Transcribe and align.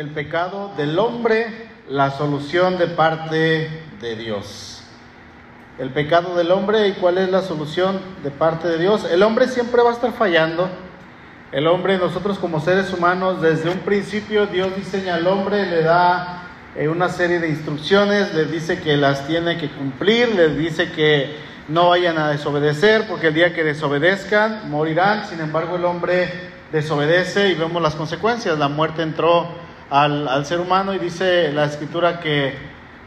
el 0.00 0.08
pecado 0.08 0.72
del 0.78 0.98
hombre, 0.98 1.68
la 1.86 2.10
solución 2.10 2.78
de 2.78 2.86
parte 2.86 3.68
de 4.00 4.16
Dios. 4.16 4.82
El 5.78 5.90
pecado 5.90 6.34
del 6.36 6.52
hombre 6.52 6.88
y 6.88 6.92
cuál 6.92 7.18
es 7.18 7.28
la 7.28 7.42
solución 7.42 8.00
de 8.22 8.30
parte 8.30 8.66
de 8.66 8.78
Dios. 8.78 9.04
El 9.04 9.22
hombre 9.22 9.46
siempre 9.46 9.82
va 9.82 9.90
a 9.90 9.92
estar 9.92 10.10
fallando. 10.12 10.70
El 11.52 11.66
hombre, 11.66 11.98
nosotros 11.98 12.38
como 12.38 12.62
seres 12.62 12.94
humanos, 12.94 13.42
desde 13.42 13.68
un 13.68 13.80
principio 13.80 14.46
Dios 14.46 14.74
diseña 14.74 15.16
al 15.16 15.26
hombre, 15.26 15.66
le 15.66 15.82
da 15.82 16.44
eh, 16.76 16.88
una 16.88 17.10
serie 17.10 17.38
de 17.38 17.50
instrucciones, 17.50 18.32
le 18.32 18.46
dice 18.46 18.80
que 18.80 18.96
las 18.96 19.26
tiene 19.26 19.58
que 19.58 19.68
cumplir, 19.68 20.34
les 20.34 20.56
dice 20.56 20.92
que 20.92 21.36
no 21.68 21.90
vayan 21.90 22.16
a 22.16 22.30
desobedecer, 22.30 23.06
porque 23.06 23.26
el 23.26 23.34
día 23.34 23.52
que 23.52 23.64
desobedezcan 23.64 24.70
morirán. 24.70 25.26
Sin 25.26 25.40
embargo, 25.40 25.76
el 25.76 25.84
hombre 25.84 26.30
desobedece 26.72 27.50
y 27.50 27.54
vemos 27.54 27.82
las 27.82 27.96
consecuencias. 27.96 28.58
La 28.58 28.68
muerte 28.68 29.02
entró 29.02 29.68
al, 29.90 30.46
ser 30.46 30.60
humano 30.60 30.94
y 30.94 30.98
dice 30.98 31.52
la 31.52 31.64
escritura 31.64 32.20
que 32.20 32.54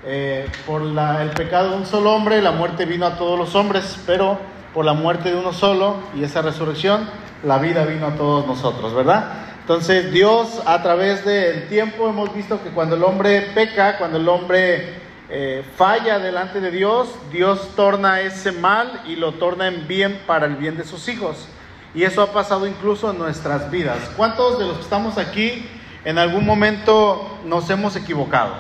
eh, 0.06 0.46
por 0.68 0.82
el 0.82 1.30
pecado 1.30 1.72
de 1.72 1.78
un 1.78 1.86
solo 1.86 2.14
hombre 2.14 2.42
la 2.42 2.52
muerte 2.52 2.86
vino 2.86 3.06
a 3.06 3.18
todos 3.18 3.40
los 3.40 3.56
hombres, 3.56 3.98
pero 4.06 4.38
por 4.74 4.84
la 4.84 4.94
muerte 4.94 5.32
de 5.32 5.38
uno 5.38 5.54
solo 5.54 5.96
y 6.16 6.24
esa 6.24 6.42
resurrección 6.42 7.10
la 7.44 7.58
vida 7.58 7.86
vino 7.86 8.08
a 8.08 8.16
todos 8.16 8.46
nosotros, 8.46 8.94
¿verdad? 8.94 9.32
Entonces 9.62 10.12
Dios 10.12 10.62
a 10.66 10.82
través 10.84 11.24
del 11.24 11.70
tiempo 11.70 12.10
hemos 12.10 12.34
visto 12.34 12.62
que 12.62 12.70
cuando 12.70 12.96
el 12.96 13.04
hombre 13.04 13.50
peca, 13.54 13.98
cuando 13.98 14.18
el 14.18 14.28
hombre 14.28 15.02
eh, 15.30 15.64
falla 15.78 16.20
delante 16.20 16.60
de 16.60 16.70
Dios, 16.70 17.08
Dios 17.32 17.70
torna 17.76 18.20
ese 18.22 18.52
mal 18.52 19.02
y 19.08 19.16
lo 19.16 19.34
torna 19.34 19.68
en 19.68 19.88
bien 19.88 20.20
para 20.28 20.48
el 20.48 20.58
bien 20.58 20.76
de 20.76 20.84
sus 20.84 21.08
hijos. 21.08 21.48
Y 21.96 22.04
eso 22.04 22.22
ha 22.22 22.34
pasado 22.34 22.68
incluso 22.68 23.12
en 23.12 23.20
nuestras 23.20 23.72
vidas. 23.72 24.00
¿Cuántos 24.18 24.60
de 24.60 24.66
los 24.66 24.78
que 24.78 24.84
estamos 24.84 25.18
aquí 25.18 25.66
en 26.06 26.18
algún 26.18 26.46
momento 26.46 27.40
nos 27.46 27.70
hemos 27.70 27.96
equivocado? 27.96 28.56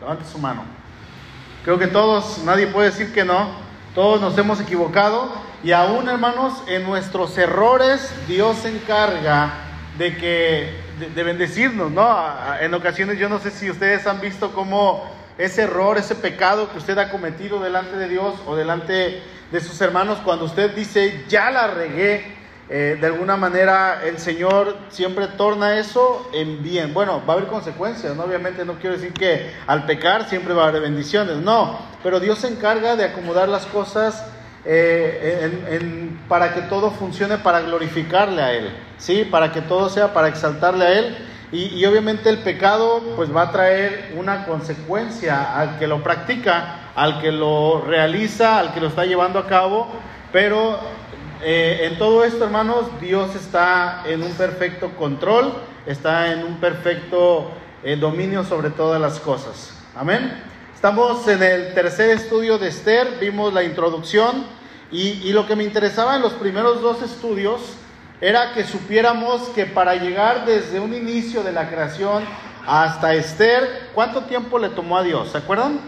Levante 0.00 0.24
su 0.24 0.38
mano. 0.38 0.62
Creo 1.64 1.78
que 1.78 1.86
todos, 1.86 2.38
nadie 2.44 2.66
puede 2.66 2.90
decir 2.90 3.12
que 3.12 3.24
no. 3.24 3.48
Todos 3.94 4.20
nos 4.20 4.36
hemos 4.38 4.60
equivocado 4.60 5.32
y 5.62 5.72
aún 5.72 6.08
hermanos, 6.08 6.62
en 6.68 6.84
nuestros 6.84 7.36
errores 7.36 8.14
Dios 8.28 8.58
se 8.58 8.68
encarga 8.68 9.52
de 9.98 10.16
que 10.16 10.88
de, 11.14 11.22
bendecirnos, 11.22 11.90
¿no? 11.90 12.16
En 12.60 12.72
ocasiones 12.74 13.18
yo 13.18 13.28
no 13.28 13.40
sé 13.40 13.50
si 13.50 13.70
ustedes 13.70 14.06
han 14.06 14.20
visto 14.20 14.52
cómo 14.52 15.10
ese 15.36 15.62
error, 15.62 15.98
ese 15.98 16.14
pecado 16.14 16.70
que 16.70 16.78
usted 16.78 16.96
ha 16.98 17.10
cometido 17.10 17.60
delante 17.60 17.96
de 17.96 18.08
Dios 18.08 18.34
o 18.46 18.54
delante 18.54 19.22
de 19.50 19.60
sus 19.60 19.80
hermanos, 19.80 20.18
cuando 20.24 20.44
usted 20.44 20.74
dice, 20.74 21.24
ya 21.28 21.50
la 21.50 21.68
regué, 21.68 22.37
eh, 22.70 22.98
de 23.00 23.06
alguna 23.06 23.36
manera 23.38 24.02
el 24.04 24.18
Señor 24.18 24.76
siempre 24.90 25.26
torna 25.26 25.78
eso 25.78 26.28
en 26.34 26.62
bien. 26.62 26.92
Bueno, 26.92 27.22
va 27.26 27.32
a 27.32 27.36
haber 27.36 27.48
consecuencias, 27.48 28.14
¿no? 28.14 28.24
Obviamente 28.24 28.64
no 28.66 28.74
quiero 28.74 28.96
decir 28.96 29.14
que 29.14 29.50
al 29.66 29.86
pecar 29.86 30.28
siempre 30.28 30.52
va 30.52 30.64
a 30.64 30.68
haber 30.68 30.82
bendiciones, 30.82 31.36
no, 31.36 31.78
pero 32.02 32.20
Dios 32.20 32.40
se 32.40 32.48
encarga 32.48 32.94
de 32.94 33.04
acomodar 33.04 33.48
las 33.48 33.64
cosas 33.64 34.22
eh, 34.66 36.10
para 36.28 36.52
que 36.52 36.60
todo 36.62 36.90
funcione 36.90 37.38
para 37.38 37.60
glorificarle 37.60 38.42
a 38.42 38.52
Él, 38.52 38.70
¿sí? 38.98 39.24
Para 39.24 39.50
que 39.50 39.62
todo 39.62 39.88
sea 39.88 40.12
para 40.12 40.28
exaltarle 40.28 40.84
a 40.84 40.98
Él. 40.98 41.16
Y, 41.50 41.74
y 41.74 41.86
obviamente 41.86 42.28
el 42.28 42.40
pecado 42.40 43.02
pues 43.16 43.34
va 43.34 43.44
a 43.44 43.50
traer 43.50 44.12
una 44.14 44.44
consecuencia 44.44 45.58
al 45.58 45.78
que 45.78 45.86
lo 45.86 46.02
practica, 46.02 46.90
al 46.94 47.22
que 47.22 47.32
lo 47.32 47.80
realiza, 47.80 48.58
al 48.58 48.74
que 48.74 48.80
lo 48.82 48.88
está 48.88 49.06
llevando 49.06 49.38
a 49.38 49.46
cabo, 49.46 49.88
pero 50.30 50.78
eh, 51.40 51.86
en 51.86 51.98
todo 51.98 52.24
esto, 52.24 52.44
hermanos, 52.44 52.86
Dios 53.00 53.34
está 53.36 54.02
en 54.06 54.24
un 54.24 54.32
perfecto 54.32 54.90
control, 54.96 55.52
está 55.86 56.32
en 56.32 56.44
un 56.44 56.58
perfecto 56.58 57.52
eh, 57.84 57.94
dominio 57.94 58.44
sobre 58.44 58.70
todas 58.70 59.00
las 59.00 59.20
cosas. 59.20 59.72
Amén. 59.94 60.42
Estamos 60.74 61.26
en 61.28 61.42
el 61.42 61.74
tercer 61.74 62.10
estudio 62.10 62.58
de 62.58 62.68
Esther, 62.68 63.18
vimos 63.20 63.52
la 63.52 63.62
introducción 63.62 64.46
y, 64.90 65.10
y 65.28 65.32
lo 65.32 65.46
que 65.46 65.54
me 65.54 65.62
interesaba 65.62 66.16
en 66.16 66.22
los 66.22 66.32
primeros 66.32 66.82
dos 66.82 67.02
estudios 67.02 67.60
era 68.20 68.52
que 68.52 68.64
supiéramos 68.64 69.42
que 69.50 69.64
para 69.64 69.94
llegar 69.94 70.44
desde 70.44 70.80
un 70.80 70.92
inicio 70.92 71.44
de 71.44 71.52
la 71.52 71.68
creación 71.68 72.24
hasta 72.66 73.14
Esther, 73.14 73.90
¿cuánto 73.94 74.22
tiempo 74.22 74.58
le 74.58 74.70
tomó 74.70 74.98
a 74.98 75.04
Dios? 75.04 75.30
¿Se 75.30 75.38
acuerdan? 75.38 75.78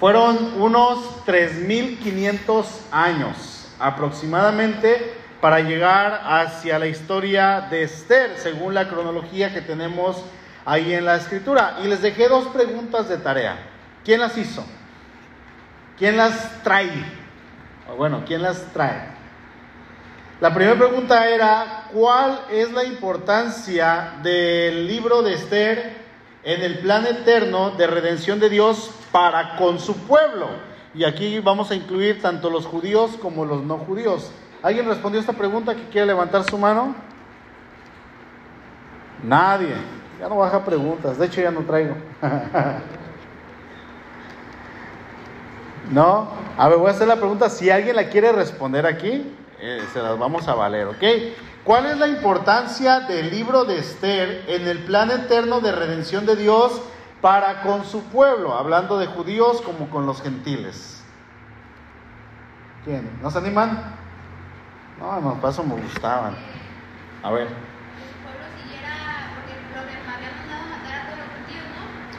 Fueron 0.00 0.54
unos 0.58 0.98
3.500 1.26 2.64
años 2.92 3.57
aproximadamente 3.78 5.14
para 5.40 5.60
llegar 5.60 6.20
hacia 6.24 6.78
la 6.78 6.86
historia 6.86 7.68
de 7.70 7.84
Esther, 7.84 8.36
según 8.36 8.74
la 8.74 8.88
cronología 8.88 9.52
que 9.52 9.60
tenemos 9.60 10.24
ahí 10.64 10.92
en 10.92 11.04
la 11.04 11.16
escritura. 11.16 11.78
Y 11.82 11.86
les 11.86 12.02
dejé 12.02 12.28
dos 12.28 12.48
preguntas 12.48 13.08
de 13.08 13.18
tarea. 13.18 13.56
¿Quién 14.04 14.20
las 14.20 14.36
hizo? 14.36 14.64
¿Quién 15.96 16.16
las 16.16 16.62
trae? 16.62 17.18
bueno, 17.96 18.22
¿quién 18.26 18.42
las 18.42 18.64
trae? 18.72 19.16
La 20.40 20.54
primera 20.54 20.76
pregunta 20.76 21.28
era, 21.28 21.88
¿cuál 21.92 22.42
es 22.50 22.70
la 22.70 22.84
importancia 22.84 24.14
del 24.22 24.86
libro 24.86 25.22
de 25.22 25.34
Esther 25.34 25.96
en 26.44 26.62
el 26.62 26.78
plan 26.78 27.06
eterno 27.06 27.70
de 27.70 27.86
redención 27.86 28.38
de 28.38 28.48
Dios 28.48 28.90
para 29.10 29.56
con 29.56 29.80
su 29.80 29.96
pueblo? 30.06 30.48
Y 30.94 31.04
aquí 31.04 31.38
vamos 31.40 31.70
a 31.70 31.74
incluir 31.74 32.20
tanto 32.22 32.50
los 32.50 32.66
judíos 32.66 33.16
como 33.20 33.44
los 33.44 33.62
no 33.62 33.78
judíos. 33.78 34.30
¿Alguien 34.62 34.86
respondió 34.86 35.20
esta 35.20 35.32
pregunta 35.32 35.74
que 35.74 35.88
quiere 35.88 36.06
levantar 36.06 36.44
su 36.44 36.58
mano? 36.58 36.94
Nadie. 39.22 39.74
Ya 40.18 40.28
no 40.28 40.36
baja 40.36 40.64
preguntas. 40.64 41.18
De 41.18 41.26
hecho, 41.26 41.40
ya 41.40 41.50
no 41.50 41.60
traigo. 41.60 41.94
¿No? 45.90 46.28
A 46.56 46.68
ver, 46.68 46.78
voy 46.78 46.88
a 46.88 46.90
hacer 46.90 47.06
la 47.06 47.16
pregunta. 47.16 47.48
Si 47.48 47.70
alguien 47.70 47.96
la 47.96 48.08
quiere 48.08 48.32
responder 48.32 48.86
aquí, 48.86 49.32
eh, 49.60 49.82
se 49.92 50.02
las 50.02 50.18
vamos 50.18 50.48
a 50.48 50.54
valer, 50.54 50.86
¿ok? 50.88 51.04
¿Cuál 51.64 51.86
es 51.86 51.98
la 51.98 52.08
importancia 52.08 53.00
del 53.00 53.30
libro 53.30 53.64
de 53.64 53.78
Esther 53.78 54.44
en 54.48 54.66
el 54.66 54.78
plan 54.84 55.10
eterno 55.10 55.60
de 55.60 55.72
redención 55.72 56.26
de 56.26 56.36
Dios 56.36 56.80
para 57.20 57.62
con 57.62 57.84
su 57.84 58.04
pueblo, 58.04 58.54
hablando 58.54 58.98
de 58.98 59.06
judíos 59.06 59.60
como 59.62 59.90
con 59.90 60.06
los 60.06 60.22
gentiles. 60.22 61.02
¿Quién? 62.84 63.10
¿No 63.22 63.30
se 63.30 63.38
animan? 63.38 63.96
No, 65.00 65.20
no, 65.20 65.40
paso 65.40 65.64
me 65.64 65.74
gustaban. 65.74 66.36
A 67.22 67.30
ver. 67.30 67.48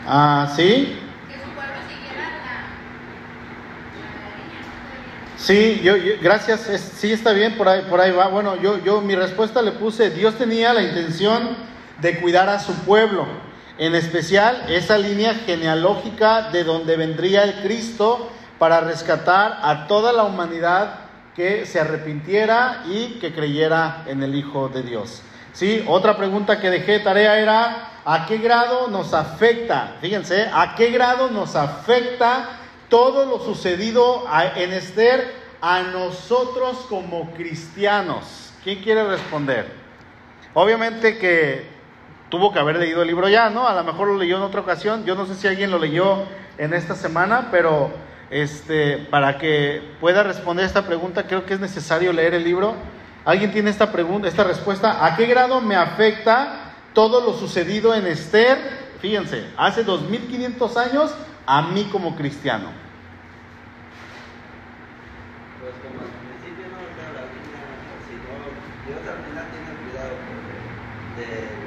Ah, 0.06 0.52
¿sí? 0.56 0.98
Que 1.28 1.40
Sí, 5.38 5.82
yo, 5.82 5.94
gracias, 6.22 6.62
sí 6.62 7.14
está 7.14 7.32
bien, 7.32 7.58
por 7.58 7.70
ahí, 7.70 7.86
por 7.90 8.02
ahí 8.02 8.12
va. 8.12 8.28
Bueno, 8.28 8.56
yo, 8.58 8.78
yo 8.80 9.02
mi 9.02 9.16
respuesta 9.16 9.62
le 9.62 9.72
puse, 9.72 10.10
Dios 10.10 10.36
tenía 10.36 10.74
la 10.74 10.82
intención 10.82 11.56
de 12.02 12.20
cuidar 12.20 12.50
a 12.50 12.60
su 12.60 12.74
pueblo 12.82 13.49
en 13.80 13.96
especial 13.96 14.66
esa 14.68 14.98
línea 14.98 15.34
genealógica 15.34 16.50
de 16.52 16.66
donde 16.66 16.98
vendría 16.98 17.44
el 17.44 17.62
Cristo 17.62 18.30
para 18.60 18.82
rescatar 18.82 19.58
a 19.64 19.88
toda 19.88 20.12
la 20.12 20.26
humanidad 20.26 20.96
que 21.34 21.66
se 21.66 21.80
arrepintiera 21.80 22.84
y 22.86 23.20
que 23.20 23.34
creyera 23.34 24.04
en 24.06 24.22
el 24.22 24.36
Hijo 24.36 24.68
de 24.68 24.84
Dios. 24.84 25.22
Sí, 25.54 25.86
otra 25.88 26.18
pregunta 26.18 26.60
que 26.60 26.70
dejé 26.70 26.94
de 26.94 27.00
tarea 27.00 27.40
era, 27.40 27.92
¿a 28.04 28.26
qué 28.26 28.40
grado 28.40 28.90
nos 28.90 29.14
afecta? 29.14 29.96
Fíjense, 30.02 30.50
¿a 30.54 30.76
qué 30.76 30.92
grado 30.92 31.30
nos 31.32 31.56
afecta 31.56 32.50
todo 32.90 33.26
lo 33.26 33.40
sucedido 33.40 34.26
en 34.58 34.74
Esther 34.74 35.34
a 35.62 35.84
nosotros 35.84 36.86
como 36.90 37.32
cristianos? 37.32 38.52
¿Quién 38.62 38.84
quiere 38.84 39.06
responder? 39.06 39.72
Obviamente 40.54 41.18
que 41.18 41.79
tuvo 42.30 42.54
que 42.54 42.60
haber 42.60 42.78
leído 42.78 43.02
el 43.02 43.08
libro 43.08 43.28
ya, 43.28 43.50
¿no? 43.50 43.68
A 43.68 43.74
lo 43.74 43.84
mejor 43.84 44.08
lo 44.08 44.18
leyó 44.18 44.38
en 44.38 44.44
otra 44.44 44.62
ocasión. 44.62 45.06
Yo 45.06 45.16
no 45.16 45.26
sé 45.26 45.36
si 45.36 45.48
alguien 45.48 45.72
lo 45.72 45.80
leyó 45.80 46.24
en 46.58 46.74
esta 46.74 46.96
semana, 46.96 47.50
pero 47.52 47.92
este, 48.30 48.98
para 48.98 49.38
que 49.38 49.82
pueda 50.00 50.24
responder 50.24 50.66
esta 50.66 50.86
pregunta, 50.86 51.24
creo 51.24 51.46
que 51.46 51.56
es 51.56 51.60
necesario 51.60 52.14
leer 52.14 52.36
el 52.36 52.44
libro. 52.44 52.76
¿Alguien 53.26 53.52
tiene 53.52 53.70
esta 53.70 53.92
pregunta, 53.92 54.28
esta 54.28 54.44
respuesta? 54.44 55.06
¿A 55.06 55.16
qué 55.16 55.26
grado 55.26 55.62
me 55.62 55.76
afecta 55.76 56.74
todo 56.94 57.22
lo 57.22 57.34
sucedido 57.34 57.94
en 57.96 58.08
Esther? 58.08 58.58
Fíjense, 59.02 59.46
hace 59.58 59.84
2500 59.84 60.78
años 60.78 61.14
a 61.46 61.64
mí 61.64 61.90
como 61.92 62.16
cristiano. 62.16 62.72
Pues 65.60 65.74
como 65.82 66.00
al 66.02 66.12
principio 66.22 66.66
no, 66.70 66.80
la 67.16 67.26
Dios 68.86 69.00
al 69.08 69.26
final 69.26 69.46
tiene 69.52 69.72
cuidado 69.84 70.16
de 71.18 71.59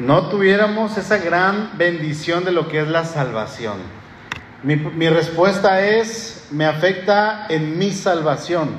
no 0.00 0.28
tuviéramos 0.28 0.96
esa 0.96 1.18
gran 1.18 1.76
bendición 1.76 2.44
de 2.44 2.52
lo 2.52 2.68
que 2.68 2.80
es 2.80 2.88
la 2.88 3.04
salvación. 3.04 3.78
Mi, 4.62 4.76
mi, 4.76 5.08
respuesta 5.08 5.86
es, 5.86 6.48
me 6.50 6.66
afecta 6.66 7.46
en 7.48 7.78
mi 7.78 7.92
salvación, 7.92 8.78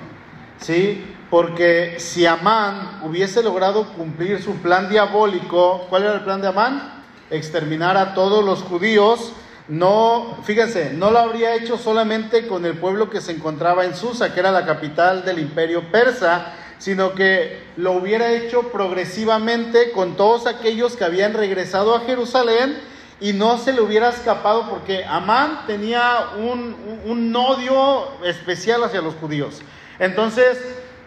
¿sí? 0.59 1.05
Porque 1.31 1.95
si 1.97 2.27
Amán 2.27 2.99
hubiese 3.03 3.41
logrado 3.41 3.87
cumplir 3.93 4.43
su 4.43 4.57
plan 4.57 4.89
diabólico, 4.89 5.87
¿cuál 5.89 6.03
era 6.03 6.13
el 6.15 6.21
plan 6.21 6.41
de 6.41 6.49
Amán? 6.49 7.03
Exterminar 7.29 7.95
a 7.95 8.13
todos 8.13 8.43
los 8.43 8.61
judíos. 8.61 9.31
No, 9.69 10.37
fíjense, 10.43 10.91
no 10.93 11.09
lo 11.09 11.19
habría 11.19 11.55
hecho 11.55 11.77
solamente 11.77 12.47
con 12.47 12.65
el 12.65 12.77
pueblo 12.77 13.09
que 13.09 13.21
se 13.21 13.31
encontraba 13.31 13.85
en 13.85 13.95
Susa, 13.95 14.33
que 14.33 14.41
era 14.41 14.51
la 14.51 14.65
capital 14.65 15.23
del 15.23 15.39
imperio 15.39 15.89
persa, 15.89 16.53
sino 16.79 17.13
que 17.13 17.63
lo 17.77 17.93
hubiera 17.93 18.33
hecho 18.33 18.63
progresivamente 18.63 19.91
con 19.91 20.17
todos 20.17 20.47
aquellos 20.47 20.97
que 20.97 21.05
habían 21.05 21.33
regresado 21.33 21.95
a 21.95 22.01
Jerusalén 22.01 22.77
y 23.21 23.31
no 23.31 23.57
se 23.59 23.71
le 23.71 23.79
hubiera 23.79 24.09
escapado 24.09 24.67
porque 24.67 25.05
Amán 25.05 25.65
tenía 25.67 26.31
un, 26.37 27.33
odio 27.33 28.21
especial 28.25 28.83
hacia 28.83 29.01
los 29.01 29.13
judíos. 29.15 29.61
Entonces, 29.99 30.57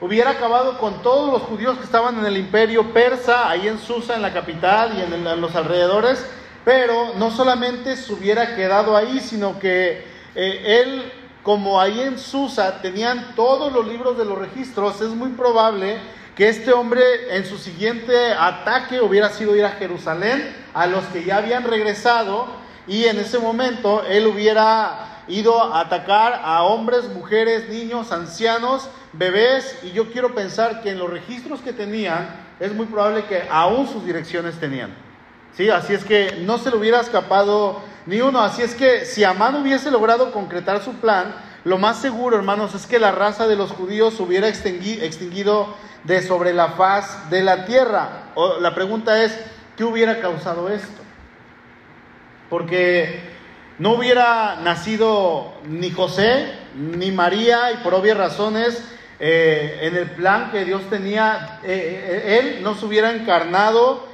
hubiera 0.05 0.33
acabado 0.33 0.77
con 0.79 1.03
todos 1.03 1.33
los 1.33 1.43
judíos 1.45 1.79
que 1.79 1.85
estaban 1.85 2.19
en 2.19 2.27
el 2.27 2.37
imperio 2.37 2.93
persa, 2.93 3.49
ahí 3.49 3.69
en 3.69 3.79
Susa, 3.79 4.15
en 4.15 4.21
la 4.21 4.35
capital 4.35 4.93
y 4.99 5.01
en, 5.01 5.41
los 5.41 5.57
alrededores, 5.57 6.23
pero 6.63 7.15
no 7.17 7.31
solamente 7.31 7.97
se 7.97 8.13
hubiera 8.13 8.55
quedado 8.55 8.99
ahí, 8.99 9.19
sino 9.19 9.59
que 9.59 10.05
eh, 10.35 10.83
él 10.83 11.11
como 11.43 11.81
ahí 11.81 12.03
en 12.03 12.19
Susa 12.19 12.83
tenían 12.83 13.35
todos 13.35 13.73
los 13.73 13.87
libros 13.87 14.19
de 14.19 14.27
los 14.27 14.37
registros, 14.37 15.01
es 15.01 15.09
muy 15.09 15.31
probable 15.31 15.97
que 16.37 16.51
este 16.51 16.73
hombre 16.73 17.03
en 17.31 17.47
su 17.47 17.57
siguiente 17.57 18.33
ataque 18.33 19.01
hubiera 19.01 19.31
sido 19.31 19.57
ir 19.57 19.65
a 19.65 19.71
Jerusalén, 19.71 20.55
a 20.75 20.87
los 20.87 21.03
que 21.07 21.25
ya 21.25 21.39
habían 21.39 21.65
regresado, 21.65 22.47
y 22.87 23.05
en 23.05 23.19
ese 23.19 23.39
momento 23.39 24.05
él 24.07 24.27
hubiera 24.27 25.14
ido 25.29 25.63
a 25.63 25.81
atacar 25.81 26.41
a 26.45 26.63
hombres, 26.63 27.09
mujeres, 27.09 27.69
niños, 27.69 28.13
ancianos, 28.13 28.89
bebés, 29.13 29.79
y 29.83 29.93
yo 29.93 30.11
quiero 30.11 30.35
pensar 30.35 30.83
que 30.83 30.91
en 30.91 30.99
los 30.99 31.11
registros 31.11 31.61
que 31.61 31.73
tenían, 31.73 32.29
es 32.61 32.75
muy 32.75 32.87
probable 32.87 33.25
que 33.25 33.43
aún 33.51 33.89
sus 33.89 34.05
direcciones 34.05 34.59
tenían. 34.61 34.95
¿Sí? 35.57 35.71
Así 35.71 35.95
es 35.95 36.05
que 36.05 36.43
no 36.45 36.59
se 36.59 36.71
le 36.71 36.77
hubiera 36.77 37.01
escapado 37.01 37.81
ni 38.07 38.21
uno. 38.21 38.41
Así 38.41 38.63
es 38.63 38.75
que 38.75 39.05
si 39.05 39.25
Amán 39.25 39.55
hubiese 39.55 39.91
logrado 39.91 40.33
concretar 40.33 40.83
su 40.83 40.95
plan, 40.95 41.35
lo 41.65 41.79
más 41.79 42.01
seguro, 42.01 42.37
hermanos, 42.37 42.75
es 42.75 42.87
que 42.87 42.99
la 42.99 43.13
raza 43.13 43.47
de 43.47 43.57
los 43.57 43.71
judíos 43.71 44.19
hubiera 44.21 44.49
extinguido 44.49 45.75
de 46.05 46.23
sobre 46.23 46.53
la 46.53 46.71
faz 46.71 47.31
de 47.31 47.43
la 47.43 47.65
tierra. 47.65 48.33
La 48.61 48.75
pregunta 48.75 49.23
es, 49.23 49.39
¿qué 49.77 49.85
hubiera 49.85 50.21
causado 50.21 50.69
esto? 50.69 51.03
Porque 52.51 53.34
no 53.79 53.95
hubiera 53.95 54.57
nacido 54.63 55.53
ni 55.67 55.91
José 55.91 56.53
ni 56.77 57.11
María 57.11 57.73
y 57.73 57.77
por 57.79 57.95
obvias 57.95 58.17
razones 58.17 58.83
eh, 59.21 59.79
en 59.83 59.97
el 59.97 60.11
plan 60.11 60.51
que 60.51 60.65
Dios 60.65 60.83
tenía, 60.91 61.61
eh, 61.63 62.25
eh, 62.27 62.41
él 62.41 62.63
no 62.63 62.75
se 62.75 62.85
hubiera 62.87 63.13
encarnado 63.13 64.13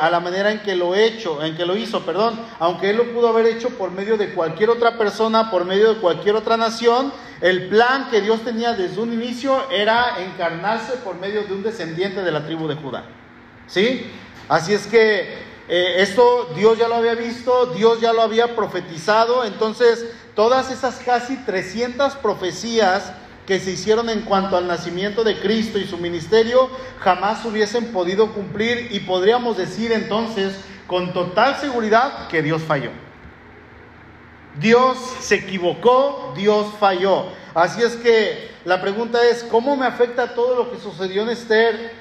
a 0.00 0.10
la 0.10 0.18
manera 0.18 0.50
en 0.50 0.58
que 0.58 0.74
lo 0.74 0.96
hecho, 0.96 1.40
en 1.44 1.56
que 1.56 1.64
lo 1.64 1.76
hizo, 1.76 2.04
perdón, 2.04 2.36
aunque 2.58 2.90
él 2.90 2.96
lo 2.96 3.12
pudo 3.12 3.28
haber 3.28 3.46
hecho 3.46 3.70
por 3.70 3.92
medio 3.92 4.16
de 4.16 4.30
cualquier 4.30 4.70
otra 4.70 4.98
persona, 4.98 5.52
por 5.52 5.64
medio 5.64 5.94
de 5.94 6.00
cualquier 6.00 6.34
otra 6.34 6.56
nación, 6.56 7.12
el 7.40 7.68
plan 7.68 8.08
que 8.10 8.20
Dios 8.20 8.42
tenía 8.42 8.72
desde 8.72 9.00
un 9.00 9.12
inicio 9.12 9.70
era 9.70 10.16
encarnarse 10.18 10.94
por 11.04 11.14
medio 11.14 11.44
de 11.44 11.54
un 11.54 11.62
descendiente 11.62 12.22
de 12.22 12.32
la 12.32 12.44
tribu 12.44 12.66
de 12.66 12.74
Judá. 12.74 13.04
¿Sí? 13.68 14.10
Así 14.48 14.74
es 14.74 14.88
que 14.88 15.51
eh, 15.68 15.96
esto 15.98 16.50
Dios 16.56 16.78
ya 16.78 16.88
lo 16.88 16.96
había 16.96 17.14
visto, 17.14 17.66
Dios 17.66 18.00
ya 18.00 18.12
lo 18.12 18.22
había 18.22 18.56
profetizado, 18.56 19.44
entonces 19.44 20.06
todas 20.34 20.70
esas 20.70 20.96
casi 20.98 21.36
300 21.36 22.14
profecías 22.16 23.12
que 23.46 23.58
se 23.58 23.72
hicieron 23.72 24.08
en 24.08 24.22
cuanto 24.22 24.56
al 24.56 24.66
nacimiento 24.66 25.24
de 25.24 25.38
Cristo 25.40 25.78
y 25.78 25.86
su 25.86 25.98
ministerio 25.98 26.68
jamás 27.00 27.44
hubiesen 27.44 27.92
podido 27.92 28.32
cumplir 28.32 28.88
y 28.92 29.00
podríamos 29.00 29.56
decir 29.56 29.92
entonces 29.92 30.56
con 30.86 31.12
total 31.12 31.56
seguridad 31.56 32.28
que 32.28 32.42
Dios 32.42 32.62
falló. 32.62 32.90
Dios 34.60 34.98
se 35.20 35.36
equivocó, 35.36 36.34
Dios 36.36 36.66
falló. 36.78 37.26
Así 37.54 37.82
es 37.82 37.96
que 37.96 38.50
la 38.64 38.80
pregunta 38.80 39.18
es, 39.28 39.42
¿cómo 39.44 39.76
me 39.76 39.86
afecta 39.86 40.34
todo 40.34 40.54
lo 40.54 40.70
que 40.70 40.78
sucedió 40.78 41.22
en 41.22 41.30
Esther 41.30 41.92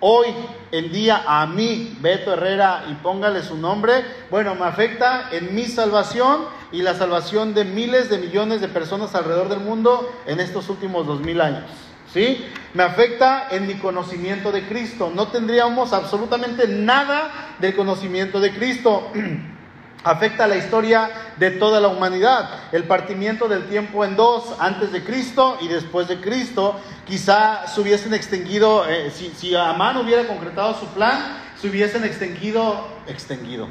hoy 0.00 0.28
en 0.72 0.92
día 0.92 1.24
a 1.26 1.46
mí, 1.46 1.96
Beto 2.00 2.32
Herrera, 2.32 2.84
y 2.90 2.94
póngale 2.94 3.42
su 3.42 3.56
nombre? 3.56 4.04
Bueno, 4.30 4.54
me 4.54 4.66
afecta 4.66 5.28
en 5.32 5.54
mi 5.54 5.64
salvación 5.64 6.46
y 6.72 6.82
la 6.82 6.94
salvación 6.94 7.54
de 7.54 7.64
miles 7.64 8.10
de 8.10 8.18
millones 8.18 8.60
de 8.60 8.68
personas 8.68 9.14
alrededor 9.14 9.48
del 9.48 9.60
mundo 9.60 10.12
en 10.26 10.40
estos 10.40 10.68
últimos 10.68 11.06
dos 11.06 11.20
mil 11.20 11.40
años. 11.40 11.64
¿Sí? 12.12 12.44
Me 12.72 12.82
afecta 12.84 13.48
en 13.50 13.66
mi 13.66 13.74
conocimiento 13.74 14.50
de 14.50 14.66
Cristo. 14.66 15.12
No 15.14 15.28
tendríamos 15.28 15.92
absolutamente 15.92 16.66
nada 16.66 17.54
del 17.58 17.76
conocimiento 17.76 18.40
de 18.40 18.52
Cristo. 18.52 19.10
afecta 20.04 20.46
la 20.46 20.56
historia 20.56 21.10
de 21.36 21.50
toda 21.50 21.80
la 21.80 21.88
humanidad. 21.88 22.48
El 22.72 22.84
partimiento 22.84 23.48
del 23.48 23.68
tiempo 23.68 24.04
en 24.04 24.16
dos, 24.16 24.54
antes 24.58 24.92
de 24.92 25.04
Cristo 25.04 25.58
y 25.60 25.68
después 25.68 26.08
de 26.08 26.20
Cristo, 26.20 26.78
quizá 27.06 27.66
se 27.66 27.80
hubiesen 27.80 28.14
extinguido, 28.14 28.88
eh, 28.88 29.10
si, 29.10 29.54
Amán 29.54 29.96
hubiera 29.96 30.26
concretado 30.26 30.78
su 30.78 30.86
plan, 30.88 31.38
se 31.60 31.68
hubiesen 31.68 32.04
extinguido, 32.04 32.88
extinguido, 33.06 33.68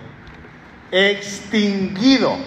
extinguido 0.91 2.38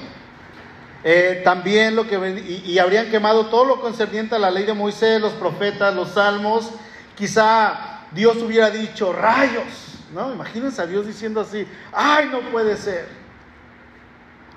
eh, 1.03 1.41
también 1.45 1.97
lo 1.97 2.07
que 2.07 2.63
y, 2.67 2.79
habrían 2.79 3.11
quemado 3.11 3.47
todo 3.47 3.65
lo 3.65 3.81
concerniente 3.81 4.35
a 4.35 4.39
la 4.39 4.51
ley 4.51 4.65
de 4.65 4.75
Moisés, 4.75 5.21
los 5.21 5.33
profetas, 5.33 5.95
los 5.95 6.11
salmos. 6.11 6.71
Quizá 7.17 8.05
Dios 8.11 8.37
hubiera 8.43 8.71
dicho 8.71 9.13
rayos, 9.13 9.65
¿no? 10.13 10.33
Imagínense 10.33 10.83
a 10.83 10.87
Dios 10.87 11.07
diciendo 11.07 11.41
así: 11.41 11.67
¡Ay, 11.93 12.29
no 12.31 12.41
puede 12.51 12.77
ser! 12.77 13.20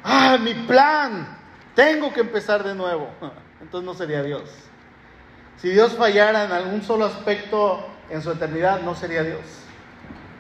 ¡Ay, 0.04 0.40
mi 0.40 0.54
plan! 0.54 1.38
Tengo 1.76 2.14
que 2.14 2.22
empezar 2.22 2.64
de 2.64 2.76
nuevo. 2.76 3.10
Entonces 3.62 3.86
no 3.86 3.94
sería 3.94 4.22
Dios. 4.22 4.44
Si 5.62 5.70
Dios 5.70 5.94
fallara 5.94 6.44
en 6.44 6.52
algún 6.52 6.84
solo 6.84 7.06
aspecto 7.06 7.86
en 8.10 8.22
su 8.22 8.32
eternidad, 8.32 8.82
no 8.82 8.96
sería 8.96 9.24
Dios 9.24 9.63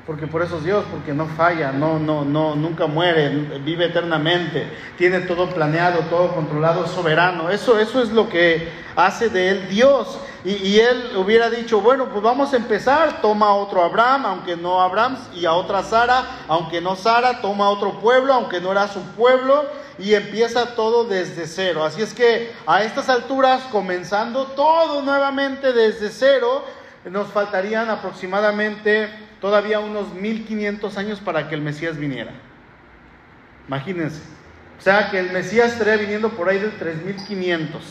porque 0.06 0.28
por 0.28 0.42
eso 0.42 0.58
es 0.58 0.66
Dios, 0.66 0.84
porque 0.92 1.14
no 1.14 1.28
falla, 1.28 1.72
no, 1.72 1.98
no, 1.98 2.26
no, 2.26 2.56
nunca 2.56 2.88
muere, 2.88 3.30
vive 3.64 3.86
eternamente, 3.86 4.68
tiene 4.98 5.22
todo 5.22 5.50
planeado, 5.50 6.00
todo 6.10 6.36
controlado, 6.36 6.86
soberano. 6.88 7.50
Eso, 7.50 7.80
eso 7.80 8.02
es 8.02 8.10
lo 8.10 8.28
que 8.28 8.68
hace 8.98 9.30
de 9.30 9.50
él 9.50 9.70
Dios. 9.70 10.20
Y, 10.44 10.56
y, 10.56 10.80
él 10.82 11.14
hubiera 11.16 11.50
dicho, 11.50 11.80
bueno, 11.80 12.10
pues 12.10 12.22
vamos 12.22 12.52
a 12.52 12.58
empezar, 12.58 13.22
toma 13.22 13.56
otro 13.56 13.82
Abraham, 13.82 14.26
aunque 14.26 14.58
no 14.58 14.82
Abraham, 14.82 15.16
y 15.34 15.46
a 15.46 15.54
otra 15.54 15.84
Sara, 15.84 16.26
aunque 16.50 16.82
no 16.82 16.98
Sara, 16.98 17.40
toma 17.40 17.70
otro 17.70 18.02
pueblo, 18.02 18.34
aunque 18.34 18.60
no 18.60 18.74
era 18.74 18.90
su 18.90 19.00
pueblo, 19.14 19.64
y 19.98 20.16
empieza 20.16 20.76
todo 20.76 21.06
desde 21.06 21.48
cero. 21.48 21.86
Así 21.86 22.02
es 22.02 22.14
que 22.14 22.52
a 22.68 22.84
estas 22.84 23.08
alturas, 23.08 23.62
comenzando 23.72 24.48
todo 24.48 25.02
nuevamente 25.02 25.72
desde 25.72 26.10
cero, 26.10 26.66
nos 27.06 27.28
faltarían 27.30 27.90
aproximadamente 27.90 29.10
todavía 29.44 29.82
unos 29.82 30.14
1500 30.14 30.98
años 30.98 31.20
para 31.20 31.50
que 31.50 31.56
el 31.56 31.62
Mesías 31.62 31.98
viniera. 31.98 32.32
Imagínense. 33.68 34.22
O 34.80 34.82
sea 34.82 35.12
que 35.12 35.20
el 35.20 35.34
Mesías 35.34 35.74
estaría 35.74 35.98
viniendo 35.98 36.30
por 36.30 36.48
ahí 36.48 36.60
de 36.60 36.70
3500. 36.70 37.84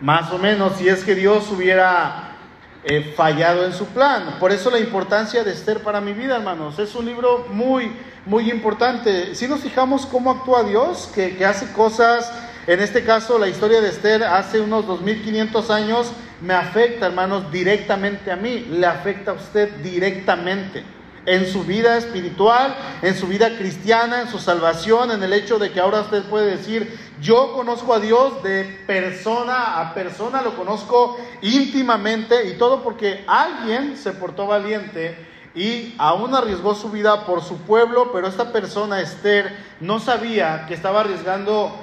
Más 0.00 0.32
o 0.32 0.38
menos, 0.38 0.78
si 0.78 0.88
es 0.88 1.04
que 1.04 1.14
Dios 1.14 1.48
hubiera 1.52 2.38
eh, 2.82 3.14
fallado 3.16 3.66
en 3.66 3.72
su 3.72 3.86
plan. 3.86 4.38
Por 4.40 4.50
eso 4.50 4.68
la 4.68 4.80
importancia 4.80 5.44
de 5.44 5.52
Esther 5.52 5.84
para 5.84 6.00
mi 6.00 6.12
vida, 6.12 6.34
hermanos. 6.34 6.76
Es 6.80 6.96
un 6.96 7.06
libro 7.06 7.46
muy, 7.52 7.92
muy 8.24 8.50
importante. 8.50 9.32
Si 9.36 9.46
nos 9.46 9.60
fijamos 9.60 10.06
cómo 10.06 10.32
actúa 10.32 10.64
Dios, 10.64 11.08
que, 11.14 11.36
que 11.36 11.44
hace 11.44 11.70
cosas, 11.70 12.32
en 12.66 12.80
este 12.80 13.04
caso 13.04 13.38
la 13.38 13.46
historia 13.46 13.80
de 13.80 13.90
Esther 13.90 14.24
hace 14.24 14.60
unos 14.60 14.88
2500 14.88 15.70
años, 15.70 16.12
me 16.40 16.54
afecta, 16.54 17.06
hermanos, 17.06 17.50
directamente 17.50 18.30
a 18.30 18.36
mí, 18.36 18.66
le 18.70 18.86
afecta 18.86 19.30
a 19.32 19.34
usted 19.34 19.70
directamente 19.76 20.84
en 21.26 21.46
su 21.46 21.64
vida 21.64 21.96
espiritual, 21.96 22.74
en 23.02 23.14
su 23.16 23.26
vida 23.26 23.56
cristiana, 23.56 24.22
en 24.22 24.28
su 24.28 24.38
salvación, 24.38 25.10
en 25.10 25.22
el 25.22 25.32
hecho 25.32 25.58
de 25.58 25.72
que 25.72 25.80
ahora 25.80 26.02
usted 26.02 26.22
puede 26.24 26.56
decir, 26.56 26.96
yo 27.20 27.52
conozco 27.52 27.92
a 27.94 28.00
Dios 28.00 28.42
de 28.42 28.64
persona 28.86 29.80
a 29.80 29.92
persona, 29.92 30.42
lo 30.42 30.56
conozco 30.56 31.18
íntimamente 31.42 32.48
y 32.48 32.56
todo 32.56 32.82
porque 32.82 33.24
alguien 33.26 33.96
se 33.96 34.12
portó 34.12 34.46
valiente 34.46 35.16
y 35.54 35.94
aún 35.98 36.34
arriesgó 36.34 36.74
su 36.74 36.90
vida 36.90 37.24
por 37.24 37.42
su 37.42 37.56
pueblo, 37.62 38.12
pero 38.12 38.28
esta 38.28 38.52
persona, 38.52 39.00
Esther, 39.00 39.56
no 39.80 39.98
sabía 39.98 40.66
que 40.68 40.74
estaba 40.74 41.00
arriesgando 41.00 41.74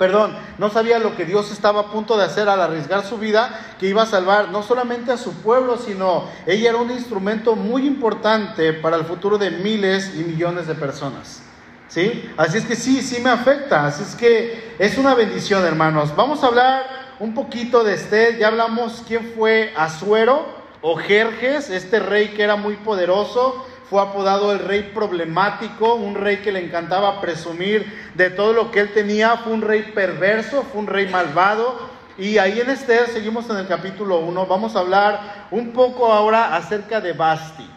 perdón, 0.00 0.34
no 0.56 0.70
sabía 0.70 0.98
lo 0.98 1.14
que 1.14 1.26
Dios 1.26 1.52
estaba 1.52 1.80
a 1.80 1.86
punto 1.90 2.16
de 2.16 2.24
hacer 2.24 2.48
al 2.48 2.62
arriesgar 2.62 3.04
su 3.04 3.18
vida, 3.18 3.74
que 3.78 3.86
iba 3.86 4.00
a 4.00 4.06
salvar 4.06 4.48
no 4.48 4.62
solamente 4.62 5.12
a 5.12 5.18
su 5.18 5.34
pueblo, 5.42 5.76
sino 5.76 6.24
ella 6.46 6.70
era 6.70 6.78
un 6.78 6.90
instrumento 6.90 7.54
muy 7.54 7.86
importante 7.86 8.72
para 8.72 8.96
el 8.96 9.04
futuro 9.04 9.36
de 9.36 9.50
miles 9.50 10.14
y 10.16 10.24
millones 10.24 10.66
de 10.66 10.74
personas. 10.74 11.42
¿Sí? 11.88 12.30
Así 12.38 12.56
es 12.56 12.64
que 12.64 12.76
sí, 12.76 13.02
sí 13.02 13.20
me 13.20 13.28
afecta, 13.28 13.84
así 13.84 14.02
es 14.02 14.14
que 14.14 14.74
es 14.78 14.96
una 14.96 15.14
bendición, 15.14 15.66
hermanos. 15.66 16.16
Vamos 16.16 16.42
a 16.42 16.46
hablar 16.46 17.16
un 17.18 17.34
poquito 17.34 17.84
de 17.84 17.92
este, 17.92 18.38
ya 18.38 18.46
hablamos 18.46 19.04
quién 19.06 19.34
fue 19.36 19.74
Azuero 19.76 20.46
o 20.80 20.96
Jerjes, 20.96 21.68
este 21.68 22.00
rey 22.00 22.28
que 22.28 22.42
era 22.42 22.56
muy 22.56 22.76
poderoso, 22.76 23.66
fue 23.90 24.00
apodado 24.00 24.52
el 24.52 24.60
rey 24.60 24.92
problemático, 24.94 25.96
un 25.96 26.14
rey 26.14 26.36
que 26.36 26.52
le 26.52 26.64
encantaba 26.64 27.20
presumir 27.20 28.12
de 28.14 28.30
todo 28.30 28.52
lo 28.52 28.70
que 28.70 28.78
él 28.78 28.92
tenía, 28.94 29.38
fue 29.38 29.52
un 29.52 29.62
rey 29.62 29.90
perverso, 29.92 30.62
fue 30.70 30.80
un 30.80 30.86
rey 30.86 31.08
malvado. 31.08 31.90
Y 32.16 32.38
ahí 32.38 32.60
en 32.60 32.70
Esther, 32.70 33.08
seguimos 33.08 33.50
en 33.50 33.56
el 33.56 33.66
capítulo 33.66 34.20
1, 34.20 34.46
vamos 34.46 34.76
a 34.76 34.78
hablar 34.78 35.48
un 35.50 35.72
poco 35.72 36.12
ahora 36.12 36.54
acerca 36.54 37.00
de 37.00 37.14
Basti. 37.14 37.68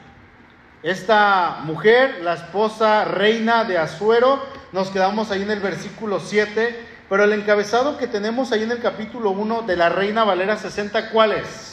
Esta 0.83 1.61
mujer, 1.63 2.19
la 2.21 2.35
esposa 2.35 3.05
reina 3.05 3.63
de 3.63 3.79
Azuero, 3.79 4.39
nos 4.71 4.91
quedamos 4.91 5.31
ahí 5.31 5.41
en 5.41 5.49
el 5.49 5.61
versículo 5.61 6.19
7, 6.19 6.79
pero 7.09 7.23
el 7.23 7.33
encabezado 7.33 7.97
que 7.97 8.05
tenemos 8.05 8.51
ahí 8.51 8.61
en 8.61 8.71
el 8.71 8.79
capítulo 8.79 9.31
1 9.31 9.63
de 9.63 9.77
la 9.77 9.89
reina 9.89 10.23
Valera 10.25 10.57
60, 10.57 11.09
¿cuál 11.09 11.31
es? 11.31 11.72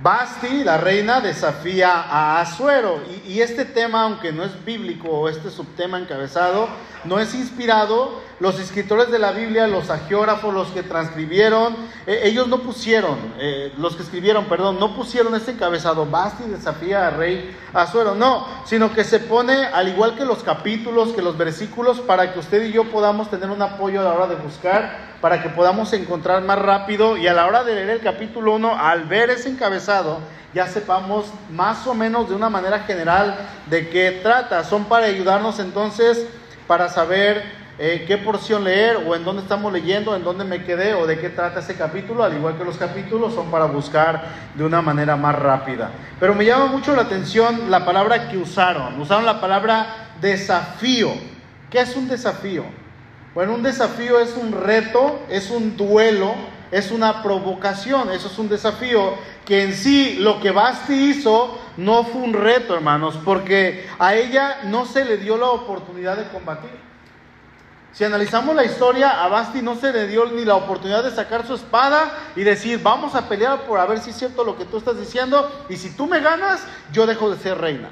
Basti, 0.00 0.62
la 0.62 0.76
reina, 0.76 1.20
desafía 1.20 1.90
a 1.90 2.40
Azuero. 2.40 3.00
Y, 3.26 3.40
este 3.40 3.64
tema, 3.64 4.02
aunque 4.02 4.32
no 4.32 4.44
es 4.44 4.64
bíblico, 4.64 5.08
o 5.08 5.28
este 5.28 5.50
subtema 5.50 5.98
encabezado, 5.98 6.68
no 7.04 7.18
es 7.18 7.34
inspirado. 7.34 8.20
Los 8.38 8.60
escritores 8.60 9.10
de 9.10 9.18
la 9.18 9.32
Biblia, 9.32 9.66
los 9.66 9.90
agiógrafos, 9.90 10.54
los 10.54 10.68
que 10.68 10.84
transcribieron, 10.84 11.74
eh, 12.06 12.20
ellos 12.22 12.46
no 12.46 12.58
pusieron, 12.58 13.18
eh, 13.40 13.72
los 13.76 13.96
que 13.96 14.04
escribieron, 14.04 14.44
perdón, 14.44 14.78
no 14.78 14.94
pusieron 14.94 15.34
este 15.34 15.50
encabezado, 15.50 16.06
Basti 16.06 16.44
desafía 16.44 17.08
al 17.08 17.16
rey 17.16 17.56
Azuero, 17.74 18.14
no, 18.14 18.46
sino 18.64 18.92
que 18.94 19.02
se 19.02 19.18
pone, 19.18 19.66
al 19.66 19.88
igual 19.88 20.14
que 20.14 20.24
los 20.24 20.44
capítulos, 20.44 21.08
que 21.14 21.22
los 21.22 21.36
versículos, 21.36 21.98
para 21.98 22.32
que 22.32 22.38
usted 22.38 22.62
y 22.62 22.70
yo 22.70 22.84
podamos 22.92 23.28
tener 23.28 23.50
un 23.50 23.60
apoyo 23.60 24.02
a 24.02 24.04
la 24.04 24.12
hora 24.12 24.28
de 24.28 24.36
buscar, 24.36 25.17
para 25.20 25.42
que 25.42 25.48
podamos 25.48 25.92
encontrar 25.92 26.42
más 26.42 26.58
rápido 26.58 27.16
y 27.16 27.26
a 27.26 27.34
la 27.34 27.46
hora 27.46 27.64
de 27.64 27.74
leer 27.74 27.90
el 27.90 28.00
capítulo 28.00 28.54
1, 28.54 28.76
al 28.78 29.04
ver 29.04 29.30
ese 29.30 29.48
encabezado, 29.48 30.20
ya 30.54 30.66
sepamos 30.66 31.26
más 31.50 31.86
o 31.86 31.94
menos 31.94 32.28
de 32.28 32.34
una 32.34 32.48
manera 32.48 32.80
general 32.80 33.36
de 33.66 33.88
qué 33.88 34.20
trata. 34.22 34.64
Son 34.64 34.84
para 34.84 35.06
ayudarnos 35.06 35.58
entonces 35.58 36.26
para 36.66 36.88
saber 36.88 37.42
eh, 37.80 38.04
qué 38.08 38.18
porción 38.18 38.64
leer 38.64 38.96
o 39.06 39.14
en 39.14 39.24
dónde 39.24 39.42
estamos 39.42 39.72
leyendo, 39.72 40.16
en 40.16 40.24
dónde 40.24 40.44
me 40.44 40.64
quedé 40.64 40.94
o 40.94 41.06
de 41.06 41.18
qué 41.18 41.28
trata 41.28 41.60
ese 41.60 41.76
capítulo, 41.76 42.24
al 42.24 42.34
igual 42.34 42.56
que 42.56 42.64
los 42.64 42.76
capítulos 42.76 43.34
son 43.34 43.50
para 43.50 43.66
buscar 43.66 44.24
de 44.54 44.64
una 44.64 44.82
manera 44.82 45.16
más 45.16 45.36
rápida. 45.36 45.90
Pero 46.18 46.34
me 46.34 46.44
llama 46.44 46.66
mucho 46.66 46.94
la 46.96 47.02
atención 47.02 47.70
la 47.70 47.84
palabra 47.84 48.28
que 48.28 48.38
usaron. 48.38 49.00
Usaron 49.00 49.24
la 49.24 49.40
palabra 49.40 50.10
desafío. 50.20 51.10
¿Qué 51.70 51.80
es 51.80 51.94
un 51.94 52.08
desafío? 52.08 52.64
Bueno, 53.38 53.54
un 53.54 53.62
desafío 53.62 54.18
es 54.18 54.36
un 54.36 54.50
reto, 54.50 55.20
es 55.28 55.52
un 55.52 55.76
duelo, 55.76 56.34
es 56.72 56.90
una 56.90 57.22
provocación, 57.22 58.10
eso 58.10 58.26
es 58.26 58.36
un 58.36 58.48
desafío 58.48 59.14
que 59.44 59.62
en 59.62 59.74
sí 59.74 60.16
lo 60.18 60.40
que 60.40 60.50
Basti 60.50 60.92
hizo 60.92 61.56
no 61.76 62.02
fue 62.02 62.20
un 62.22 62.32
reto, 62.32 62.74
hermanos, 62.74 63.16
porque 63.24 63.88
a 64.00 64.16
ella 64.16 64.62
no 64.64 64.86
se 64.86 65.04
le 65.04 65.18
dio 65.18 65.36
la 65.36 65.50
oportunidad 65.50 66.16
de 66.16 66.26
combatir. 66.30 66.72
Si 67.92 68.02
analizamos 68.02 68.56
la 68.56 68.64
historia, 68.64 69.22
a 69.22 69.28
Basti 69.28 69.62
no 69.62 69.76
se 69.76 69.92
le 69.92 70.08
dio 70.08 70.26
ni 70.26 70.44
la 70.44 70.56
oportunidad 70.56 71.04
de 71.04 71.12
sacar 71.12 71.46
su 71.46 71.54
espada 71.54 72.10
y 72.34 72.42
decir, 72.42 72.82
vamos 72.82 73.14
a 73.14 73.28
pelear 73.28 73.68
por 73.68 73.78
a 73.78 73.86
ver 73.86 74.00
si 74.00 74.10
es 74.10 74.16
cierto 74.16 74.42
lo 74.42 74.58
que 74.58 74.64
tú 74.64 74.78
estás 74.78 74.98
diciendo, 74.98 75.48
y 75.68 75.76
si 75.76 75.90
tú 75.90 76.08
me 76.08 76.18
ganas, 76.18 76.64
yo 76.90 77.06
dejo 77.06 77.30
de 77.30 77.38
ser 77.40 77.56
reina. 77.58 77.88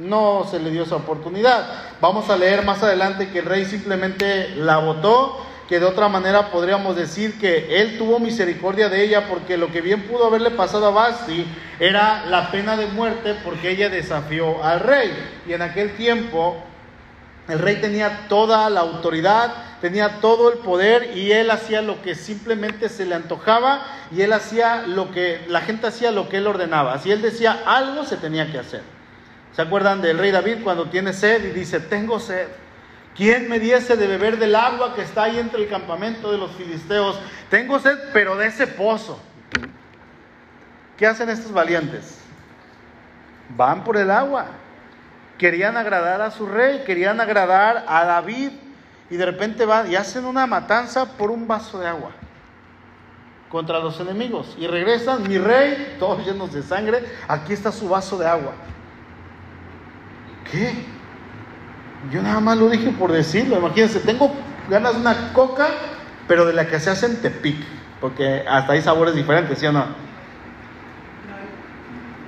No 0.00 0.46
se 0.50 0.58
le 0.58 0.70
dio 0.70 0.82
esa 0.82 0.96
oportunidad. 0.96 1.66
Vamos 2.00 2.28
a 2.30 2.36
leer 2.36 2.64
más 2.64 2.82
adelante 2.82 3.30
que 3.30 3.38
el 3.40 3.46
rey 3.46 3.64
simplemente 3.64 4.54
la 4.56 4.78
votó 4.78 5.38
que 5.68 5.80
de 5.80 5.86
otra 5.86 6.08
manera 6.08 6.50
podríamos 6.50 6.94
decir 6.94 7.38
que 7.38 7.80
él 7.80 7.96
tuvo 7.96 8.18
misericordia 8.18 8.88
de 8.88 9.02
ella 9.02 9.26
porque 9.28 9.56
lo 9.56 9.70
que 9.70 9.80
bien 9.80 10.02
pudo 10.02 10.26
haberle 10.26 10.50
pasado 10.50 10.86
a 10.86 10.90
Basti 10.90 11.46
era 11.80 12.26
la 12.26 12.50
pena 12.50 12.76
de 12.76 12.86
muerte 12.86 13.34
porque 13.42 13.70
ella 13.70 13.88
desafió 13.88 14.62
al 14.62 14.80
rey. 14.80 15.10
Y 15.46 15.52
en 15.52 15.62
aquel 15.62 15.96
tiempo 15.96 16.56
el 17.48 17.58
rey 17.58 17.76
tenía 17.76 18.26
toda 18.28 18.68
la 18.70 18.80
autoridad, 18.80 19.52
tenía 19.80 20.20
todo 20.20 20.52
el 20.52 20.58
poder 20.58 21.16
y 21.16 21.32
él 21.32 21.50
hacía 21.50 21.82
lo 21.82 22.02
que 22.02 22.14
simplemente 22.14 22.88
se 22.88 23.06
le 23.06 23.14
antojaba 23.14 23.86
y 24.10 24.22
él 24.22 24.32
hacía 24.32 24.82
lo 24.86 25.10
que 25.10 25.44
la 25.48 25.60
gente 25.60 25.86
hacía 25.86 26.10
lo 26.10 26.28
que 26.28 26.38
él 26.38 26.46
ordenaba. 26.46 26.98
Si 26.98 27.10
él 27.10 27.22
decía 27.22 27.62
algo 27.66 28.04
se 28.04 28.16
tenía 28.16 28.50
que 28.50 28.58
hacer. 28.58 28.82
¿Se 29.54 29.62
acuerdan 29.62 30.02
del 30.02 30.18
rey 30.18 30.32
David 30.32 30.64
cuando 30.64 30.90
tiene 30.90 31.12
sed 31.12 31.44
y 31.44 31.50
dice, 31.50 31.78
"Tengo 31.78 32.18
sed"? 32.18 32.48
¿Quién 33.14 33.48
me 33.48 33.60
diese 33.60 33.96
de 33.96 34.08
beber 34.08 34.38
del 34.38 34.56
agua 34.56 34.94
que 34.94 35.02
está 35.02 35.24
ahí 35.24 35.38
entre 35.38 35.62
el 35.62 35.68
campamento 35.68 36.32
de 36.32 36.38
los 36.38 36.50
filisteos? 36.56 37.20
Tengo 37.48 37.78
sed, 37.78 37.96
pero 38.12 38.36
de 38.36 38.48
ese 38.48 38.66
pozo. 38.66 39.22
¿Qué 40.96 41.06
hacen 41.06 41.28
estos 41.28 41.52
valientes? 41.52 42.18
Van 43.48 43.84
por 43.84 43.96
el 43.96 44.10
agua. 44.10 44.46
Querían 45.38 45.76
agradar 45.76 46.20
a 46.20 46.32
su 46.32 46.46
rey, 46.46 46.82
querían 46.84 47.20
agradar 47.20 47.84
a 47.86 48.04
David. 48.04 48.50
Y 49.08 49.16
de 49.16 49.26
repente 49.26 49.64
van 49.64 49.88
y 49.88 49.94
hacen 49.94 50.24
una 50.24 50.48
matanza 50.48 51.16
por 51.16 51.30
un 51.30 51.46
vaso 51.46 51.78
de 51.78 51.86
agua 51.86 52.10
contra 53.48 53.78
los 53.78 54.00
enemigos. 54.00 54.56
Y 54.58 54.66
regresan, 54.66 55.28
mi 55.28 55.38
rey, 55.38 55.94
todos 56.00 56.26
llenos 56.26 56.52
de 56.52 56.64
sangre, 56.64 57.04
aquí 57.28 57.52
está 57.52 57.70
su 57.70 57.88
vaso 57.88 58.18
de 58.18 58.26
agua. 58.26 58.54
¿Qué? 60.50 60.94
Yo 62.12 62.22
nada 62.22 62.40
más 62.40 62.58
lo 62.58 62.68
dije 62.68 62.90
por 62.90 63.12
decirlo. 63.12 63.58
Imagínense, 63.58 64.00
tengo 64.00 64.32
ganas 64.68 64.94
de 64.94 65.00
una 65.00 65.32
coca, 65.32 65.68
pero 66.28 66.46
de 66.46 66.52
la 66.52 66.66
que 66.66 66.80
se 66.80 66.90
hace 66.90 67.06
en 67.06 67.20
Tepic. 67.20 67.56
Porque 68.00 68.44
hasta 68.48 68.74
hay 68.74 68.82
sabores 68.82 69.14
diferentes, 69.14 69.58
¿sí 69.58 69.66
o 69.66 69.72
no? 69.72 69.86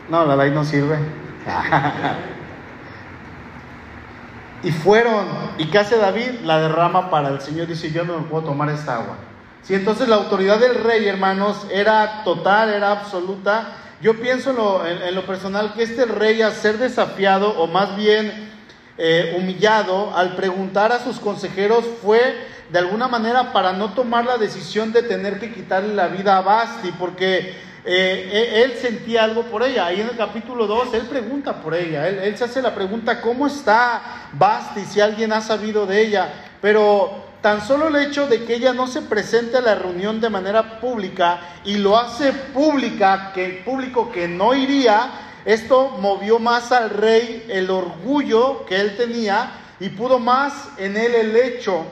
No, 0.08 0.24
la 0.24 0.36
ley 0.36 0.50
no 0.50 0.64
sirve. 0.64 0.98
y 4.62 4.70
fueron. 4.70 5.26
¿Y 5.58 5.66
qué 5.66 5.78
hace 5.78 5.98
David? 5.98 6.40
La 6.44 6.60
derrama 6.60 7.10
para 7.10 7.28
el 7.28 7.40
Señor. 7.40 7.66
Dice, 7.66 7.90
yo 7.90 8.04
no 8.04 8.20
me 8.20 8.26
puedo 8.26 8.44
tomar 8.44 8.70
esta 8.70 8.96
agua. 8.96 9.16
Si 9.62 9.74
entonces 9.74 10.08
la 10.08 10.16
autoridad 10.16 10.60
del 10.60 10.82
rey, 10.82 11.06
hermanos, 11.08 11.66
era 11.72 12.22
total, 12.24 12.70
era 12.70 12.92
absoluta. 12.92 13.72
Yo 14.02 14.20
pienso 14.20 14.50
en 14.50 14.56
lo, 14.56 14.86
en, 14.86 15.14
lo 15.14 15.24
personal 15.24 15.72
que 15.72 15.82
este 15.82 16.04
rey 16.04 16.42
a 16.42 16.50
ser 16.50 16.76
desafiado, 16.76 17.58
o 17.58 17.66
más 17.66 17.96
bien 17.96 18.50
eh, 18.98 19.34
humillado 19.38 20.14
al 20.14 20.36
preguntar 20.36 20.92
a 20.92 21.02
sus 21.02 21.18
consejeros 21.18 21.84
fue 22.02 22.36
de 22.70 22.78
alguna 22.78 23.08
manera 23.08 23.52
para 23.52 23.72
no 23.72 23.94
tomar 23.94 24.26
la 24.26 24.36
decisión 24.36 24.92
de 24.92 25.02
tener 25.02 25.38
que 25.38 25.52
quitarle 25.52 25.94
la 25.94 26.08
vida 26.08 26.36
a 26.36 26.42
Basti, 26.42 26.92
porque 26.98 27.54
eh, 27.86 28.64
él 28.64 28.74
sentía 28.80 29.24
algo 29.24 29.44
por 29.44 29.62
ella. 29.62 29.86
Ahí 29.86 30.02
en 30.02 30.08
el 30.08 30.16
capítulo 30.16 30.66
2, 30.66 30.92
él 30.92 31.02
pregunta 31.02 31.62
por 31.62 31.74
ella, 31.74 32.06
él 32.08 32.36
se 32.36 32.44
hace 32.44 32.60
la 32.60 32.74
pregunta, 32.74 33.22
¿cómo 33.22 33.46
está 33.46 34.28
Basti? 34.32 34.84
Si 34.84 35.00
alguien 35.00 35.32
ha 35.32 35.40
sabido 35.40 35.86
de 35.86 36.02
ella. 36.02 36.34
Pero 36.60 37.24
tan 37.46 37.64
solo 37.64 37.86
el 37.86 37.94
hecho 37.94 38.26
de 38.26 38.44
que 38.44 38.56
ella 38.56 38.72
no 38.72 38.88
se 38.88 39.02
presente 39.02 39.58
a 39.58 39.60
la 39.60 39.76
reunión 39.76 40.20
de 40.20 40.28
manera 40.28 40.80
pública 40.80 41.38
y 41.64 41.76
lo 41.76 41.96
hace 41.96 42.32
pública, 42.32 43.30
que 43.32 43.62
público 43.64 44.10
que 44.10 44.26
no 44.26 44.52
iría, 44.52 45.12
esto 45.44 45.90
movió 46.00 46.40
más 46.40 46.72
al 46.72 46.90
rey 46.90 47.46
el 47.48 47.70
orgullo 47.70 48.66
que 48.66 48.80
él 48.80 48.96
tenía 48.96 49.60
y 49.78 49.90
pudo 49.90 50.18
más 50.18 50.70
en 50.76 50.96
él 50.96 51.14
el 51.14 51.36
hecho 51.36 51.84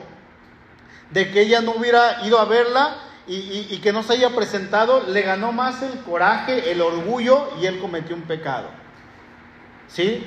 de 1.11 1.31
que 1.31 1.43
ella 1.43 1.61
no 1.61 1.71
hubiera 1.77 2.25
ido 2.25 2.37
a 2.37 2.43
verla 2.43 2.97
y, 3.25 3.35
y, 3.35 3.67
y, 3.69 3.77
que 3.77 3.93
no 3.93 4.03
se 4.03 4.11
haya 4.11 4.35
presentado, 4.35 5.05
le 5.07 5.21
ganó 5.21 5.53
más 5.53 5.81
el 5.83 5.97
coraje, 6.01 6.69
el 6.69 6.81
orgullo 6.81 7.47
y 7.61 7.65
él 7.65 7.79
cometió 7.79 8.13
un 8.13 8.23
pecado. 8.23 8.67
¿Sí? 9.87 10.21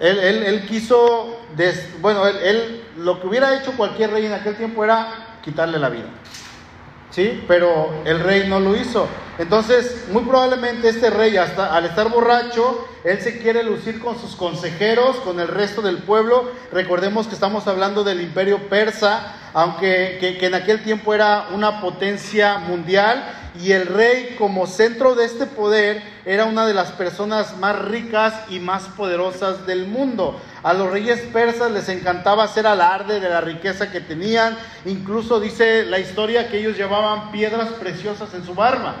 Él, 0.00 0.18
él, 0.18 0.42
él 0.42 0.66
quiso, 0.66 1.40
des, 1.56 2.00
bueno, 2.00 2.26
él, 2.26 2.82
lo 2.96 3.20
que 3.20 3.26
hubiera 3.26 3.56
hecho 3.56 3.72
cualquier 3.76 4.10
rey 4.10 4.26
en 4.26 4.32
aquel 4.32 4.56
tiempo 4.56 4.82
era 4.82 5.36
quitarle 5.42 5.78
la 5.78 5.90
vida. 5.90 6.08
¿sí? 7.10 7.44
Pero 7.46 7.90
el 8.04 8.20
rey 8.20 8.48
no 8.48 8.60
lo 8.60 8.76
hizo. 8.76 9.06
Entonces, 9.38 10.06
muy 10.10 10.22
probablemente 10.22 10.88
este 10.88 11.10
rey, 11.10 11.36
hasta 11.36 11.74
al 11.74 11.84
estar 11.84 12.08
borracho, 12.08 12.86
él 13.04 13.20
se 13.20 13.38
quiere 13.38 13.62
lucir 13.62 14.00
con 14.00 14.18
sus 14.18 14.36
consejeros, 14.36 15.16
con 15.16 15.40
el 15.40 15.48
resto 15.48 15.80
del 15.80 15.98
pueblo. 15.98 16.50
Recordemos 16.72 17.26
que 17.26 17.34
estamos 17.34 17.66
hablando 17.66 18.04
del 18.04 18.20
imperio 18.20 18.68
persa. 18.68 19.36
aunque 19.52 20.18
que, 20.20 20.38
que 20.38 20.46
en 20.46 20.54
aquel 20.54 20.82
tiempo 20.84 21.12
era 21.12 21.48
una 21.52 21.80
potencia 21.80 22.58
mundial 22.58 23.24
y 23.60 23.72
el 23.72 23.86
rey 23.86 24.36
como 24.38 24.66
centro 24.66 25.16
de 25.16 25.24
este 25.24 25.46
poder 25.46 26.02
era 26.24 26.44
una 26.44 26.66
de 26.66 26.74
las 26.74 26.92
personas 26.92 27.56
más 27.58 27.76
ricas 27.78 28.34
y 28.48 28.60
más 28.60 28.84
poderosas 28.84 29.66
del 29.66 29.86
mundo. 29.86 30.40
A 30.62 30.72
los 30.72 30.90
reyes 30.90 31.20
persas 31.32 31.70
les 31.72 31.88
encantaba 31.88 32.44
hacer 32.44 32.66
alarde 32.66 33.18
de 33.18 33.28
la 33.28 33.40
riqueza 33.40 33.90
que 33.90 34.00
tenían, 34.00 34.56
incluso 34.84 35.40
dice 35.40 35.84
la 35.84 35.98
historia 35.98 36.48
que 36.48 36.58
ellos 36.58 36.76
llevaban 36.76 37.32
piedras 37.32 37.70
preciosas 37.70 38.32
en 38.34 38.44
su 38.44 38.54
barba. 38.54 38.94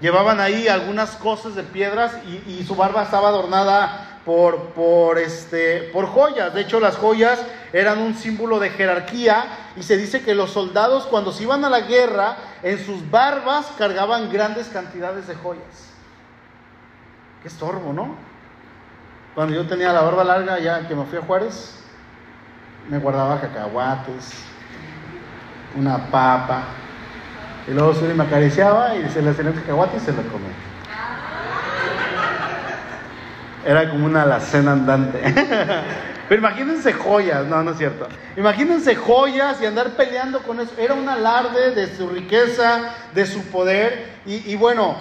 Llevaban 0.00 0.40
ahí 0.40 0.66
algunas 0.66 1.10
cosas 1.16 1.54
de 1.54 1.62
piedras 1.62 2.12
y, 2.46 2.64
su 2.64 2.74
barba 2.74 3.02
estaba 3.02 3.28
adornada 3.28 4.20
por, 4.24 4.70
por, 4.70 5.18
este, 5.18 5.90
por 5.92 6.06
joyas. 6.06 6.54
De 6.54 6.62
hecho, 6.62 6.80
las 6.80 6.96
joyas 6.96 7.38
eran 7.72 7.98
un 7.98 8.14
símbolo 8.14 8.58
de 8.58 8.70
jerarquía 8.70 9.44
y 9.76 9.82
se 9.82 9.98
dice 9.98 10.22
que 10.22 10.34
los 10.34 10.50
soldados 10.52 11.06
cuando 11.06 11.32
se 11.32 11.42
iban 11.42 11.64
a 11.64 11.70
la 11.70 11.80
guerra, 11.80 12.36
en 12.62 12.78
sus 12.84 13.10
barbas 13.10 13.66
cargaban 13.76 14.32
grandes 14.32 14.68
cantidades 14.68 15.26
de 15.26 15.34
joyas. 15.34 15.90
Qué 17.42 17.48
estorbo, 17.48 17.92
¿no? 17.92 18.14
Cuando 19.34 19.54
yo 19.54 19.66
tenía 19.66 19.92
la 19.92 20.00
barba 20.00 20.24
larga, 20.24 20.58
ya 20.58 20.88
que 20.88 20.94
me 20.94 21.04
fui 21.04 21.18
a 21.18 21.22
Juárez, 21.22 21.78
me 22.88 22.98
guardaba 22.98 23.40
cacahuates, 23.40 24.44
una 25.76 26.10
papa, 26.10 26.64
y 27.66 27.72
luego 27.72 27.94
Suri 27.94 28.14
me 28.14 28.24
acariciaba 28.24 28.96
y 28.96 29.08
se 29.10 29.22
le 29.22 29.30
hacía 29.30 29.48
el 29.48 29.54
cacahuate 29.54 29.96
y 29.96 30.00
se 30.00 30.12
lo 30.12 30.22
comía. 30.22 30.50
Era 33.64 33.90
como 33.90 34.06
una 34.06 34.22
alacena 34.22 34.72
andante. 34.72 35.20
Pero 36.28 36.40
imagínense 36.40 36.92
joyas, 36.92 37.44
no, 37.46 37.62
no 37.62 37.72
es 37.72 37.78
cierto. 37.78 38.08
Imagínense 38.36 38.94
joyas 38.94 39.60
y 39.60 39.66
andar 39.66 39.90
peleando 39.96 40.40
con 40.42 40.60
eso. 40.60 40.72
Era 40.78 40.94
un 40.94 41.08
alarde 41.08 41.74
de 41.74 41.94
su 41.94 42.08
riqueza, 42.08 42.94
de 43.12 43.26
su 43.26 43.42
poder. 43.46 44.06
Y, 44.24 44.52
y 44.52 44.56
bueno, 44.56 44.96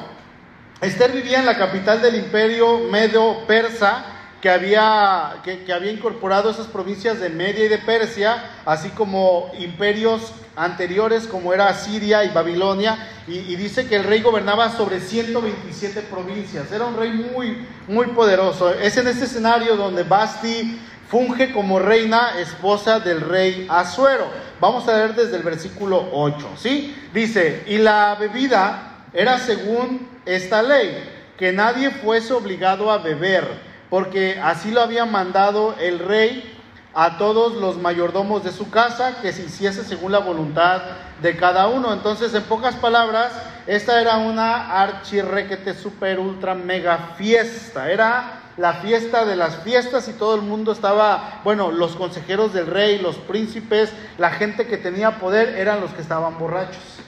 Esther 0.82 1.12
vivía 1.12 1.40
en 1.40 1.46
la 1.46 1.58
capital 1.58 2.02
del 2.02 2.16
imperio 2.16 2.80
medo-persa 2.90 4.04
que 4.42 4.50
había, 4.50 5.42
que, 5.44 5.72
había 5.72 5.92
incorporado 5.92 6.50
esas 6.50 6.68
provincias 6.68 7.20
de 7.20 7.30
Media 7.30 7.66
y 7.66 7.68
de 7.68 7.78
Persia, 7.78 8.44
así 8.66 8.90
como 8.90 9.52
imperios 9.60 10.34
anteriores 10.56 11.28
como 11.28 11.54
era 11.54 11.74
Siria 11.74 12.24
y 12.24 12.30
Babilonia, 12.30 12.98
y, 13.28 13.56
dice 13.56 13.88
que 13.88 13.96
el 13.96 14.04
rey 14.04 14.22
gobernaba 14.22 14.72
sobre 14.72 15.00
127 15.00 16.02
provincias, 16.02 16.72
era 16.72 16.86
un 16.86 16.98
rey 16.98 17.12
muy, 17.12 17.66
muy 17.88 18.08
poderoso. 18.08 18.72
Es 18.74 18.98
en 18.98 19.08
este 19.08 19.26
escenario 19.26 19.76
donde 19.76 20.04
Basti 20.04 20.80
funge 21.10 21.52
como 21.52 21.80
reina, 21.80 22.40
esposa 22.40 23.00
del 23.00 23.22
rey 23.22 23.68
Asuero. 23.70 24.28
Vamos 24.60 24.88
a 24.88 24.94
ver 24.94 25.16
desde 25.16 25.38
el 25.38 25.44
versículo 25.44 26.10
8, 26.12 26.50
¿sí? 26.58 26.96
Dice, 27.14 27.64
y 27.68 27.78
la 27.78 28.16
bebida 28.16 29.06
era 29.14 29.40
según 29.40 30.08
esta 30.26 30.62
ley, 30.62 31.04
que 31.38 31.52
nadie 31.52 31.90
fuese 31.92 32.34
obligado 32.34 32.92
a 32.92 33.00
beber, 33.00 33.69
porque 33.90 34.40
así 34.42 34.72
lo 34.72 34.82
había 34.82 35.06
mandado 35.06 35.76
el 35.80 36.00
rey 36.00 36.56
a 36.94 37.18
todos 37.18 37.54
los 37.54 37.78
mayordomos 37.78 38.44
de 38.44 38.52
su 38.52 38.70
casa 38.70 39.22
que 39.22 39.32
se 39.32 39.44
hiciese 39.44 39.84
según 39.84 40.12
la 40.12 40.20
voluntad 40.20 40.82
de 41.22 41.38
cada 41.38 41.68
uno. 41.68 41.94
Entonces, 41.94 42.34
en 42.34 42.44
pocas 42.44 42.76
palabras, 42.76 43.32
esta 43.68 44.02
era 44.02 44.18
una 44.18 44.82
archirrequete 44.82 45.74
super 45.76 46.20
ultra 46.20 46.56
mega 46.56 47.14
fiesta. 47.18 47.92
Era 47.92 48.42
la 48.58 48.74
fiesta 48.74 49.26
de 49.26 49.36
las 49.36 49.58
fiestas 49.58 50.08
y 50.08 50.14
todo 50.14 50.36
el 50.36 50.42
mundo 50.42 50.72
estaba, 50.72 51.42
bueno, 51.44 51.72
los 51.72 51.96
consejeros 51.96 52.54
del 52.54 52.68
rey, 52.68 53.00
los 53.00 53.16
príncipes, 53.16 53.92
la 54.18 54.32
gente 54.32 54.68
que 54.68 54.78
tenía 54.78 55.20
poder 55.20 55.58
eran 55.58 55.82
los 55.82 55.92
que 55.92 56.02
estaban 56.02 56.38
borrachos. 56.38 57.00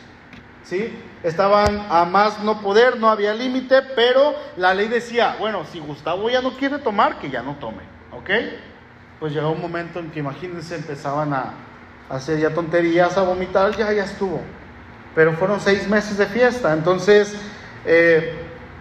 Estaban 1.23 1.85
a 1.89 2.05
más 2.05 2.43
no 2.43 2.61
poder, 2.61 2.97
no 2.97 3.09
había 3.09 3.33
límite, 3.33 3.81
pero 3.95 4.35
la 4.57 4.73
ley 4.73 4.87
decía, 4.87 5.35
bueno, 5.39 5.65
si 5.71 5.79
Gustavo 5.79 6.29
ya 6.29 6.41
no 6.41 6.57
quiere 6.57 6.79
tomar, 6.79 7.19
que 7.19 7.29
ya 7.29 7.41
no 7.41 7.55
tome, 7.55 7.83
¿ok? 8.11 8.29
pues 9.21 9.33
llegó 9.33 9.51
un 9.51 9.61
momento 9.61 9.99
en 9.99 10.09
que 10.09 10.17
imagínense 10.17 10.73
empezaban 10.73 11.31
a, 11.31 11.53
hacer 12.09 12.39
ya 12.39 12.49
tonterías, 12.55 13.15
a 13.19 13.21
vomitar, 13.21 13.77
ya, 13.77 13.93
ya 13.93 14.03
estuvo. 14.03 14.41
Pero 15.13 15.33
fueron 15.33 15.59
seis 15.59 15.87
meses 15.87 16.17
de 16.17 16.25
fiesta, 16.25 16.73
entonces, 16.73 17.35
eh, 17.86 18.34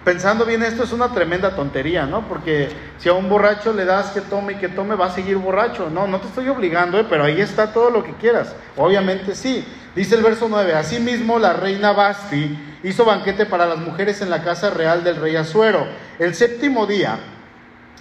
pensando 0.02 0.46
bien 0.46 0.62
esto 0.62 0.84
es 0.84 0.92
una 0.92 1.12
tremenda 1.12 1.54
tontería, 1.54 2.06
¿no? 2.06 2.26
Porque 2.26 2.70
si 2.96 3.10
a 3.10 3.12
un 3.12 3.28
borracho 3.28 3.74
le 3.74 3.84
das 3.84 4.12
que 4.12 4.22
tome 4.22 4.54
y 4.54 4.56
que 4.56 4.68
tome, 4.68 4.94
va 4.94 5.08
a 5.08 5.10
seguir 5.10 5.36
borracho. 5.36 5.90
No, 5.90 6.06
no 6.06 6.20
te 6.20 6.28
estoy 6.28 6.48
obligando, 6.48 6.98
¿eh? 6.98 7.06
pero 7.08 7.24
ahí 7.24 7.38
está 7.42 7.74
todo 7.74 7.90
lo 7.90 8.02
que 8.02 8.14
quieras. 8.14 8.56
Obviamente 8.78 9.34
sí. 9.34 9.66
Dice 9.94 10.14
el 10.14 10.22
verso 10.22 10.46
9, 10.48 10.74
asimismo 10.74 11.38
la 11.38 11.52
reina 11.52 11.92
Basti 11.92 12.78
hizo 12.82 13.04
banquete 13.04 13.46
para 13.46 13.66
las 13.66 13.78
mujeres 13.78 14.22
en 14.22 14.30
la 14.30 14.42
casa 14.42 14.70
real 14.70 15.02
del 15.02 15.16
rey 15.16 15.36
Azuero. 15.36 15.86
El 16.18 16.34
séptimo 16.34 16.86
día, 16.86 17.18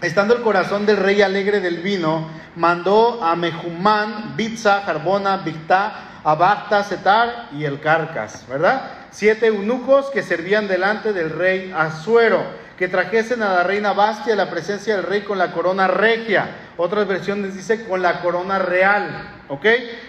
Estando 0.02 0.34
el 0.34 0.42
corazón 0.44 0.86
del 0.86 0.96
rey 0.96 1.22
alegre 1.22 1.60
del 1.60 1.80
vino, 1.80 2.30
mandó 2.56 3.22
a 3.22 3.36
Mejumán, 3.36 4.34
Bitza, 4.38 4.82
Jarbona, 4.86 5.38
Bictá, 5.38 6.22
Abacta, 6.24 6.86
Setar 6.86 7.50
y 7.52 7.66
el 7.66 7.82
Carcas, 7.82 8.46
¿verdad? 8.48 8.92
Siete 9.12 9.48
eunucos 9.48 10.10
que 10.10 10.24
servían 10.24 10.70
delante 10.70 11.12
del 11.12 11.30
rey 11.30 11.74
Azuero, 11.76 12.42
que 12.78 12.88
trajesen 12.88 13.44
a 13.44 13.54
la 13.54 13.64
reina 13.64 13.92
Bastia 13.92 14.36
a 14.36 14.38
la 14.38 14.50
presencia 14.50 14.96
del 14.96 15.04
rey 15.04 15.24
con 15.24 15.38
la 15.38 15.52
corona 15.52 15.88
regia. 15.88 16.48
Otras 16.78 17.06
versiones 17.06 17.54
dice 17.54 17.84
con 17.86 18.02
la 18.02 18.22
corona 18.22 18.58
real, 18.58 19.39
¿ok? 19.50 19.66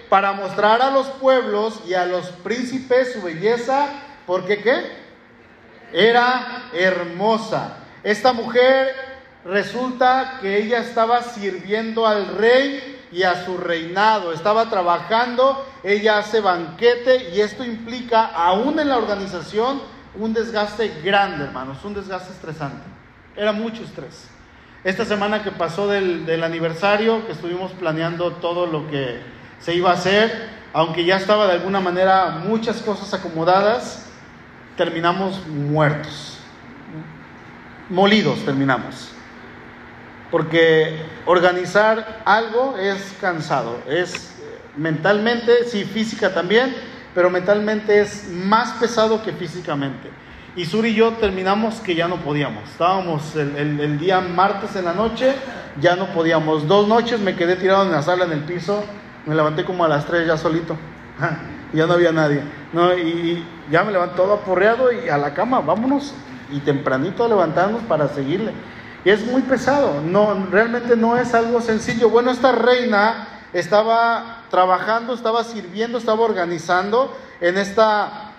Para 0.09 0.33
mostrar 0.33 0.83
a 0.83 0.91
los 0.91 1.07
pueblos 1.09 1.81
y 1.89 1.95
a 1.95 2.05
los 2.05 2.27
príncipes 2.27 3.15
su 3.15 3.23
belleza, 3.23 3.89
porque 4.27 4.63
qué? 4.63 4.85
Era 5.93 6.69
hermosa. 6.73 7.79
Esta 8.05 8.33
mujer 8.33 8.95
resulta 9.45 10.39
que 10.41 10.59
ella 10.59 10.79
estaba 10.79 11.23
sirviendo 11.23 12.07
al 12.07 12.37
rey 12.37 12.99
y 13.11 13.25
a 13.25 13.45
su 13.45 13.59
reinado, 13.59 14.33
estaba 14.33 14.71
trabajando, 14.71 15.67
ella 15.83 16.19
hace 16.19 16.41
banquete 16.41 17.31
y 17.35 17.41
esto 17.41 17.65
implica 17.65 18.27
aún 18.27 18.79
en 18.79 18.89
la 18.89 18.99
organización 18.99 19.83
un 20.15 20.33
desgaste 20.33 21.01
grande, 21.03 21.45
hermanos, 21.45 21.85
un 21.85 21.95
desgaste 21.95 22.33
estresante. 22.33 22.85
Era 23.37 23.53
mucho 23.53 23.83
estrés. 23.83 24.29
Esta 24.83 25.05
semana 25.05 25.43
que 25.43 25.51
pasó 25.51 25.89
del, 25.89 26.25
del 26.27 26.43
aniversario, 26.43 27.27
que 27.27 27.33
estuvimos 27.33 27.73
planeando 27.73 28.33
todo 28.33 28.67
lo 28.67 28.89
que 28.89 29.21
se 29.61 29.75
iba 29.75 29.91
a 29.91 29.95
hacer, 29.95 30.49
aunque 30.73 31.05
ya 31.05 31.17
estaba 31.17 31.47
de 31.47 31.53
alguna 31.53 31.81
manera 31.81 32.43
muchas 32.45 32.81
cosas 32.83 33.13
acomodadas, 33.13 34.07
terminamos 34.77 35.47
muertos, 35.47 36.39
molidos 37.91 38.45
terminamos 38.45 39.11
porque 40.31 40.97
organizar 41.27 42.23
algo 42.25 42.77
es 42.79 43.15
cansado, 43.21 43.79
es 43.89 44.37
mentalmente, 44.77 45.65
sí, 45.65 45.85
física 45.85 46.33
también, 46.33 46.75
pero 47.15 47.31
mentalmente 47.31 48.01
es 48.01 48.29
más 48.29 48.73
pesado 48.79 49.23
que 49.23 49.33
físicamente. 49.33 50.09
Y 50.57 50.65
Sur 50.65 50.85
y 50.85 50.95
yo 50.95 51.13
terminamos 51.13 51.77
que 51.77 51.95
ya 51.95 52.09
no 52.09 52.17
podíamos. 52.17 52.69
Estábamos 52.69 53.37
el, 53.37 53.99
día 54.01 54.21
martes 54.21 54.75
en 54.75 54.85
la 54.85 54.95
noche, 54.95 55.33
ya 55.81 55.95
no 55.95 56.07
podíamos. 56.07 56.67
Dos 56.67 56.89
noches 56.89 57.21
me 57.21 57.37
quedé 57.37 57.55
tirado 57.55 57.85
en 57.85 57.93
la 57.93 58.03
sala, 58.03 58.25
en 58.25 58.33
el 58.33 58.45
piso, 58.45 58.83
me 59.27 59.35
levanté 59.37 59.65
como 59.65 59.85
a 59.85 59.89
las 59.89 60.07
tres 60.07 60.27
ya 60.27 60.37
solito. 60.37 60.77
ya 61.73 61.87
no 61.87 61.93
había 61.93 62.11
nadie. 62.11 62.43
No, 62.73 62.97
y, 62.99 63.45
ya 63.71 63.85
me 63.85 63.93
levanté 63.93 64.17
todo 64.17 64.35
aporreado 64.35 64.91
y 64.91 65.09
a 65.09 65.19
la 65.19 65.35
cama, 65.35 65.61
vámonos. 65.61 66.15
Y 66.51 66.59
tempranito 66.59 67.29
levantarnos 67.29 67.83
para 67.85 68.09
seguirle. 68.09 68.53
Y 69.05 69.11
es 69.11 69.25
muy 69.25 69.43
pesado, 69.43 70.03
no, 70.03 70.47
realmente 70.51 70.97
no 70.97 71.17
es 71.17 71.33
algo 71.33 71.61
sencillo. 71.61 72.11
Bueno, 72.11 72.33
esta 72.33 72.51
reina 72.51 73.29
estaba 73.53 74.43
trabajando, 74.51 75.15
estaba 75.15 75.45
sirviendo, 75.45 75.97
estaba 75.97 76.23
organizando 76.23 77.17
en 77.41 77.57
esta 77.57 78.33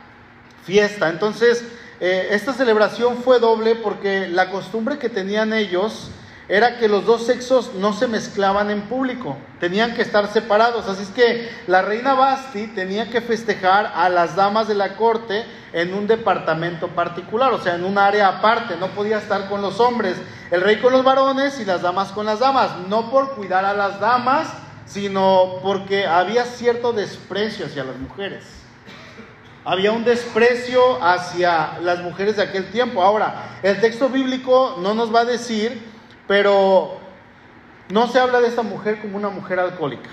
fiesta. 0.64 1.10
Entonces, 1.10 1.66
eh, 2.04 2.30
esta 2.32 2.52
celebración 2.52 3.18
fue 3.18 3.40
doble 3.40 3.76
porque 3.76 4.28
la 4.28 4.50
costumbre 4.50 4.98
que 4.98 5.08
tenían 5.08 5.54
ellos 5.54 6.10
era 6.50 6.80
que 6.80 6.88
los 6.88 7.06
dos 7.06 7.28
sexos 7.28 7.76
no 7.76 7.94
se 7.94 8.08
mezclaban 8.08 8.72
en 8.72 8.82
público, 8.82 9.38
tenían 9.60 9.94
que 9.94 10.02
estar 10.02 10.28
separados. 10.34 10.88
Así 10.90 11.04
es 11.04 11.10
que 11.10 11.48
la 11.68 11.84
reina 11.84 12.16
Basti 12.16 12.66
tenía 12.70 13.12
que 13.12 13.22
festejar 13.22 13.94
a 13.94 14.10
las 14.10 14.36
damas 14.36 14.68
de 14.68 14.74
la 14.74 14.96
corte 14.96 15.46
en 15.74 15.94
un 15.94 16.08
departamento 16.08 16.88
particular, 16.88 17.54
o 17.54 17.62
sea, 17.62 17.76
en 17.76 17.86
un 17.86 18.00
área 18.00 18.30
aparte, 18.30 18.78
no 18.78 18.88
podía 18.88 19.20
estar 19.20 19.48
con 19.48 19.62
los 19.62 19.80
hombres, 19.80 20.18
el 20.50 20.62
rey 20.62 20.78
con 20.78 20.94
los 20.94 21.04
varones 21.04 21.60
y 21.60 21.66
las 21.66 21.84
damas 21.84 22.12
con 22.12 22.26
las 22.26 22.40
damas, 22.40 22.72
no 22.90 23.12
por 23.12 23.36
cuidar 23.36 23.64
a 23.64 23.74
las 23.74 24.00
damas, 24.00 24.48
sino 24.88 25.60
porque 25.62 26.08
había 26.08 26.46
cierto 26.46 26.94
desprecio 26.94 27.68
hacia 27.68 27.84
las 27.84 27.98
mujeres. 27.98 28.61
Había 29.64 29.92
un 29.92 30.04
desprecio 30.04 31.04
hacia 31.04 31.78
las 31.82 32.00
mujeres 32.00 32.38
de 32.38 32.44
aquel 32.44 32.72
tiempo. 32.72 33.04
Ahora, 33.04 33.60
el 33.62 33.80
texto 33.80 34.10
bíblico 34.10 34.78
no 34.82 34.94
nos 34.94 35.14
va 35.14 35.22
a 35.22 35.26
decir 35.26 35.92
pero 36.32 36.98
no 37.90 38.08
se 38.08 38.18
habla 38.18 38.40
de 38.40 38.48
esta 38.48 38.62
mujer 38.62 39.02
como 39.02 39.18
una 39.18 39.28
mujer 39.28 39.60
alcohólica. 39.60 40.10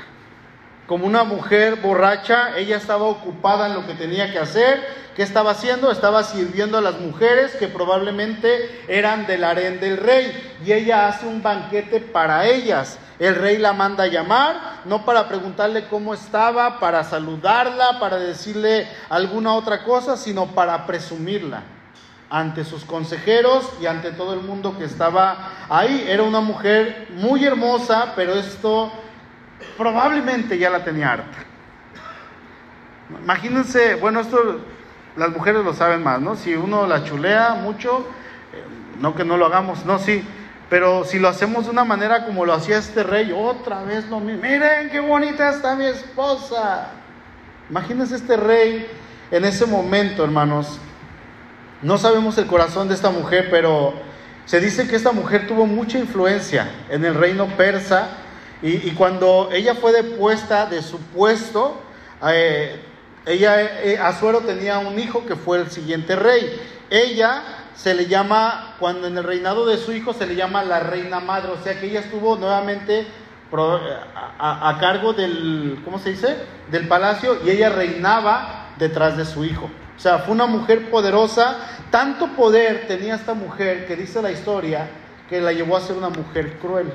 como 0.88 1.06
una 1.06 1.22
mujer 1.22 1.76
borracha, 1.76 2.58
ella 2.58 2.76
estaba 2.76 3.04
ocupada 3.04 3.68
en 3.68 3.74
lo 3.74 3.86
que 3.86 3.94
tenía 3.94 4.32
que 4.32 4.40
hacer. 4.40 4.84
¿Qué 5.14 5.22
estaba 5.22 5.52
haciendo? 5.52 5.92
Estaba 5.92 6.24
sirviendo 6.24 6.78
a 6.78 6.80
las 6.80 6.98
mujeres 6.98 7.54
que 7.54 7.68
probablemente 7.68 8.82
eran 8.88 9.26
del 9.26 9.44
harén 9.44 9.78
del 9.78 9.98
rey. 9.98 10.56
Y 10.66 10.72
ella 10.72 11.06
hace 11.06 11.26
un 11.26 11.40
banquete 11.40 12.00
para 12.00 12.48
ellas. 12.48 12.98
El 13.18 13.34
rey 13.34 13.58
la 13.58 13.72
manda 13.72 14.04
a 14.04 14.06
llamar, 14.06 14.80
no 14.84 15.04
para 15.04 15.28
preguntarle 15.28 15.88
cómo 15.88 16.14
estaba, 16.14 16.78
para 16.78 17.02
saludarla, 17.02 17.98
para 17.98 18.16
decirle 18.16 18.86
alguna 19.08 19.54
otra 19.54 19.82
cosa, 19.82 20.16
sino 20.16 20.46
para 20.46 20.86
presumirla 20.86 21.62
ante 22.30 22.64
sus 22.64 22.84
consejeros 22.84 23.72
y 23.80 23.86
ante 23.86 24.12
todo 24.12 24.34
el 24.34 24.40
mundo 24.40 24.76
que 24.78 24.84
estaba 24.84 25.50
ahí. 25.68 26.04
Era 26.06 26.22
una 26.22 26.40
mujer 26.40 27.08
muy 27.10 27.44
hermosa, 27.44 28.12
pero 28.14 28.34
esto 28.34 28.92
probablemente 29.76 30.56
ya 30.56 30.70
la 30.70 30.84
tenía 30.84 31.12
harta. 31.12 31.38
Imagínense, 33.10 33.96
bueno, 33.96 34.20
esto 34.20 34.60
las 35.16 35.30
mujeres 35.30 35.64
lo 35.64 35.72
saben 35.72 36.04
más, 36.04 36.20
¿no? 36.20 36.36
Si 36.36 36.54
uno 36.54 36.86
la 36.86 37.02
chulea 37.02 37.54
mucho, 37.54 38.06
eh, 38.52 38.62
no 39.00 39.16
que 39.16 39.24
no 39.24 39.36
lo 39.36 39.46
hagamos, 39.46 39.84
no, 39.84 39.98
sí, 39.98 40.24
pero 40.70 41.04
si 41.04 41.18
lo 41.18 41.28
hacemos 41.28 41.64
de 41.64 41.70
una 41.70 41.84
manera 41.84 42.26
como 42.26 42.44
lo 42.44 42.52
hacía 42.52 42.78
este 42.78 43.02
rey, 43.02 43.32
otra 43.32 43.82
vez 43.84 44.06
lo 44.08 44.20
mismo. 44.20 44.42
Miren 44.42 44.90
qué 44.90 45.00
bonita 45.00 45.50
está 45.50 45.74
mi 45.74 45.86
esposa. 45.86 46.88
Imagínense 47.70 48.16
este 48.16 48.36
rey 48.36 48.86
en 49.30 49.44
ese 49.44 49.64
momento, 49.66 50.24
hermanos. 50.24 50.78
No 51.80 51.96
sabemos 51.96 52.36
el 52.38 52.46
corazón 52.46 52.88
de 52.88 52.94
esta 52.94 53.10
mujer, 53.10 53.48
pero 53.50 53.94
se 54.44 54.60
dice 54.60 54.88
que 54.88 54.96
esta 54.96 55.12
mujer 55.12 55.46
tuvo 55.46 55.66
mucha 55.66 55.98
influencia 55.98 56.70
en 56.90 57.04
el 57.04 57.14
reino 57.14 57.46
persa 57.56 58.08
y, 58.60 58.90
cuando 58.92 59.50
ella 59.52 59.74
fue 59.76 59.92
depuesta 59.92 60.66
de 60.66 60.82
su 60.82 60.98
puesto, 60.98 61.80
eh, 62.26 62.80
ella, 63.24 63.82
eh, 63.84 63.98
Azuero 63.98 64.40
tenía 64.40 64.78
un 64.78 64.98
hijo 64.98 65.24
que 65.24 65.36
fue 65.36 65.58
el 65.58 65.70
siguiente 65.70 66.16
rey. 66.16 66.60
Ella 66.90 67.42
se 67.78 67.94
le 67.94 68.06
llama, 68.06 68.74
cuando 68.78 69.06
en 69.06 69.16
el 69.16 69.24
reinado 69.24 69.64
de 69.64 69.78
su 69.78 69.92
hijo 69.92 70.12
se 70.12 70.26
le 70.26 70.34
llama 70.34 70.64
la 70.64 70.80
reina 70.80 71.20
madre, 71.20 71.52
o 71.52 71.62
sea 71.62 71.78
que 71.78 71.86
ella 71.86 72.00
estuvo 72.00 72.36
nuevamente 72.36 73.06
a, 74.38 74.68
a, 74.68 74.78
cargo 74.78 75.12
del, 75.12 75.80
¿cómo 75.84 75.98
se 75.98 76.10
dice? 76.10 76.36
Del 76.70 76.88
palacio 76.88 77.38
y 77.44 77.50
ella 77.50 77.70
reinaba 77.70 78.70
detrás 78.78 79.16
de 79.16 79.24
su 79.24 79.44
hijo. 79.44 79.70
O 79.96 80.00
sea, 80.00 80.18
fue 80.18 80.34
una 80.34 80.46
mujer 80.46 80.90
poderosa, 80.90 81.56
tanto 81.90 82.28
poder 82.36 82.86
tenía 82.88 83.14
esta 83.14 83.34
mujer 83.34 83.86
que 83.86 83.96
dice 83.96 84.20
la 84.20 84.32
historia 84.32 84.88
que 85.28 85.40
la 85.40 85.52
llevó 85.52 85.76
a 85.76 85.80
ser 85.80 85.96
una 85.96 86.08
mujer 86.08 86.58
cruel 86.58 86.92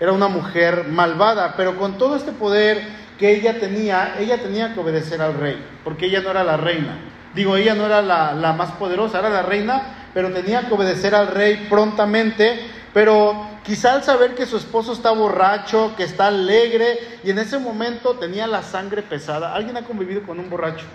era 0.00 0.12
una 0.12 0.28
mujer 0.28 0.86
malvada, 0.88 1.54
pero 1.56 1.76
con 1.76 1.98
todo 1.98 2.16
este 2.16 2.32
poder 2.32 2.82
que 3.18 3.36
ella 3.36 3.60
tenía, 3.60 4.16
ella 4.18 4.38
tenía 4.38 4.72
que 4.72 4.80
obedecer 4.80 5.20
al 5.20 5.34
rey, 5.34 5.62
porque 5.84 6.06
ella 6.06 6.22
no 6.22 6.30
era 6.30 6.42
la 6.42 6.56
reina. 6.56 6.98
Digo, 7.34 7.56
ella 7.56 7.74
no 7.74 7.86
era 7.86 8.02
la, 8.02 8.52
más 8.52 8.72
poderosa, 8.72 9.20
era 9.20 9.30
la 9.30 9.42
reina, 9.42 10.08
pero 10.12 10.32
tenía 10.32 10.66
que 10.66 10.74
obedecer 10.74 11.14
al 11.14 11.28
rey 11.28 11.66
prontamente, 11.70 12.60
pero 12.92 13.46
quizá 13.62 13.94
al 13.94 14.02
saber 14.02 14.34
que 14.34 14.46
su 14.46 14.56
esposo 14.56 14.92
está 14.92 15.12
borracho, 15.12 15.94
que 15.96 16.02
está 16.02 16.26
alegre, 16.26 16.98
y 17.22 17.30
en 17.30 17.38
ese 17.38 17.58
momento 17.58 18.14
tenía 18.14 18.46
la 18.46 18.62
sangre 18.62 19.02
pesada. 19.02 19.54
¿Alguien 19.54 19.76
ha 19.76 19.82
convivido 19.82 20.22
con 20.22 20.40
un 20.40 20.50
borracho? 20.50 20.86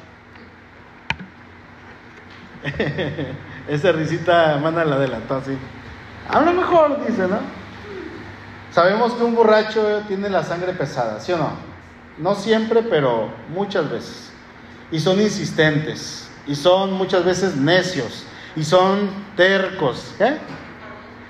Esa 3.68 3.92
risita 3.92 4.60
manda 4.62 4.84
la 4.84 4.96
adelantó 4.96 5.36
así. 5.36 5.58
A 6.30 6.42
lo 6.42 6.54
mejor, 6.54 7.06
dice, 7.06 7.28
¿no? 7.28 7.40
Sabemos 8.72 9.14
que 9.14 9.24
un 9.24 9.36
borracho 9.36 10.02
tiene 10.08 10.30
la 10.30 10.44
sangre 10.44 10.74
pesada, 10.74 11.22
¿sí 11.22 11.32
o 11.32 11.38
no? 11.38 11.52
No 12.18 12.36
siempre, 12.36 12.82
pero 12.82 13.30
muchas 13.54 13.90
veces. 13.90 14.32
Y 14.92 15.00
son 15.00 15.22
insistentes, 15.22 16.25
y 16.48 16.56
son 16.56 16.94
muchas 16.94 17.24
veces 17.24 17.56
necios, 17.56 18.26
y 18.56 18.64
son 18.64 19.10
tercos, 19.36 20.14
¿eh? 20.20 20.38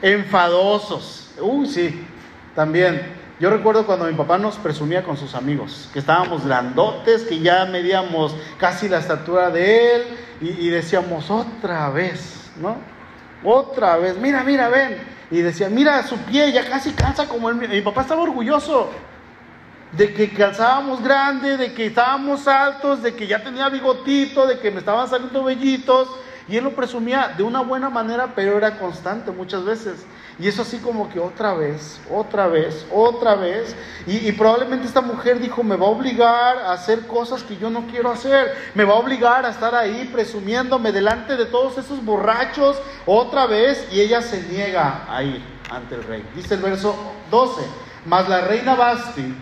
enfadosos. 0.02 1.32
Uy, 1.40 1.68
sí, 1.68 2.06
también. 2.54 3.14
Yo 3.40 3.50
recuerdo 3.50 3.86
cuando 3.86 4.06
mi 4.06 4.14
papá 4.14 4.38
nos 4.38 4.56
presumía 4.56 5.04
con 5.04 5.18
sus 5.18 5.36
amigos, 5.36 5.90
que 5.92 6.00
estábamos 6.00 6.46
grandotes, 6.46 7.24
que 7.24 7.40
ya 7.40 7.66
medíamos 7.66 8.34
casi 8.58 8.88
la 8.88 9.00
estatura 9.00 9.50
de 9.50 9.96
él, 9.96 10.04
y, 10.42 10.68
decíamos, 10.68 11.30
otra 11.30 11.90
vez, 11.90 12.52
¿no? 12.58 12.78
Otra 13.44 13.98
vez, 13.98 14.18
mira, 14.18 14.44
mira, 14.44 14.70
ven, 14.70 14.98
y 15.32 15.42
decía, 15.42 15.70
mira 15.70 16.04
su 16.04 16.18
pie, 16.18 16.52
ya 16.52 16.68
casi 16.70 16.92
calza 16.92 17.28
como 17.28 17.50
él. 17.50 17.56
Mi 17.56 17.82
papá 17.82 18.02
estaba 18.02 18.22
orgulloso 18.22 18.92
de 19.98 20.14
que 20.14 20.30
calzábamos 20.32 21.02
grande, 21.02 21.58
de 21.58 21.74
que 21.74 21.88
estábamos 21.88 22.48
altos, 22.48 23.02
de 23.02 23.16
que 23.16 23.28
ya 23.28 23.44
tenía 23.44 23.70
bigotito, 23.70 24.46
de 24.46 24.60
que 24.60 24.72
me 24.72 24.80
estaban 24.80 25.08
saliendo 25.08 25.44
vellitos. 25.44 26.10
Y 26.48 26.58
él 26.58 26.64
lo 26.64 26.76
presumía 26.76 27.34
de 27.36 27.42
una 27.42 27.62
buena 27.62 27.90
manera, 27.90 28.34
pero 28.36 28.58
era 28.58 28.78
constante 28.78 29.32
muchas 29.32 29.64
veces. 29.64 30.06
Y 30.38 30.48
eso 30.48 30.62
así 30.62 30.78
como 30.78 31.10
que 31.10 31.20
otra 31.20 31.56
vez, 31.56 32.00
otra 32.12 32.48
vez, 32.48 32.86
otra 32.92 33.36
vez. 33.36 33.76
Y, 34.06 34.32
probablemente 34.34 34.86
esta 34.86 35.02
mujer 35.02 35.40
dijo, 35.40 35.64
me 35.64 35.76
va 35.76 35.88
a 35.88 35.90
obligar 35.90 36.58
a 36.58 36.74
hacer 36.74 37.08
cosas 37.08 37.42
que 37.42 37.58
yo 37.58 37.70
no 37.72 37.88
quiero 37.88 38.12
hacer. 38.12 38.54
Me 38.76 38.84
va 38.84 38.94
a 38.94 38.98
obligar 38.98 39.46
a 39.46 39.50
estar 39.50 39.74
ahí 39.74 40.10
presumiéndome 40.14 40.92
delante 40.92 41.36
de 41.36 41.46
todos 41.46 41.78
esos 41.80 42.04
borrachos 42.04 42.78
otra 43.08 43.48
vez. 43.48 43.88
Y 43.92 44.02
ella 44.02 44.22
se 44.22 44.44
niega 44.44 45.06
a 45.10 45.24
ir 45.24 45.42
ante 45.72 45.96
el 45.96 46.04
rey. 46.04 46.24
Dice 46.36 46.56
el 46.56 46.62
verso 46.62 46.96
12. 47.32 47.62
Mas 48.06 48.30
la 48.30 48.42
reina 48.42 48.76
Basti 48.76 49.34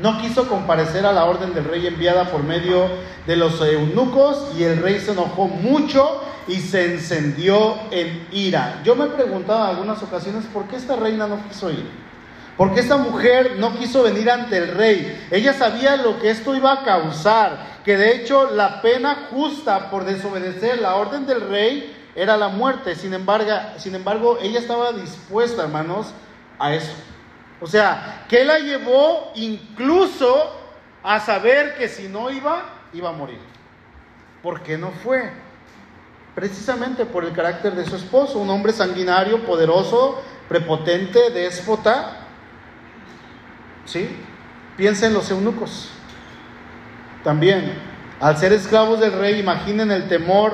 no 0.00 0.20
quiso 0.20 0.48
comparecer 0.48 1.04
a 1.06 1.12
la 1.12 1.24
orden 1.24 1.54
del 1.54 1.64
rey 1.64 1.86
enviada 1.86 2.30
por 2.30 2.42
medio 2.42 2.88
de 3.26 3.36
los 3.36 3.60
eunucos 3.60 4.52
y 4.56 4.62
el 4.62 4.80
rey 4.80 5.00
se 5.00 5.12
enojó 5.12 5.46
mucho 5.48 6.22
y 6.46 6.56
se 6.56 6.94
encendió 6.94 7.76
en 7.90 8.26
ira. 8.30 8.80
Yo 8.84 8.94
me 8.94 9.06
he 9.06 9.08
preguntado 9.08 9.64
en 9.64 9.70
algunas 9.70 10.02
ocasiones 10.02 10.44
por 10.52 10.64
qué 10.64 10.76
esta 10.76 10.96
reina 10.96 11.26
no 11.26 11.42
quiso 11.48 11.70
ir. 11.70 11.86
¿Por 12.56 12.74
qué 12.74 12.80
esta 12.80 12.96
mujer 12.96 13.56
no 13.58 13.76
quiso 13.78 14.02
venir 14.02 14.30
ante 14.30 14.58
el 14.58 14.74
rey? 14.74 15.28
Ella 15.30 15.52
sabía 15.52 15.96
lo 15.96 16.18
que 16.18 16.30
esto 16.30 16.56
iba 16.56 16.72
a 16.72 16.84
causar, 16.84 17.78
que 17.84 17.96
de 17.96 18.16
hecho 18.16 18.50
la 18.50 18.82
pena 18.82 19.28
justa 19.30 19.90
por 19.90 20.04
desobedecer 20.04 20.80
la 20.80 20.96
orden 20.96 21.24
del 21.24 21.42
rey 21.42 21.94
era 22.16 22.36
la 22.36 22.48
muerte. 22.48 22.96
Sin 22.96 23.14
embargo, 23.14 23.52
sin 23.76 23.94
embargo 23.94 24.38
ella 24.42 24.58
estaba 24.58 24.92
dispuesta, 24.92 25.62
hermanos, 25.62 26.08
a 26.58 26.74
eso. 26.74 26.92
O 27.60 27.66
sea, 27.66 28.24
que 28.28 28.44
la 28.44 28.58
llevó 28.58 29.32
incluso 29.34 30.54
a 31.02 31.20
saber 31.20 31.76
que 31.76 31.88
si 31.88 32.08
no 32.08 32.30
iba, 32.30 32.62
iba 32.92 33.08
a 33.08 33.12
morir. 33.12 33.38
¿Por 34.42 34.62
qué 34.62 34.78
no 34.78 34.90
fue? 34.90 35.30
Precisamente 36.34 37.04
por 37.04 37.24
el 37.24 37.32
carácter 37.32 37.74
de 37.74 37.84
su 37.84 37.96
esposo, 37.96 38.38
un 38.38 38.50
hombre 38.50 38.72
sanguinario, 38.72 39.44
poderoso, 39.44 40.22
prepotente, 40.48 41.30
déspota. 41.30 42.26
¿Sí? 43.84 44.08
Piensa 44.76 45.06
en 45.06 45.14
los 45.14 45.30
eunucos. 45.30 45.90
También, 47.24 47.72
al 48.20 48.36
ser 48.36 48.52
esclavos 48.52 49.00
del 49.00 49.12
rey, 49.12 49.40
imaginen 49.40 49.90
el 49.90 50.08
temor 50.08 50.52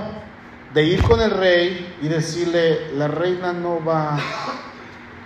de 0.73 0.85
ir 0.85 1.03
con 1.03 1.21
el 1.21 1.31
rey 1.31 1.97
y 2.01 2.09
decirle, 2.09 2.93
la 2.95 3.07
reina 3.07 3.53
no 3.53 3.85
va 3.85 4.19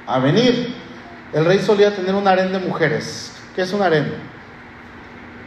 a 0.06 0.18
venir. 0.18 0.87
El 1.32 1.44
rey 1.44 1.58
solía 1.58 1.94
tener 1.94 2.14
un 2.14 2.26
harén 2.26 2.52
de 2.52 2.58
mujeres. 2.58 3.32
¿Qué 3.54 3.62
es 3.62 3.72
un 3.74 3.82
harén? 3.82 4.14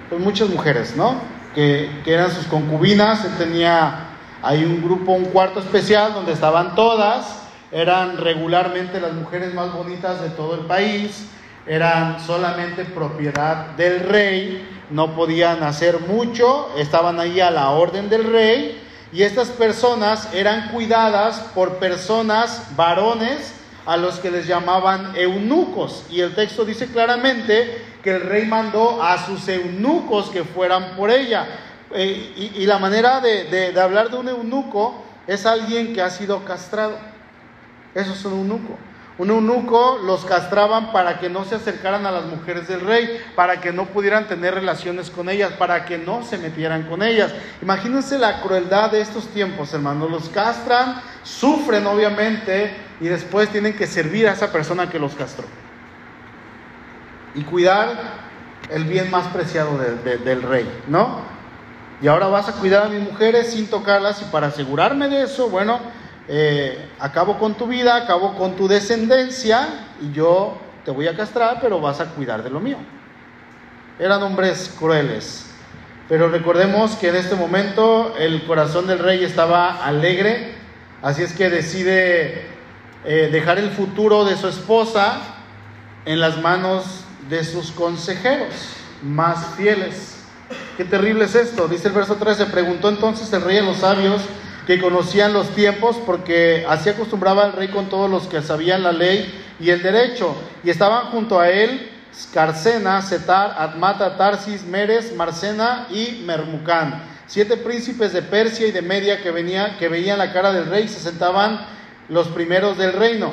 Pues 0.10 0.22
muchas 0.22 0.48
mujeres, 0.50 0.96
¿no? 0.96 1.16
Que, 1.56 1.90
eran 2.06 2.30
sus 2.30 2.46
concubinas. 2.46 3.26
Él 3.26 3.32
tenía 3.38 4.10
ahí 4.44 4.64
un 4.64 4.84
grupo, 4.84 5.14
un 5.14 5.26
cuarto 5.26 5.60
especial 5.60 6.14
donde 6.14 6.34
estaban 6.34 6.76
todas. 6.76 7.48
Eran 7.72 8.18
regularmente 8.18 9.02
las 9.02 9.14
mujeres 9.14 9.56
más 9.56 9.74
bonitas 9.74 10.22
de 10.22 10.30
todo 10.30 10.54
el 10.54 10.68
país. 10.68 11.26
Eran 11.66 12.20
solamente 12.20 12.86
propiedad 12.86 13.72
del 13.76 14.02
rey. 14.02 14.68
No 14.92 15.16
podían 15.16 15.64
hacer 15.64 16.00
mucho. 16.02 16.70
Estaban 16.78 17.20
ahí 17.20 17.40
a 17.40 17.50
la 17.50 17.72
orden 17.72 18.08
del 18.08 18.32
rey. 18.32 18.80
Y 19.12 19.24
estas 19.24 19.50
personas 19.50 20.32
eran 20.32 20.70
cuidadas 20.70 21.40
por 21.56 21.78
personas, 21.78 22.68
varones, 22.76 23.56
a 23.86 23.98
los 23.98 24.20
que 24.20 24.32
les 24.32 24.48
llamaban 24.48 25.14
eunucos. 25.16 26.06
Y 26.10 26.22
el 26.22 26.36
texto 26.36 26.66
dice 26.66 26.88
claramente 26.88 27.86
que 28.04 28.16
el 28.16 28.22
rey 28.22 28.46
mandó 28.46 29.02
a 29.02 29.26
sus 29.26 29.48
eunucos 29.48 30.30
que 30.30 30.44
fueran 30.44 30.96
por 30.96 31.10
ella. 31.10 31.48
Eh, 31.94 32.54
y, 32.56 32.66
la 32.66 32.80
manera 32.80 33.20
de, 33.20 33.46
de, 33.46 33.80
hablar 33.80 34.10
de 34.10 34.18
un 34.18 34.30
eunuco 34.30 35.04
es 35.28 35.46
alguien 35.46 35.94
que 35.94 36.02
ha 36.02 36.10
sido 36.10 36.46
castrado. 36.46 36.98
Eso 37.94 38.14
es 38.14 38.24
un 38.26 38.34
eunuco. 38.34 38.78
Un 39.18 39.30
eunuco 39.30 40.00
los 40.04 40.24
castraban 40.26 40.94
para 40.94 41.20
que 41.20 41.30
no 41.30 41.44
se 41.44 41.56
acercaran 41.56 42.06
a 42.06 42.12
las 42.12 42.26
mujeres 42.26 42.68
del 42.68 42.80
rey, 42.80 43.22
para 43.36 43.60
que 43.60 43.74
no 43.74 43.88
pudieran 43.88 44.28
tener 44.28 44.56
relaciones 44.56 45.12
con 45.12 45.30
ellas, 45.30 45.52
para 45.60 45.86
que 45.86 45.98
no 45.98 46.24
se 46.24 46.38
metieran 46.38 46.84
con 46.84 47.04
ellas. 47.04 47.32
Imagínense 47.62 48.18
la 48.18 48.42
crueldad 48.42 48.90
de 48.90 49.02
estos 49.02 49.28
tiempos, 49.28 49.74
hermanos. 49.74 50.10
Los 50.10 50.30
castran, 50.30 51.02
sufren 51.24 51.86
obviamente 51.86 52.74
y 53.02 53.08
después 53.08 53.50
tienen 53.50 53.76
que 53.76 53.88
servir 53.88 54.28
a 54.28 54.34
esa 54.34 54.52
persona 54.52 54.90
que 54.90 55.00
los 55.00 55.16
castró. 55.16 55.46
Y 57.34 57.42
cuidar 57.42 57.90
el 58.70 58.86
bien 58.86 59.10
más 59.10 59.28
preciado 59.28 59.78
del 59.78 60.44
rey, 60.44 60.70
¿no? 60.88 61.20
Y 62.00 62.08
ahora 62.08 62.28
vas 62.28 62.48
a 62.48 62.54
cuidar 62.54 62.86
a 62.86 62.90
mis 62.90 63.02
mujeres 63.02 63.54
sin 63.54 63.68
tocarlas 63.68 64.22
y 64.22 64.26
para 64.26 64.48
asegurarme 64.48 65.10
de 65.10 65.24
eso, 65.24 65.50
bueno, 65.50 65.80
eh, 66.28 66.90
acabo 67.00 67.40
con 67.40 67.56
tu 67.56 67.66
vida, 67.68 67.96
acabo 67.96 68.36
con 68.36 68.56
tu 68.56 68.68
descendencia 68.68 69.68
y 70.00 70.12
yo 70.12 70.60
te 70.86 70.92
voy 70.92 71.08
a 71.08 71.18
castrar, 71.18 71.58
pero 71.60 71.82
vas 71.82 72.00
a 72.00 72.06
cuidar 72.06 72.44
de 72.44 72.52
lo 72.52 72.60
mío. 72.60 72.78
Eran 74.00 74.22
hombres 74.22 74.76
crueles. 74.80 75.48
Pero 76.08 76.30
recordemos 76.30 76.96
que 76.98 77.10
en 77.10 77.16
este 77.16 77.36
momento 77.36 78.16
el 78.18 78.46
corazón 78.46 78.86
del 78.86 79.00
rey 79.00 79.24
estaba 79.24 79.84
alegre, 79.86 80.56
así 81.02 81.24
es 81.24 81.34
que 81.34 81.50
decide 81.50 82.51
eh, 83.04 83.30
dejar 83.32 83.58
el 83.58 83.72
futuro 83.72 84.26
de 84.26 84.38
su 84.38 84.48
esposa 84.48 85.20
en 86.06 86.20
las 86.20 86.42
manos 86.42 86.86
de 87.30 87.44
sus 87.44 87.72
consejeros 87.72 88.54
más 89.02 89.56
fieles. 89.56 90.18
Qué 90.78 90.86
terrible 90.86 91.26
es 91.26 91.36
esto, 91.36 91.68
dice 91.68 91.88
el 91.88 91.94
verso 91.94 92.16
13, 92.16 92.48
preguntó 92.48 92.90
entonces 92.90 93.32
el 93.34 93.42
rey 93.42 93.58
a 93.58 93.64
los 93.64 93.78
sabios 93.78 94.22
que 94.68 94.80
conocían 94.80 95.34
los 95.34 95.50
tiempos, 95.50 95.98
porque 96.06 96.66
así 96.68 96.90
acostumbraba 96.90 97.46
el 97.46 97.54
rey 97.54 97.70
con 97.70 97.90
todos 97.90 98.10
los 98.10 98.28
que 98.28 98.42
sabían 98.42 98.84
la 98.84 98.92
ley 98.92 99.34
y 99.60 99.70
el 99.70 99.82
derecho, 99.82 100.36
y 100.64 100.70
estaban 100.70 101.08
junto 101.08 101.40
a 101.40 101.50
él 101.50 101.90
Scarcena, 102.14 103.02
Setar, 103.02 103.56
Admata, 103.58 104.18
Tarsis, 104.18 104.64
Meres, 104.64 105.16
Marcena 105.16 105.88
y 105.90 106.24
Mermucán. 106.26 107.04
Siete 107.26 107.56
príncipes 107.56 108.12
de 108.12 108.22
Persia 108.22 108.68
y 108.68 108.72
de 108.72 108.82
Media 108.82 109.22
que, 109.24 109.32
venía, 109.32 109.78
que 109.78 109.88
veían 109.88 110.18
la 110.18 110.34
cara 110.34 110.52
del 110.52 110.66
rey 110.66 110.88
se 110.88 111.00
sentaban 111.00 111.66
los 112.12 112.28
primeros 112.28 112.78
del 112.78 112.94
reino. 112.94 113.32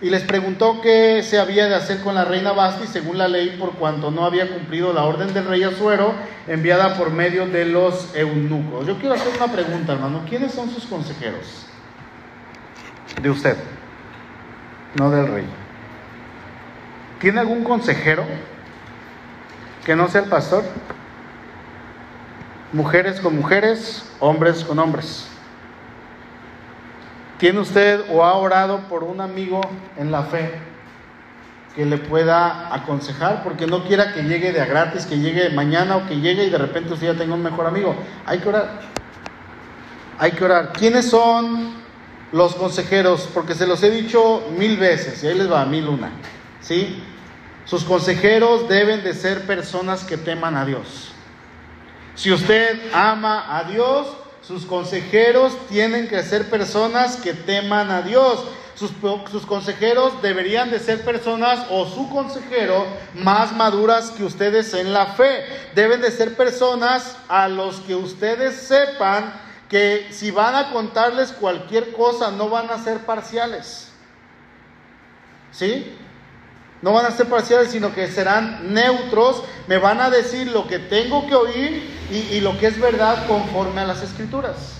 Y 0.00 0.08
les 0.08 0.22
preguntó 0.22 0.80
qué 0.80 1.22
se 1.22 1.38
había 1.38 1.66
de 1.66 1.74
hacer 1.74 2.00
con 2.00 2.14
la 2.14 2.24
reina 2.24 2.52
Basti 2.52 2.86
según 2.86 3.18
la 3.18 3.28
ley, 3.28 3.56
por 3.58 3.72
cuanto 3.72 4.10
no 4.10 4.24
había 4.24 4.48
cumplido 4.48 4.94
la 4.94 5.02
orden 5.02 5.34
del 5.34 5.46
rey 5.46 5.62
Azuero 5.62 6.14
enviada 6.46 6.96
por 6.96 7.10
medio 7.10 7.46
de 7.46 7.66
los 7.66 8.14
eunucos. 8.14 8.86
Yo 8.86 8.96
quiero 8.98 9.14
hacer 9.14 9.32
una 9.36 9.52
pregunta, 9.52 9.92
hermano. 9.92 10.22
¿Quiénes 10.26 10.54
son 10.54 10.70
sus 10.70 10.86
consejeros? 10.86 11.66
De 13.20 13.28
usted, 13.28 13.56
no 14.94 15.10
del 15.10 15.26
rey. 15.26 15.46
¿Tiene 17.18 17.40
algún 17.40 17.64
consejero 17.64 18.24
que 19.84 19.94
no 19.96 20.08
sea 20.08 20.22
el 20.22 20.30
pastor? 20.30 20.64
Mujeres 22.72 23.20
con 23.20 23.36
mujeres, 23.36 24.10
hombres 24.20 24.64
con 24.64 24.78
hombres. 24.78 25.28
¿Tiene 27.40 27.58
usted 27.60 28.04
o 28.10 28.22
ha 28.22 28.34
orado 28.34 28.80
por 28.80 29.02
un 29.02 29.22
amigo 29.22 29.62
en 29.96 30.12
la 30.12 30.24
fe 30.24 30.52
que 31.74 31.86
le 31.86 31.96
pueda 31.96 32.74
aconsejar? 32.74 33.42
Porque 33.42 33.66
no 33.66 33.84
quiera 33.84 34.12
que 34.12 34.24
llegue 34.24 34.52
de 34.52 34.60
a 34.60 34.66
gratis, 34.66 35.06
que 35.06 35.16
llegue 35.16 35.48
mañana 35.48 35.96
o 35.96 36.06
que 36.06 36.20
llegue 36.20 36.44
y 36.44 36.50
de 36.50 36.58
repente 36.58 36.92
usted 36.92 37.14
ya 37.14 37.18
tenga 37.18 37.34
un 37.34 37.42
mejor 37.42 37.66
amigo. 37.66 37.96
Hay 38.26 38.40
que 38.40 38.48
orar. 38.50 38.82
Hay 40.18 40.32
que 40.32 40.44
orar. 40.44 40.74
¿Quiénes 40.74 41.08
son 41.08 41.72
los 42.30 42.54
consejeros? 42.56 43.26
Porque 43.32 43.54
se 43.54 43.66
los 43.66 43.82
he 43.82 43.90
dicho 43.90 44.46
mil 44.58 44.76
veces 44.76 45.24
y 45.24 45.28
ahí 45.28 45.38
les 45.38 45.50
va, 45.50 45.64
mil 45.64 45.88
una. 45.88 46.10
¿Sí? 46.60 47.02
Sus 47.64 47.84
consejeros 47.84 48.68
deben 48.68 49.02
de 49.02 49.14
ser 49.14 49.46
personas 49.46 50.04
que 50.04 50.18
teman 50.18 50.56
a 50.58 50.66
Dios. 50.66 51.12
Si 52.16 52.30
usted 52.30 52.78
ama 52.92 53.56
a 53.56 53.64
Dios, 53.64 54.08
sus 54.42 54.64
consejeros 54.64 55.56
tienen 55.68 56.08
que 56.08 56.22
ser 56.22 56.48
personas 56.48 57.16
que 57.16 57.34
teman 57.34 57.90
a 57.90 58.02
Dios. 58.02 58.44
Sus, 58.74 58.92
consejeros 59.44 60.22
deberían 60.22 60.70
de 60.70 60.78
ser 60.78 61.04
personas 61.04 61.66
o 61.68 61.84
su 61.84 62.08
consejero 62.08 62.86
más 63.14 63.52
maduras 63.52 64.10
que 64.10 64.24
ustedes 64.24 64.72
en 64.72 64.94
la 64.94 65.06
fe. 65.06 65.44
Deben 65.74 66.00
de 66.00 66.10
ser 66.10 66.34
personas 66.34 67.16
a 67.28 67.48
los 67.48 67.80
que 67.80 67.94
ustedes 67.94 68.56
sepan 68.56 69.34
que 69.68 70.08
si 70.10 70.30
van 70.30 70.54
a 70.54 70.72
contarles 70.72 71.32
cualquier 71.32 71.92
cosa 71.92 72.30
no 72.30 72.48
van 72.48 72.70
a 72.70 72.82
ser 72.82 73.00
parciales. 73.00 73.92
¿Sí? 75.52 75.94
No 76.82 76.92
van 76.94 77.04
a 77.04 77.10
ser 77.10 77.26
parciales, 77.26 77.70
sino 77.70 77.94
que 77.94 78.08
serán 78.08 78.72
neutros. 78.72 79.42
Me 79.66 79.76
van 79.76 80.00
a 80.00 80.08
decir 80.08 80.48
lo 80.48 80.66
que 80.66 80.78
tengo 80.78 81.26
que 81.26 81.34
oír 81.34 82.00
y, 82.10 82.40
lo 82.40 82.58
que 82.58 82.66
es 82.66 82.80
verdad 82.80 83.26
conforme 83.26 83.82
a 83.82 83.84
las 83.84 84.02
escrituras. 84.02 84.78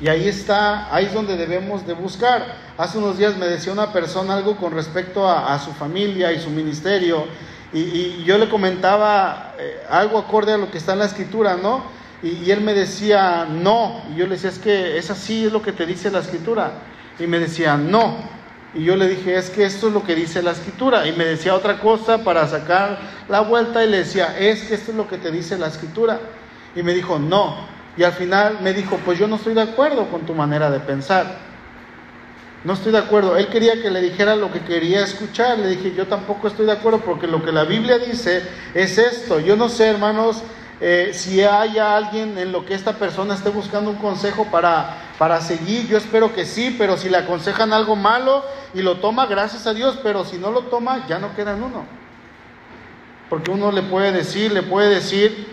Y 0.00 0.08
ahí 0.08 0.28
está, 0.28 0.94
ahí 0.94 1.06
es 1.06 1.14
donde 1.14 1.36
debemos 1.36 1.86
de 1.86 1.94
buscar. 1.94 2.54
Hace 2.76 2.98
unos 2.98 3.18
días 3.18 3.36
me 3.36 3.46
decía 3.46 3.72
una 3.72 3.92
persona 3.92 4.34
algo 4.34 4.56
con 4.56 4.72
respecto 4.72 5.28
a, 5.28 5.58
su 5.58 5.72
familia 5.72 6.32
y 6.32 6.40
su 6.40 6.50
ministerio. 6.50 7.24
Y, 7.72 8.22
yo 8.24 8.36
le 8.38 8.48
comentaba 8.48 9.54
eh, 9.58 9.82
algo 9.88 10.18
acorde 10.18 10.52
a 10.52 10.58
lo 10.58 10.70
que 10.70 10.78
está 10.78 10.92
en 10.92 11.00
la 11.00 11.06
escritura, 11.06 11.56
¿no? 11.56 11.82
Y, 12.22 12.44
y 12.44 12.50
él 12.50 12.60
me 12.60 12.74
decía, 12.74 13.46
no. 13.50 14.02
Y 14.12 14.16
yo 14.16 14.26
le 14.26 14.34
decía, 14.34 14.50
es 14.50 14.58
que 14.58 14.98
es 14.98 15.10
así, 15.10 15.46
es 15.46 15.52
lo 15.52 15.62
que 15.62 15.72
te 15.72 15.86
dice 15.86 16.10
la 16.10 16.20
escritura. 16.20 16.72
Y 17.18 17.26
me 17.26 17.38
decía, 17.38 17.76
no. 17.76 18.37
Y 18.74 18.84
yo 18.84 18.96
le 18.96 19.08
dije, 19.08 19.36
es 19.36 19.50
que 19.50 19.64
esto 19.64 19.88
es 19.88 19.94
lo 19.94 20.04
que 20.04 20.14
dice 20.14 20.42
la 20.42 20.52
escritura. 20.52 21.06
Y 21.06 21.12
me 21.12 21.24
decía 21.24 21.54
otra 21.54 21.80
cosa 21.80 22.22
para 22.22 22.46
sacar 22.46 22.98
la 23.28 23.40
vuelta 23.40 23.84
y 23.84 23.90
le 23.90 23.98
decía, 23.98 24.38
es 24.38 24.64
que 24.64 24.74
esto 24.74 24.90
es 24.90 24.96
lo 24.96 25.08
que 25.08 25.18
te 25.18 25.30
dice 25.30 25.56
la 25.56 25.68
escritura. 25.68 26.20
Y 26.76 26.82
me 26.82 26.92
dijo, 26.92 27.18
no. 27.18 27.56
Y 27.96 28.04
al 28.04 28.12
final 28.12 28.58
me 28.62 28.72
dijo, 28.74 28.98
pues 29.04 29.18
yo 29.18 29.26
no 29.26 29.36
estoy 29.36 29.54
de 29.54 29.62
acuerdo 29.62 30.08
con 30.10 30.26
tu 30.26 30.34
manera 30.34 30.70
de 30.70 30.80
pensar. 30.80 31.38
No 32.64 32.74
estoy 32.74 32.92
de 32.92 32.98
acuerdo. 32.98 33.36
Él 33.36 33.48
quería 33.48 33.80
que 33.80 33.90
le 33.90 34.00
dijera 34.00 34.36
lo 34.36 34.52
que 34.52 34.60
quería 34.60 35.02
escuchar. 35.02 35.58
Le 35.58 35.68
dije, 35.68 35.94
yo 35.94 36.06
tampoco 36.06 36.48
estoy 36.48 36.66
de 36.66 36.72
acuerdo 36.72 37.00
porque 37.00 37.26
lo 37.26 37.42
que 37.42 37.52
la 37.52 37.64
Biblia 37.64 37.98
dice 37.98 38.42
es 38.74 38.98
esto. 38.98 39.40
Yo 39.40 39.56
no 39.56 39.68
sé, 39.68 39.88
hermanos, 39.88 40.42
eh, 40.80 41.10
si 41.12 41.42
haya 41.42 41.96
alguien 41.96 42.38
en 42.38 42.52
lo 42.52 42.64
que 42.64 42.74
esta 42.74 42.92
persona 42.92 43.34
esté 43.34 43.50
buscando 43.50 43.90
un 43.90 43.96
consejo 43.96 44.46
para, 44.50 44.96
para 45.18 45.40
seguir, 45.40 45.88
yo 45.88 45.98
espero 45.98 46.32
que 46.32 46.46
sí, 46.46 46.74
pero 46.78 46.96
si 46.96 47.08
le 47.08 47.16
aconsejan 47.16 47.72
algo 47.72 47.96
malo 47.96 48.44
y 48.74 48.82
lo 48.82 48.98
toma, 48.98 49.26
gracias 49.26 49.66
a 49.66 49.74
Dios, 49.74 49.98
pero 50.02 50.24
si 50.24 50.38
no 50.38 50.52
lo 50.52 50.62
toma, 50.62 51.04
ya 51.08 51.18
no 51.18 51.34
queda 51.34 51.54
en 51.54 51.64
uno. 51.64 51.84
Porque 53.28 53.50
uno 53.50 53.72
le 53.72 53.82
puede 53.82 54.12
decir, 54.12 54.52
le 54.52 54.62
puede 54.62 54.94
decir, 54.94 55.48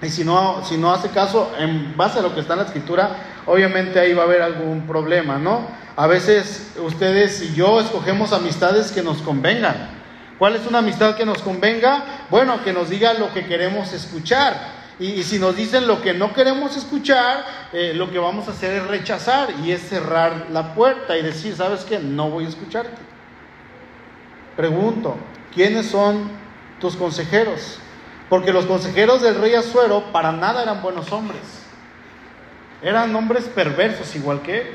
y 0.00 0.08
si 0.08 0.24
no, 0.24 0.64
si 0.64 0.78
no 0.78 0.92
hace 0.92 1.10
caso 1.10 1.52
en 1.58 1.96
base 1.96 2.18
a 2.18 2.22
lo 2.22 2.34
que 2.34 2.40
está 2.40 2.54
en 2.54 2.60
la 2.60 2.66
escritura, 2.66 3.16
obviamente 3.44 4.00
ahí 4.00 4.14
va 4.14 4.22
a 4.22 4.26
haber 4.26 4.42
algún 4.42 4.86
problema, 4.86 5.38
¿no? 5.38 5.68
A 5.96 6.06
veces 6.06 6.72
ustedes 6.82 7.42
y 7.42 7.54
yo 7.54 7.80
escogemos 7.80 8.32
amistades 8.32 8.90
que 8.90 9.02
nos 9.02 9.18
convengan. 9.18 9.95
¿Cuál 10.38 10.56
es 10.56 10.66
una 10.66 10.78
amistad 10.78 11.16
que 11.16 11.24
nos 11.24 11.42
convenga? 11.42 12.26
Bueno, 12.30 12.62
que 12.62 12.72
nos 12.72 12.90
diga 12.90 13.14
lo 13.14 13.32
que 13.32 13.46
queremos 13.46 13.92
escuchar. 13.92 14.76
Y, 14.98 15.22
si 15.24 15.38
nos 15.38 15.56
dicen 15.56 15.86
lo 15.86 16.00
que 16.00 16.14
no 16.14 16.32
queremos 16.32 16.76
escuchar, 16.76 17.44
eh, 17.72 17.92
lo 17.94 18.10
que 18.10 18.18
vamos 18.18 18.48
a 18.48 18.52
hacer 18.52 18.72
es 18.74 18.86
rechazar 18.86 19.50
y 19.62 19.72
es 19.72 19.82
cerrar 19.88 20.46
la 20.50 20.74
puerta 20.74 21.16
y 21.16 21.22
decir, 21.22 21.54
¿sabes 21.54 21.84
qué? 21.84 21.98
No 21.98 22.30
voy 22.30 22.46
a 22.46 22.48
escucharte. 22.48 22.96
Pregunto, 24.56 25.16
¿quiénes 25.54 25.86
son 25.86 26.30
tus 26.80 26.96
consejeros? 26.96 27.78
Porque 28.30 28.52
los 28.52 28.64
consejeros 28.64 29.20
del 29.20 29.34
rey 29.34 29.54
Azuero 29.54 30.12
para 30.12 30.32
nada 30.32 30.62
eran 30.62 30.82
buenos 30.82 31.12
hombres. 31.12 31.42
Eran 32.82 33.14
hombres 33.14 33.44
perversos 33.44 34.14
igual 34.16 34.40
que 34.42 34.60
él. 34.62 34.66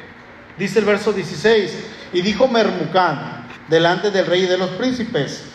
Dice 0.57 0.79
el 0.79 0.85
verso 0.85 1.13
16, 1.13 1.85
y 2.13 2.21
dijo 2.21 2.47
Mermucán 2.47 3.47
delante 3.67 4.11
del 4.11 4.25
rey 4.25 4.43
y 4.43 4.47
de 4.47 4.57
los 4.57 4.69
príncipes, 4.71 5.50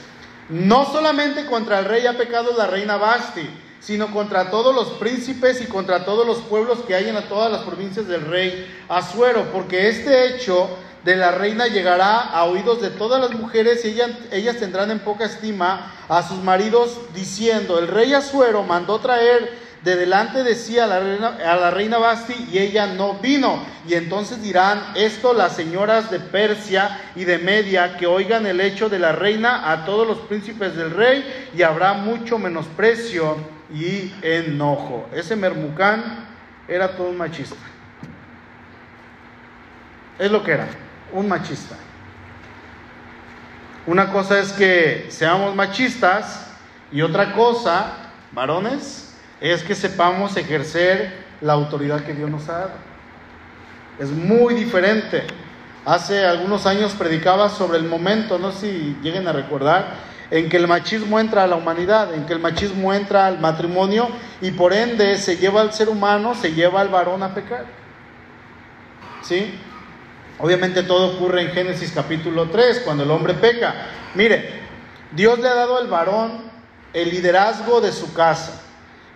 no 0.48 0.84
solamente 0.86 1.46
contra 1.46 1.80
el 1.80 1.84
rey 1.86 2.06
ha 2.06 2.16
pecado 2.16 2.52
la 2.56 2.66
reina 2.66 2.96
Basti, 2.96 3.48
sino 3.80 4.12
contra 4.12 4.50
todos 4.50 4.74
los 4.74 4.98
príncipes 4.98 5.60
y 5.60 5.66
contra 5.66 6.04
todos 6.04 6.26
los 6.26 6.38
pueblos 6.38 6.80
que 6.86 6.94
hay 6.94 7.08
en 7.08 7.28
todas 7.28 7.50
las 7.50 7.62
provincias 7.62 8.08
del 8.08 8.22
rey 8.22 8.66
Asuero, 8.88 9.50
porque 9.52 9.88
este 9.88 10.34
hecho 10.34 10.68
de 11.04 11.16
la 11.16 11.30
reina 11.30 11.68
llegará 11.68 12.18
a 12.18 12.44
oídos 12.44 12.82
de 12.82 12.90
todas 12.90 13.20
las 13.20 13.38
mujeres 13.38 13.84
y 13.84 13.90
ellas, 13.90 14.10
ellas 14.32 14.56
tendrán 14.56 14.90
en 14.90 14.98
poca 14.98 15.24
estima 15.24 15.92
a 16.08 16.26
sus 16.26 16.42
maridos 16.42 16.98
diciendo, 17.14 17.78
el 17.78 17.86
rey 17.86 18.12
Asuero 18.12 18.64
mandó 18.64 18.98
traer 18.98 19.65
de 19.86 19.94
delante 19.94 20.42
de 20.42 20.56
sí 20.56 20.80
a 20.80 20.86
la, 20.88 20.98
reina, 20.98 21.28
a 21.46 21.54
la 21.54 21.70
reina 21.70 21.98
Basti 21.98 22.48
y 22.50 22.58
ella 22.58 22.88
no 22.88 23.14
vino. 23.20 23.64
Y 23.86 23.94
entonces 23.94 24.42
dirán 24.42 24.82
esto 24.96 25.32
las 25.32 25.54
señoras 25.54 26.10
de 26.10 26.18
Persia 26.18 27.00
y 27.14 27.22
de 27.22 27.38
Media 27.38 27.96
que 27.96 28.08
oigan 28.08 28.46
el 28.46 28.60
hecho 28.60 28.88
de 28.88 28.98
la 28.98 29.12
reina 29.12 29.70
a 29.70 29.84
todos 29.84 30.04
los 30.04 30.18
príncipes 30.26 30.74
del 30.74 30.90
rey 30.90 31.48
y 31.56 31.62
habrá 31.62 31.92
mucho 31.92 32.36
menosprecio 32.36 33.36
y 33.72 34.12
enojo. 34.22 35.08
Ese 35.14 35.36
Mermucán 35.36 36.26
era 36.66 36.96
todo 36.96 37.10
un 37.10 37.18
machista. 37.18 37.54
Es 40.18 40.32
lo 40.32 40.42
que 40.42 40.50
era, 40.50 40.66
un 41.12 41.28
machista. 41.28 41.76
Una 43.86 44.10
cosa 44.10 44.40
es 44.40 44.50
que 44.52 45.06
seamos 45.10 45.54
machistas 45.54 46.50
y 46.90 47.02
otra 47.02 47.34
cosa, 47.34 47.92
varones, 48.32 49.05
es 49.40 49.62
que 49.62 49.74
sepamos 49.74 50.36
ejercer 50.36 51.12
la 51.40 51.52
autoridad 51.52 52.04
que 52.04 52.14
Dios 52.14 52.30
nos 52.30 52.48
ha 52.48 52.58
dado. 52.58 52.86
Es 53.98 54.10
muy 54.10 54.54
diferente. 54.54 55.24
Hace 55.84 56.24
algunos 56.24 56.66
años 56.66 56.94
predicaba 56.94 57.48
sobre 57.48 57.78
el 57.78 57.84
momento, 57.84 58.38
no 58.38 58.52
sé 58.52 58.70
si 58.70 58.96
lleguen 59.02 59.28
a 59.28 59.32
recordar, 59.32 59.94
en 60.30 60.48
que 60.48 60.56
el 60.56 60.66
machismo 60.66 61.20
entra 61.20 61.44
a 61.44 61.46
la 61.46 61.56
humanidad, 61.56 62.12
en 62.12 62.26
que 62.26 62.32
el 62.32 62.40
machismo 62.40 62.92
entra 62.92 63.26
al 63.26 63.38
matrimonio 63.38 64.08
y 64.40 64.50
por 64.50 64.72
ende 64.72 65.16
se 65.18 65.36
lleva 65.36 65.60
al 65.60 65.72
ser 65.72 65.88
humano, 65.88 66.34
se 66.34 66.52
lleva 66.52 66.80
al 66.80 66.88
varón 66.88 67.22
a 67.22 67.32
pecar. 67.32 67.64
¿Sí? 69.22 69.54
Obviamente 70.38 70.82
todo 70.82 71.16
ocurre 71.16 71.42
en 71.42 71.50
Génesis 71.50 71.92
capítulo 71.92 72.50
3, 72.50 72.80
cuando 72.80 73.04
el 73.04 73.10
hombre 73.10 73.34
peca. 73.34 73.86
Mire, 74.14 74.60
Dios 75.12 75.38
le 75.38 75.48
ha 75.48 75.54
dado 75.54 75.78
al 75.78 75.86
varón 75.86 76.42
el 76.92 77.10
liderazgo 77.10 77.80
de 77.80 77.92
su 77.92 78.12
casa. 78.12 78.65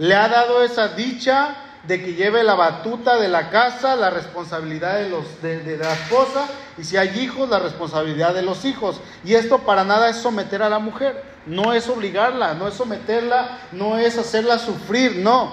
Le 0.00 0.14
ha 0.14 0.28
dado 0.28 0.64
esa 0.64 0.88
dicha 0.88 1.56
de 1.82 2.02
que 2.02 2.14
lleve 2.14 2.42
la 2.42 2.54
batuta 2.54 3.18
de 3.18 3.28
la 3.28 3.50
casa, 3.50 3.96
la 3.96 4.08
responsabilidad 4.08 4.98
de, 4.98 5.10
los, 5.10 5.42
de, 5.42 5.76
la 5.76 5.92
esposa, 5.92 6.46
y 6.78 6.84
si 6.84 6.96
hay 6.96 7.20
hijos, 7.20 7.50
la 7.50 7.58
responsabilidad 7.58 8.32
de 8.32 8.40
los 8.40 8.64
hijos. 8.64 8.98
Y 9.24 9.34
esto 9.34 9.58
para 9.58 9.84
nada 9.84 10.08
es 10.08 10.16
someter 10.16 10.62
a 10.62 10.70
la 10.70 10.78
mujer, 10.78 11.22
no 11.44 11.74
es 11.74 11.86
obligarla, 11.86 12.54
no 12.54 12.66
es 12.66 12.74
someterla, 12.74 13.58
no 13.72 13.98
es 13.98 14.16
hacerla 14.16 14.58
sufrir, 14.58 15.16
no. 15.16 15.52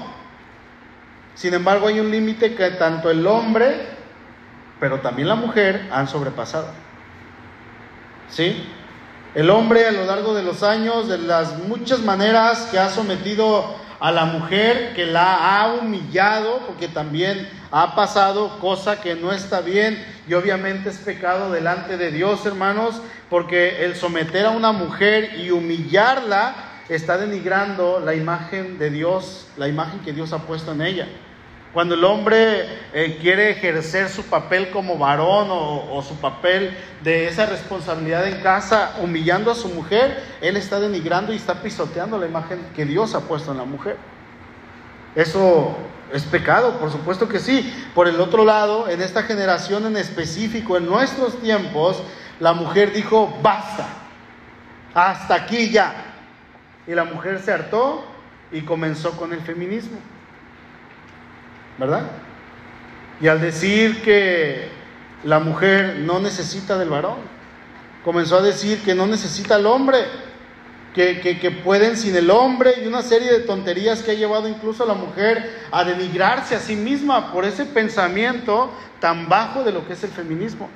Sin 1.36 1.54
embargo, 1.54 1.88
hay 1.88 2.00
un 2.00 2.10
límite 2.10 2.56
que 2.56 2.70
tanto 2.72 3.12
el 3.12 3.28
hombre, 3.28 3.86
pero 4.80 5.02
también 5.02 5.28
la 5.28 5.36
mujer 5.36 5.90
han 5.92 6.08
sobrepasado. 6.08 6.70
¿Sí? 8.30 8.66
El 9.36 9.50
hombre 9.50 9.88
a 9.88 9.92
lo 9.92 10.06
largo 10.06 10.34
de 10.34 10.44
los 10.44 10.64
años, 10.64 11.10
de 11.10 11.18
las 11.18 11.58
muchas 11.58 12.00
maneras 12.00 12.70
que 12.72 12.80
ha 12.80 12.90
sometido 12.90 13.86
a 14.00 14.12
la 14.12 14.26
mujer, 14.26 14.94
que 14.96 15.06
la 15.06 15.62
ha 15.62 15.74
humillado, 15.74 16.60
porque 16.68 16.88
también 16.88 17.50
ha 17.72 17.96
pasado 17.96 18.60
cosa 18.60 19.02
que 19.02 19.16
no 19.16 19.32
está 19.32 19.62
bien 19.62 20.04
y 20.28 20.34
obviamente 20.34 20.90
es 20.90 20.98
pecado 20.98 21.52
delante 21.52 21.98
de 21.98 22.12
Dios, 22.12 22.46
hermanos, 22.46 23.02
porque 23.30 23.86
el 23.86 23.96
someter 23.96 24.46
a 24.46 24.52
una 24.52 24.72
mujer 24.72 25.40
y 25.40 25.52
humillarla 25.52 26.56
está 26.90 27.18
denigrando 27.18 28.00
la 28.00 28.16
imagen 28.16 28.78
de 28.78 28.90
Dios, 28.90 29.48
la 29.58 29.68
imagen 29.68 30.00
que 30.00 30.14
Dios 30.14 30.32
ha 30.34 30.40
puesto 30.40 30.72
en 30.72 30.82
ella. 30.82 31.08
Cuando 31.78 31.94
el 31.94 32.04
hombre 32.06 32.66
eh, 32.92 33.20
quiere 33.22 33.52
ejercer 33.52 34.10
su 34.10 34.24
papel 34.24 34.72
como 34.72 34.98
varón 34.98 35.50
o, 35.52 36.02
su 36.02 36.16
papel 36.16 36.76
de 37.04 37.28
esa 37.28 37.46
responsabilidad 37.46 38.28
en 38.28 38.42
casa, 38.42 38.96
humillando 39.00 39.52
a 39.52 39.54
su 39.54 39.70
mujer, 39.70 40.24
él 40.42 40.58
está 40.58 40.80
denigrando 40.80 41.34
y 41.34 41.36
está 41.36 41.62
pisoteando 41.62 42.18
la 42.18 42.26
imagen 42.26 42.66
que 42.76 42.84
Dios 42.84 43.14
ha 43.14 43.28
puesto 43.28 43.52
en 43.52 43.60
la 43.60 43.66
mujer. 43.66 43.96
Eso 45.14 45.78
es 46.12 46.24
pecado, 46.24 46.80
por 46.80 46.92
supuesto 46.92 47.30
que 47.30 47.38
sí. 47.38 47.72
Por 47.94 48.08
el 48.08 48.20
otro 48.22 48.44
lado, 48.44 48.90
en 48.90 49.00
esta 49.00 49.22
generación 49.22 49.86
en 49.86 49.98
específico, 49.98 50.78
en 50.78 50.88
nuestros 50.88 51.40
tiempos, 51.42 52.02
la 52.40 52.54
mujer 52.54 52.92
dijo, 52.92 53.38
basta, 53.44 53.86
hasta 54.96 55.36
aquí 55.36 55.70
ya. 55.70 55.94
Y 56.88 56.96
la 56.96 57.04
mujer 57.04 57.40
se 57.40 57.52
hartó 57.52 58.04
y 58.52 58.62
comenzó 58.62 59.12
con 59.12 59.32
el 59.32 59.42
feminismo. 59.42 60.00
¿Verdad? 61.78 62.04
Y 63.20 63.28
al 63.28 63.42
decir 63.42 64.02
que 64.02 64.70
la 65.24 65.40
mujer 65.40 66.00
no 66.00 66.20
necesita 66.20 66.78
del 66.78 66.90
varón, 66.90 67.18
comenzó 68.04 68.38
a 68.38 68.42
decir 68.42 68.82
que 68.84 68.96
no 68.96 69.08
necesita 69.08 69.56
al 69.56 69.66
hombre, 69.66 70.00
que, 70.94 71.20
que, 71.20 71.52
pueden 71.52 71.96
sin 71.96 72.16
el 72.16 72.32
hombre 72.32 72.74
y 72.84 72.88
una 72.88 73.04
serie 73.04 73.32
de 73.32 73.42
tonterías 73.42 74.02
que 74.02 74.12
ha 74.12 74.16
llevado 74.16 74.48
incluso 74.48 74.84
a 74.84 74.88
la 74.88 74.96
mujer 74.96 75.68
a 75.72 75.84
denigrarse 75.84 76.56
a 76.56 76.60
sí 76.60 76.76
misma 76.76 77.32
por 77.32 77.46
ese 77.46 77.66
pensamiento 77.66 78.72
tan 79.00 79.30
bajo 79.30 79.64
de 79.64 79.72
lo 79.72 79.86
que 79.86 79.94
es 79.94 80.04
el 80.04 80.10
feminismo. 80.10 80.70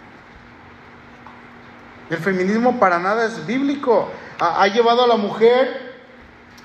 El 2.11 2.17
feminismo 2.17 2.79
para 2.79 2.99
nada 2.99 3.25
es 3.25 3.47
bíblico. 3.47 4.11
Ha, 4.39 4.61
ha 4.61 4.67
llevado 4.67 5.05
a 5.05 5.07
la 5.07 5.15
mujer 5.15 5.95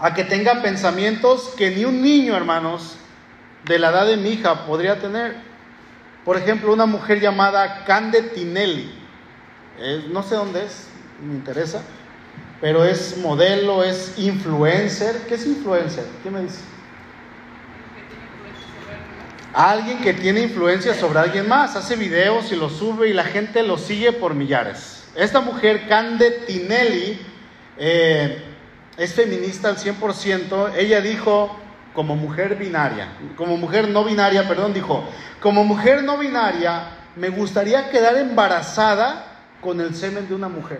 a 0.01 0.13
que 0.13 0.25
tenga 0.25 0.61
pensamientos 0.61 1.55
que 1.57 1.71
ni 1.71 1.87
un 1.87 2.03
niño, 2.03 2.37
hermanos, 2.37 2.99
de 3.67 3.79
la 3.79 3.91
edad 3.91 4.07
de 4.07 4.17
mi 4.17 4.31
hija 4.31 4.65
podría 4.67 4.99
tener. 4.99 5.37
Por 6.25 6.37
ejemplo, 6.37 6.73
una 6.73 6.87
mujer 6.87 7.21
llamada 7.21 7.85
Cande 7.85 8.23
Tinelli. 8.23 8.91
no 10.09 10.23
sé 10.23 10.37
dónde 10.37 10.65
es, 10.65 10.89
me 11.21 11.35
interesa. 11.35 11.83
Pero 12.61 12.85
es 12.85 13.19
modelo, 13.19 13.85
es 13.85 14.15
influencer. 14.19 15.27
¿Qué 15.29 15.35
es 15.35 15.47
influencer? 15.47 16.05
¿Qué 16.23 16.31
me 16.31 16.43
dice? 16.43 16.61
Alguien 19.53 20.01
que 20.01 20.13
tiene 20.13 20.41
influencia 20.41 20.95
sobre 20.95 21.19
alguien 21.19 21.49
más, 21.49 21.77
hace 21.77 21.97
videos 21.97 22.53
y 22.53 22.57
los 22.57 22.73
sube 22.73 23.09
y 23.09 23.15
la 23.15 23.25
gente 23.25 23.63
lo 23.63 23.79
sigue 23.79 24.13
por 24.13 24.35
millares. 24.35 25.05
Esta 25.15 25.41
mujer, 25.41 25.89
Cande 25.89 26.31
Tinelli, 26.47 27.19
eh, 27.79 28.43
es 28.97 29.15
feminista 29.15 29.69
al 29.69 29.79
100%. 29.79 30.75
Ella 30.77 31.01
dijo, 31.01 31.59
como 31.97 32.15
mujer 32.15 32.57
binaria, 32.57 33.09
como 33.37 33.57
mujer 33.57 33.89
no 33.89 34.05
binaria, 34.05 34.47
perdón, 34.47 34.75
dijo, 34.75 35.03
como 35.41 35.65
mujer 35.65 36.05
no 36.05 36.19
binaria, 36.19 36.91
me 37.17 37.31
gustaría 37.31 37.89
quedar 37.89 38.19
embarazada 38.19 39.25
con 39.63 39.81
el 39.81 39.95
semen 39.97 40.29
de 40.29 40.35
una 40.35 40.49
mujer. 40.49 40.79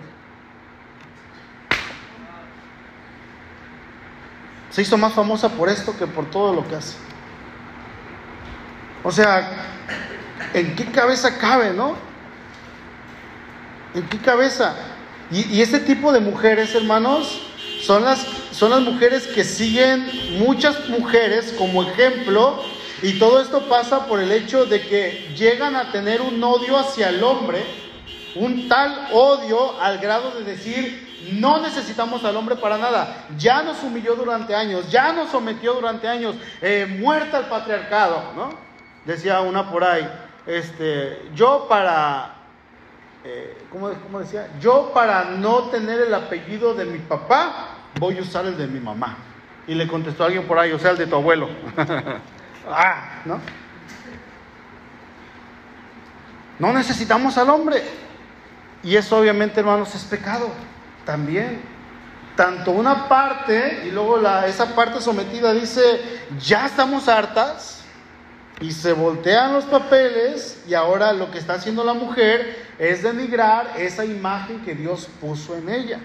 Se 4.71 4.83
hizo 4.83 4.99
más 4.99 5.15
famosa 5.15 5.49
por 5.49 5.71
esto 5.71 5.97
que 5.99 6.07
por 6.07 6.31
todo 6.31 6.53
lo 6.55 6.69
que 6.69 6.77
hace. 6.77 6.99
O 9.03 9.11
sea, 9.11 9.53
¿en 10.53 10.77
qué 10.77 10.85
cabeza 10.85 11.39
cabe, 11.39 11.73
no? 11.73 11.97
¿En 13.95 14.07
qué 14.07 14.19
cabeza? 14.19 14.77
Y, 15.31 15.63
ese 15.63 15.81
tipo 15.81 16.13
de 16.13 16.21
mujeres, 16.21 16.75
hermanos, 16.75 17.46
son 17.81 18.05
las, 18.05 18.27
son 18.53 18.71
las 18.71 18.81
mujeres 18.81 19.27
que 19.27 19.45
siguen 19.45 20.39
muchas 20.39 20.89
mujeres 20.89 21.55
como 21.59 21.83
ejemplo 21.83 22.63
y 23.03 23.19
todo 23.19 23.41
esto 23.41 23.69
pasa 23.69 24.07
por 24.07 24.21
el 24.21 24.33
hecho 24.33 24.65
de 24.65 24.81
que 24.81 25.35
llegan 25.37 25.77
a 25.77 25.93
tener 25.93 26.23
un 26.23 26.43
odio 26.43 26.79
hacia 26.79 27.11
el 27.11 27.23
hombre, 27.23 27.63
un 28.35 28.69
tal 28.69 29.09
odio 29.13 29.81
al 29.81 29.99
grado 29.99 30.31
de 30.33 30.45
decir, 30.45 31.07
no 31.33 31.61
necesitamos 31.61 32.25
al 32.25 32.37
hombre 32.37 32.57
para 32.57 32.79
nada, 32.79 33.27
ya 33.37 33.63
nos 33.63 33.83
humilló 33.83 34.15
durante 34.15 34.55
años, 34.55 34.91
ya 34.91 35.13
nos 35.13 35.31
sometió 35.31 35.75
durante 35.75 36.09
años, 36.09 36.37
eh, 36.63 36.87
muerta 36.99 37.39
el 37.39 37.47
patriarcado, 37.47 38.33
¿no? 38.35 38.51
Decía 39.05 39.41
una 39.41 39.71
por 39.71 39.85
ahí, 39.85 40.09
este, 40.47 41.29
yo 41.35 41.67
para, 41.69 42.36
eh, 43.29 43.59
¿cómo, 43.73 43.91
¿cómo 44.05 44.21
decía? 44.21 44.49
Yo 44.61 44.93
para 44.95 45.25
no 45.25 45.65
tener 45.65 46.01
el 46.01 46.15
apellido 46.15 46.75
de 46.75 46.85
mi 46.85 47.01
papá, 47.01 47.71
voy 47.99 48.19
a 48.19 48.23
usar 48.23 48.47
el 48.47 48.57
de 48.57 48.69
mi 48.69 48.79
mamá. 48.79 49.17
Y 49.67 49.75
le 49.75 49.89
contestó 49.89 50.25
alguien 50.25 50.47
por 50.47 50.61
ahí, 50.61 50.71
o 50.71 50.79
sea, 50.79 50.93
el 50.93 50.99
de 50.99 51.09
tu 51.09 51.17
abuelo. 51.17 51.49
ah, 52.71 53.23
¿no? 53.25 53.41
No 56.61 56.73
necesitamos 56.73 57.37
al 57.37 57.51
hombre. 57.51 57.83
Y 58.85 58.95
eso 58.95 59.19
obviamente, 59.19 59.59
hermanos, 59.59 59.93
es 59.97 60.05
pecado 60.05 60.49
también. 61.05 61.61
Tanto 62.37 62.71
una 62.71 63.09
parte 63.09 63.87
y 63.87 63.91
luego 63.91 64.19
la, 64.19 64.47
esa 64.47 64.77
parte 64.77 65.01
sometida 65.01 65.53
dice, 65.53 66.01
ya 66.39 66.67
estamos 66.67 67.09
hartas. 67.09 67.85
Y 68.61 68.73
se 68.73 68.93
voltean 68.93 69.53
los 69.53 69.65
papeles 69.65 70.63
y 70.67 70.75
ahora 70.75 71.13
lo 71.13 71.31
que 71.31 71.39
está 71.39 71.55
haciendo 71.55 71.85
la 71.85 71.95
mujer 71.95 72.67
es 72.79 73.03
denigrar 73.03 73.75
esa 73.77 74.05
imagen 74.05 74.65
que 74.65 74.75
Dios 74.75 75.09
puso 75.21 75.57
en 75.57 75.69
ella 75.69 76.01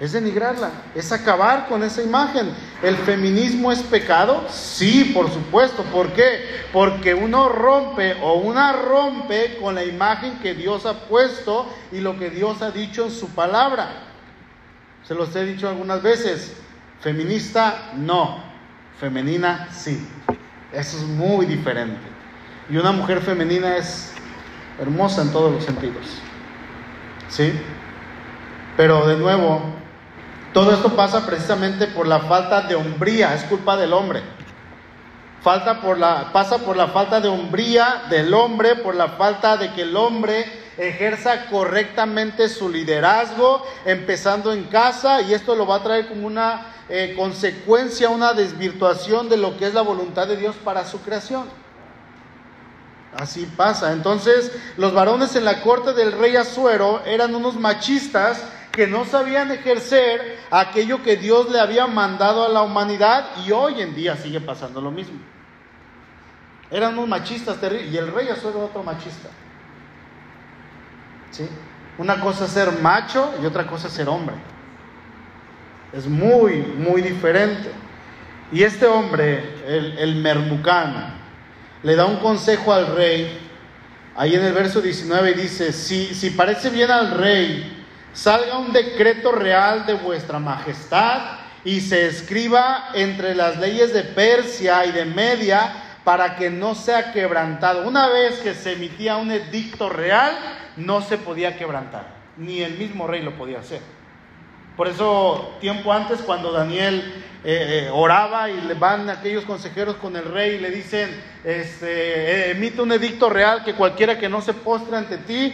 es 0.00 0.12
denigrarla, 0.12 0.70
es 0.94 1.10
acabar 1.10 1.66
con 1.68 1.82
esa 1.82 2.02
imagen. 2.02 2.52
¿El 2.82 2.96
feminismo 2.96 3.72
es 3.72 3.80
pecado? 3.80 4.44
Sí, 4.48 5.10
por 5.12 5.28
supuesto. 5.30 5.82
¿Por 5.84 6.12
qué? 6.12 6.40
Porque 6.72 7.14
uno 7.14 7.48
rompe 7.48 8.16
o 8.22 8.34
una 8.34 8.72
rompe 8.72 9.58
con 9.60 9.74
la 9.74 9.84
imagen 9.84 10.38
que 10.38 10.54
Dios 10.54 10.86
ha 10.86 11.08
puesto 11.08 11.68
y 11.90 11.98
lo 11.98 12.16
que 12.16 12.30
Dios 12.30 12.62
ha 12.62 12.70
dicho 12.70 13.04
en 13.04 13.10
su 13.10 13.30
palabra. 13.30 14.04
Se 15.02 15.14
los 15.14 15.34
he 15.34 15.44
dicho 15.44 15.68
algunas 15.68 16.00
veces. 16.00 16.54
Feminista, 17.00 17.90
no. 17.96 18.40
Femenina, 19.00 19.68
sí. 19.72 20.06
Eso 20.72 20.98
es 20.98 21.04
muy 21.04 21.46
diferente. 21.46 22.00
Y 22.70 22.76
una 22.76 22.92
mujer 22.92 23.20
femenina 23.20 23.76
es 23.76 24.12
hermosa 24.80 25.22
en 25.22 25.32
todos 25.32 25.52
los 25.52 25.64
sentidos. 25.64 26.06
¿Sí? 27.28 27.52
Pero 28.76 29.06
de 29.06 29.16
nuevo, 29.16 29.62
todo 30.52 30.72
esto 30.72 30.94
pasa 30.94 31.26
precisamente 31.26 31.86
por 31.88 32.06
la 32.06 32.20
falta 32.20 32.62
de 32.62 32.74
hombría, 32.74 33.34
es 33.34 33.44
culpa 33.44 33.76
del 33.76 33.92
hombre. 33.92 34.22
Falta 35.40 35.80
por 35.80 35.98
la, 35.98 36.32
pasa 36.32 36.58
por 36.58 36.76
la 36.76 36.88
falta 36.88 37.20
de 37.20 37.28
hombría 37.28 38.02
del 38.10 38.34
hombre, 38.34 38.76
por 38.76 38.94
la 38.94 39.08
falta 39.08 39.56
de 39.56 39.72
que 39.72 39.82
el 39.82 39.96
hombre 39.96 40.67
ejerza 40.78 41.46
correctamente 41.46 42.48
su 42.48 42.68
liderazgo, 42.68 43.66
empezando 43.84 44.52
en 44.52 44.64
casa, 44.64 45.20
y 45.20 45.34
esto 45.34 45.54
lo 45.56 45.66
va 45.66 45.76
a 45.76 45.82
traer 45.82 46.08
como 46.08 46.26
una 46.26 46.68
eh, 46.88 47.14
consecuencia, 47.16 48.08
una 48.08 48.32
desvirtuación 48.32 49.28
de 49.28 49.36
lo 49.36 49.56
que 49.58 49.66
es 49.66 49.74
la 49.74 49.82
voluntad 49.82 50.28
de 50.28 50.36
Dios 50.36 50.54
para 50.56 50.86
su 50.86 51.02
creación. 51.02 51.48
Así 53.14 53.46
pasa. 53.56 53.92
Entonces, 53.92 54.52
los 54.76 54.94
varones 54.94 55.34
en 55.34 55.44
la 55.44 55.60
corte 55.62 55.92
del 55.92 56.12
rey 56.12 56.36
Azuero 56.36 57.02
eran 57.04 57.34
unos 57.34 57.56
machistas 57.56 58.44
que 58.70 58.86
no 58.86 59.04
sabían 59.04 59.50
ejercer 59.50 60.38
aquello 60.52 61.02
que 61.02 61.16
Dios 61.16 61.50
le 61.50 61.58
había 61.58 61.88
mandado 61.88 62.44
a 62.44 62.48
la 62.48 62.62
humanidad 62.62 63.30
y 63.44 63.50
hoy 63.50 63.82
en 63.82 63.94
día 63.94 64.16
sigue 64.16 64.40
pasando 64.40 64.80
lo 64.80 64.92
mismo. 64.92 65.18
Eran 66.70 66.92
unos 66.92 67.08
machistas 67.08 67.60
terribles 67.60 67.92
y 67.92 67.96
el 67.96 68.12
rey 68.12 68.28
Azuero 68.28 68.66
otro 68.66 68.84
machista. 68.84 69.30
¿Sí? 71.30 71.48
Una 71.98 72.20
cosa 72.20 72.44
es 72.44 72.52
ser 72.52 72.80
macho 72.80 73.34
y 73.42 73.46
otra 73.46 73.66
cosa 73.66 73.88
es 73.88 73.94
ser 73.94 74.08
hombre. 74.08 74.36
Es 75.92 76.06
muy, 76.06 76.58
muy 76.58 77.02
diferente. 77.02 77.70
Y 78.52 78.62
este 78.62 78.86
hombre, 78.86 79.42
el, 79.66 79.98
el 79.98 80.22
le 81.82 81.96
da 81.96 82.06
un 82.06 82.16
consejo 82.16 82.72
al 82.72 82.94
rey. 82.94 83.46
Ahí 84.16 84.34
en 84.34 84.44
el 84.44 84.52
verso 84.52 84.80
19 84.80 85.34
dice, 85.34 85.72
si, 85.72 86.14
si 86.14 86.30
parece 86.30 86.70
bien 86.70 86.90
al 86.90 87.12
rey, 87.12 87.84
salga 88.12 88.58
un 88.58 88.72
decreto 88.72 89.32
real 89.32 89.86
de 89.86 89.94
vuestra 89.94 90.38
majestad 90.38 91.38
y 91.64 91.80
se 91.80 92.06
escriba 92.06 92.90
entre 92.94 93.34
las 93.34 93.58
leyes 93.58 93.92
de 93.92 94.02
Persia 94.02 94.86
y 94.86 94.92
de 94.92 95.04
Media 95.04 95.87
para 96.08 96.36
que 96.36 96.48
no 96.48 96.74
sea 96.74 97.12
quebrantado. 97.12 97.86
Una 97.86 98.08
vez 98.08 98.38
que 98.38 98.54
se 98.54 98.72
emitía 98.72 99.18
un 99.18 99.30
edicto 99.30 99.90
real, 99.90 100.32
no 100.78 101.02
se 101.02 101.18
podía 101.18 101.58
quebrantar, 101.58 102.06
ni 102.38 102.62
el 102.62 102.78
mismo 102.78 103.06
rey 103.06 103.20
lo 103.20 103.36
podía 103.36 103.58
hacer. 103.58 103.82
Por 104.78 104.86
eso, 104.86 105.56
tiempo 105.60 105.92
antes, 105.92 106.20
cuando 106.20 106.52
Daniel 106.52 107.02
eh, 107.42 107.86
eh, 107.86 107.90
oraba 107.92 108.48
y 108.48 108.60
le 108.60 108.74
van 108.74 109.10
aquellos 109.10 109.44
consejeros 109.44 109.96
con 109.96 110.14
el 110.14 110.24
rey 110.24 110.54
y 110.54 110.58
le 110.60 110.70
dicen, 110.70 111.10
este, 111.42 111.88
eh, 111.88 112.50
emite 112.52 112.80
un 112.80 112.92
edicto 112.92 113.28
real 113.28 113.64
que 113.64 113.74
cualquiera 113.74 114.20
que 114.20 114.28
no 114.28 114.40
se 114.40 114.54
postre 114.54 114.96
ante 114.96 115.18
ti 115.18 115.52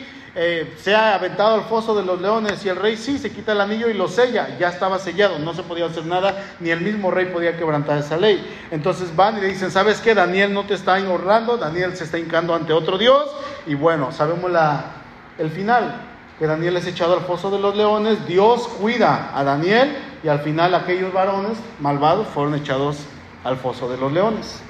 sea 0.77 1.15
aventado 1.15 1.55
al 1.55 1.63
foso 1.63 1.95
de 1.95 2.05
los 2.05 2.21
leones. 2.21 2.63
Y 2.67 2.69
el 2.69 2.77
rey 2.77 2.99
sí, 2.99 3.19
se 3.19 3.31
quita 3.31 3.53
el 3.53 3.63
anillo 3.63 3.89
y 3.89 3.95
lo 3.95 4.09
sella. 4.09 4.59
Ya 4.59 4.69
estaba 4.69 4.99
sellado, 4.99 5.39
no 5.39 5.55
se 5.55 5.63
podía 5.63 5.87
hacer 5.87 6.05
nada, 6.05 6.57
ni 6.61 6.69
el 6.69 6.83
mismo 6.83 7.11
rey 7.11 7.27
podía 7.27 7.57
quebrantar 7.57 7.99
esa 7.99 8.19
ley. 8.19 8.45
Entonces 8.73 9.15
van 9.17 9.39
y 9.39 9.41
le 9.41 9.47
dicen, 9.47 9.71
¿sabes 9.71 10.01
qué? 10.01 10.13
Daniel 10.13 10.53
no 10.53 10.65
te 10.65 10.75
está 10.75 10.95
honrando, 10.95 11.57
Daniel 11.57 11.97
se 11.97 12.05
está 12.05 12.19
hincando 12.19 12.55
ante 12.55 12.75
otro 12.75 12.99
Dios. 12.99 13.25
Y 13.65 13.75
bueno, 13.75 14.13
sabemos 14.13 14.51
la, 14.51 14.85
el 15.39 15.51
final 15.51 16.14
que 16.39 16.47
Daniel 16.47 16.77
es 16.77 16.87
echado 16.87 17.15
al 17.15 17.21
foso 17.21 17.51
de 17.51 17.59
los 17.59 17.77
leones, 17.77 18.27
Dios 18.27 18.67
cuida 18.81 19.31
a 19.35 19.45
Daniel 19.45 19.97
y 20.23 20.29
al 20.29 20.41
final 20.41 20.75
aquellos 20.75 21.13
varones 21.13 21.59
malvados 21.81 22.27
fueron 22.29 22.55
echados 22.55 22.99
al 23.45 23.57
foso 23.57 23.89
de 23.89 23.97
los 23.97 24.13
leones. 24.13 24.61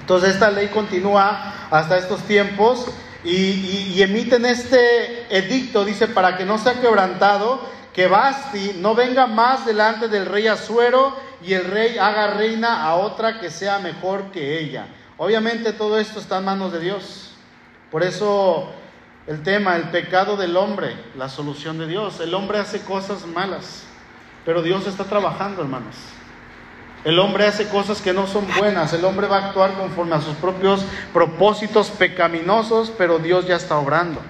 Entonces 0.00 0.30
esta 0.30 0.50
ley 0.50 0.68
continúa 0.68 1.54
hasta 1.70 1.96
estos 1.96 2.20
tiempos 2.22 2.86
y, 3.24 4.02
emiten 4.02 4.44
este 4.44 5.36
edicto, 5.36 5.84
dice, 5.84 6.08
para 6.08 6.36
que 6.36 6.44
no 6.44 6.58
sea 6.58 6.80
quebrantado, 6.80 7.60
que 7.92 8.08
Basti 8.08 8.76
no 8.78 8.94
venga 8.94 9.26
más 9.26 9.64
delante 9.64 10.08
del 10.08 10.26
rey 10.26 10.48
Azuero 10.48 11.14
y 11.42 11.54
el 11.54 11.64
rey 11.66 11.98
haga 11.98 12.34
reina 12.34 12.84
a 12.84 12.94
otra 12.94 13.38
que 13.38 13.50
sea 13.50 13.78
mejor 13.78 14.32
que 14.32 14.58
ella. 14.58 14.86
Obviamente 15.18 15.72
todo 15.72 15.98
esto 15.98 16.18
está 16.18 16.38
en 16.38 16.46
manos 16.46 16.72
de 16.72 16.80
Dios. 16.80 17.34
Por 17.90 18.02
eso 18.02 18.72
el 19.26 19.42
tema, 19.42 19.76
el 19.76 19.90
pecado 19.90 20.36
del 20.36 20.56
hombre, 20.56 20.96
la 21.16 21.28
solución 21.28 21.78
de 21.78 21.86
Dios. 21.86 22.20
El 22.20 22.34
hombre 22.34 22.58
hace 22.58 22.80
cosas 22.80 23.26
malas, 23.26 23.84
pero 24.44 24.62
Dios 24.62 24.86
está 24.86 25.04
trabajando, 25.04 25.62
hermanos. 25.62 25.96
El 27.04 27.18
hombre 27.18 27.46
hace 27.46 27.68
cosas 27.68 28.00
que 28.00 28.12
no 28.12 28.26
son 28.26 28.46
buenas, 28.58 28.92
el 28.92 29.04
hombre 29.04 29.26
va 29.26 29.38
a 29.38 29.46
actuar 29.48 29.74
conforme 29.74 30.14
a 30.14 30.20
sus 30.20 30.36
propios 30.36 30.84
propósitos 31.12 31.90
pecaminosos, 31.90 32.92
pero 32.96 33.18
Dios 33.18 33.46
ya 33.46 33.56
está 33.56 33.76
obrando. 33.76 34.20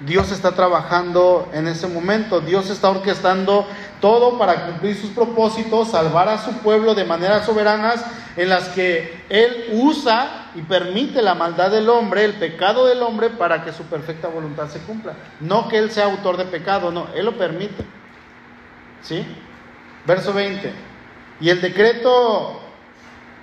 Dios 0.00 0.30
está 0.30 0.52
trabajando 0.52 1.48
en 1.54 1.66
ese 1.66 1.86
momento, 1.86 2.40
Dios 2.40 2.68
está 2.68 2.90
orquestando 2.90 3.66
todo 4.02 4.36
para 4.36 4.66
cumplir 4.66 4.94
sus 4.94 5.10
propósitos, 5.10 5.88
salvar 5.88 6.28
a 6.28 6.44
su 6.44 6.52
pueblo 6.58 6.94
de 6.94 7.04
maneras 7.04 7.46
soberanas 7.46 8.04
en 8.36 8.50
las 8.50 8.68
que 8.68 9.24
Él 9.30 9.70
usa 9.72 10.45
y 10.56 10.62
permite 10.62 11.20
la 11.20 11.34
maldad 11.34 11.70
del 11.70 11.88
hombre, 11.90 12.24
el 12.24 12.32
pecado 12.32 12.86
del 12.86 13.02
hombre, 13.02 13.28
para 13.28 13.62
que 13.62 13.72
su 13.72 13.84
perfecta 13.84 14.28
voluntad 14.28 14.68
se 14.68 14.80
cumpla. 14.80 15.12
No 15.38 15.68
que 15.68 15.76
Él 15.76 15.90
sea 15.90 16.06
autor 16.06 16.38
de 16.38 16.46
pecado, 16.46 16.90
no, 16.90 17.08
Él 17.14 17.26
lo 17.26 17.36
permite. 17.36 17.84
¿Sí? 19.02 19.22
Verso 20.06 20.32
20. 20.32 20.72
Y 21.40 21.50
el 21.50 21.60
decreto 21.60 22.58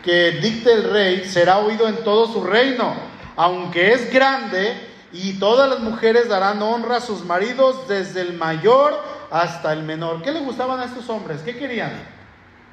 que 0.04 0.32
dicte 0.42 0.74
el 0.74 0.90
rey 0.90 1.26
será 1.26 1.60
oído 1.60 1.88
en 1.88 2.04
todo 2.04 2.26
su 2.28 2.44
reino, 2.44 2.96
aunque 3.36 3.94
es 3.94 4.12
grande, 4.12 4.76
y 5.12 5.34
todas 5.34 5.70
las 5.70 5.82
mujeres 5.82 6.28
darán 6.28 6.64
honra 6.64 6.98
a 6.98 7.02
sus 7.02 7.24
maridos 7.24 7.88
desde 7.88 8.22
el 8.22 8.34
mayor 8.34 9.00
hasta 9.30 9.72
el 9.72 9.84
menor. 9.84 10.24
¿Qué 10.24 10.32
le 10.32 10.40
gustaban 10.40 10.80
a 10.80 10.86
estos 10.86 11.08
hombres? 11.10 11.42
¿Qué 11.46 11.56
querían? 11.56 11.92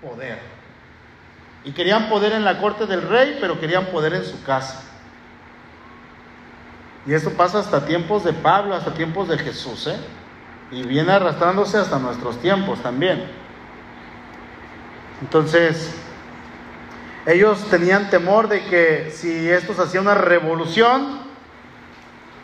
Poder. 0.01 0.60
Y 1.65 1.73
querían 1.73 2.09
poder 2.09 2.33
en 2.33 2.45
la 2.45 2.59
corte 2.59 2.87
del 2.87 3.03
rey, 3.03 3.39
pero 3.41 3.61
querían 3.61 3.87
poder 3.87 4.15
en 4.15 4.25
su 4.25 4.43
casa. 4.45 4.83
Y 7.07 7.13
esto 7.13 7.31
pasa 7.31 7.59
hasta 7.59 7.85
tiempos 7.87 8.25
de 8.25 8.33
Pablo, 8.33 8.75
hasta 8.75 8.95
tiempos 8.95 9.29
de 9.29 9.39
Jesús, 9.39 9.87
¿eh? 9.87 9.97
Y 10.71 10.83
viene 10.85 11.13
arrastrándose 11.13 11.79
hasta 11.79 11.99
nuestros 11.99 12.41
tiempos 12.41 12.83
también. 12.83 13.25
Entonces, 15.21 15.95
ellos 17.27 17.65
tenían 17.71 18.09
temor 18.09 18.49
de 18.49 18.65
que 18.65 19.11
si 19.11 19.49
esto 19.51 19.75
se 19.75 19.83
hacía 19.83 20.01
una 20.01 20.15
revolución, 20.15 21.31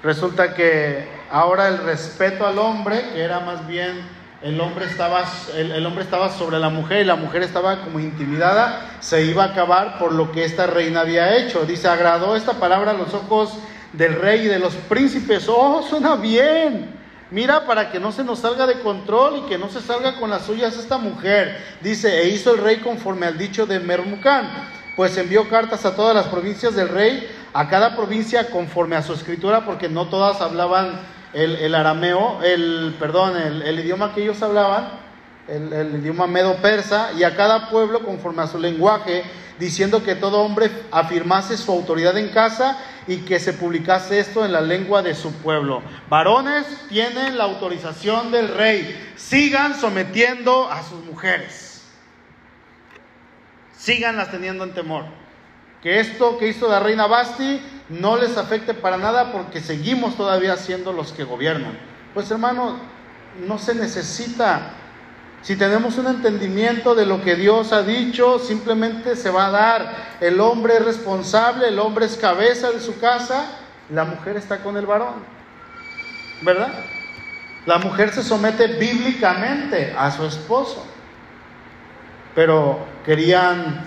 Resulta 0.06 0.54
que 0.54 1.08
ahora 1.32 1.66
el 1.66 1.78
respeto 1.78 2.46
al 2.46 2.60
hombre, 2.60 3.10
que 3.12 3.22
era 3.22 3.40
más 3.40 3.66
bien 3.66 4.08
el 4.42 4.60
hombre 4.60 4.84
estaba, 4.84 5.24
el, 5.54 5.86
hombre 5.86 6.04
estaba 6.04 6.30
sobre 6.30 6.58
la 6.58 6.68
mujer 6.68 7.00
y 7.00 7.04
la 7.04 7.16
mujer 7.16 7.42
estaba 7.42 7.80
como 7.80 8.00
intimidada, 8.00 8.96
se 9.00 9.24
iba 9.24 9.44
a 9.44 9.48
acabar 9.48 9.98
por 9.98 10.12
lo 10.12 10.30
que 10.30 10.44
esta 10.44 10.66
reina 10.66 11.00
había 11.00 11.36
hecho. 11.36 11.64
Dice, 11.64 11.88
agradó 11.88 12.36
esta 12.36 12.54
palabra 12.54 12.90
a 12.90 12.94
los 12.94 13.14
ojos 13.14 13.54
del 13.92 14.14
rey 14.14 14.42
y 14.42 14.48
de 14.48 14.58
los 14.58 14.74
príncipes. 14.74 15.46
Oh, 15.48 15.82
suena 15.82 16.16
bien. 16.16 16.94
Mira, 17.30 17.66
para 17.66 17.90
que 17.90 17.98
no 17.98 18.12
se 18.12 18.22
nos 18.22 18.40
salga 18.40 18.66
de 18.66 18.80
control 18.80 19.38
y 19.38 19.48
que 19.48 19.58
no 19.58 19.68
se 19.68 19.80
salga 19.80 20.16
con 20.20 20.30
las 20.30 20.42
suyas 20.42 20.76
esta 20.76 20.98
mujer. 20.98 21.56
Dice, 21.80 22.22
e 22.22 22.28
hizo 22.28 22.54
el 22.54 22.60
rey 22.60 22.76
conforme 22.76 23.26
al 23.26 23.38
dicho 23.38 23.66
de 23.66 23.80
Mermucán, 23.80 24.48
pues 24.96 25.16
envió 25.16 25.48
cartas 25.48 25.84
a 25.84 25.96
todas 25.96 26.14
las 26.14 26.26
provincias 26.26 26.76
del 26.76 26.88
rey 26.88 27.28
a 27.52 27.68
cada 27.68 27.96
provincia 27.96 28.50
conforme 28.50 28.96
a 28.96 29.02
su 29.02 29.14
escritura, 29.14 29.64
porque 29.64 29.88
no 29.88 30.06
todas 30.08 30.40
hablaban 30.42 31.00
el, 31.36 31.74
arameo, 31.74 32.42
el, 32.42 32.96
perdón, 32.98 33.36
el, 33.36 33.78
idioma 33.78 34.14
que 34.14 34.22
ellos 34.22 34.42
hablaban, 34.42 34.88
el, 35.48 36.00
idioma 36.00 36.26
medo-persa, 36.26 37.12
y 37.12 37.24
a 37.24 37.36
cada 37.36 37.68
pueblo 37.68 38.00
conforme 38.00 38.42
a 38.42 38.46
su 38.46 38.58
lenguaje, 38.58 39.22
diciendo 39.58 40.02
que 40.02 40.14
todo 40.14 40.40
hombre 40.40 40.70
afirmase 40.90 41.58
su 41.58 41.70
autoridad 41.70 42.16
en 42.16 42.30
casa 42.30 42.78
y 43.06 43.18
que 43.18 43.38
se 43.38 43.52
publicase 43.52 44.18
esto 44.18 44.46
en 44.46 44.52
la 44.52 44.62
lengua 44.62 45.02
de 45.02 45.14
su 45.14 45.32
pueblo. 45.34 45.82
Varones 46.08 46.66
tienen 46.88 47.36
la 47.36 47.44
autorización 47.44 48.32
del 48.32 48.48
rey, 48.48 49.12
sigan 49.16 49.74
sometiendo 49.74 50.70
a 50.70 50.82
sus 50.82 51.04
mujeres, 51.04 51.82
síganlas 53.76 54.30
teniendo 54.30 54.64
en 54.64 54.72
temor. 54.72 55.04
Que 55.82 56.00
esto 56.00 56.38
que 56.38 56.48
hizo 56.48 56.66
la 56.68 56.80
reina 56.80 57.06
Basti 57.06 57.60
no 57.88 58.16
les 58.16 58.36
afecte 58.36 58.74
para 58.74 58.96
nada 58.96 59.32
porque 59.32 59.60
seguimos 59.60 60.16
todavía 60.16 60.56
siendo 60.56 60.92
los 60.92 61.12
que 61.12 61.24
gobiernan. 61.24 61.78
Pues 62.14 62.30
hermano, 62.30 62.76
no 63.46 63.58
se 63.58 63.74
necesita. 63.74 64.70
Si 65.42 65.56
tenemos 65.56 65.96
un 65.98 66.08
entendimiento 66.08 66.94
de 66.94 67.06
lo 67.06 67.22
que 67.22 67.36
Dios 67.36 67.72
ha 67.72 67.82
dicho, 67.82 68.38
simplemente 68.38 69.14
se 69.14 69.30
va 69.30 69.46
a 69.46 69.50
dar. 69.50 69.96
El 70.20 70.40
hombre 70.40 70.74
es 70.76 70.84
responsable, 70.84 71.68
el 71.68 71.78
hombre 71.78 72.06
es 72.06 72.16
cabeza 72.16 72.72
de 72.72 72.80
su 72.80 72.98
casa, 72.98 73.58
la 73.90 74.04
mujer 74.04 74.36
está 74.36 74.58
con 74.58 74.76
el 74.76 74.86
varón. 74.86 75.14
¿Verdad? 76.42 76.72
La 77.66 77.78
mujer 77.78 78.12
se 78.12 78.22
somete 78.22 78.66
bíblicamente 78.66 79.94
a 79.96 80.10
su 80.10 80.24
esposo. 80.24 80.84
Pero 82.34 82.80
querían 83.04 83.84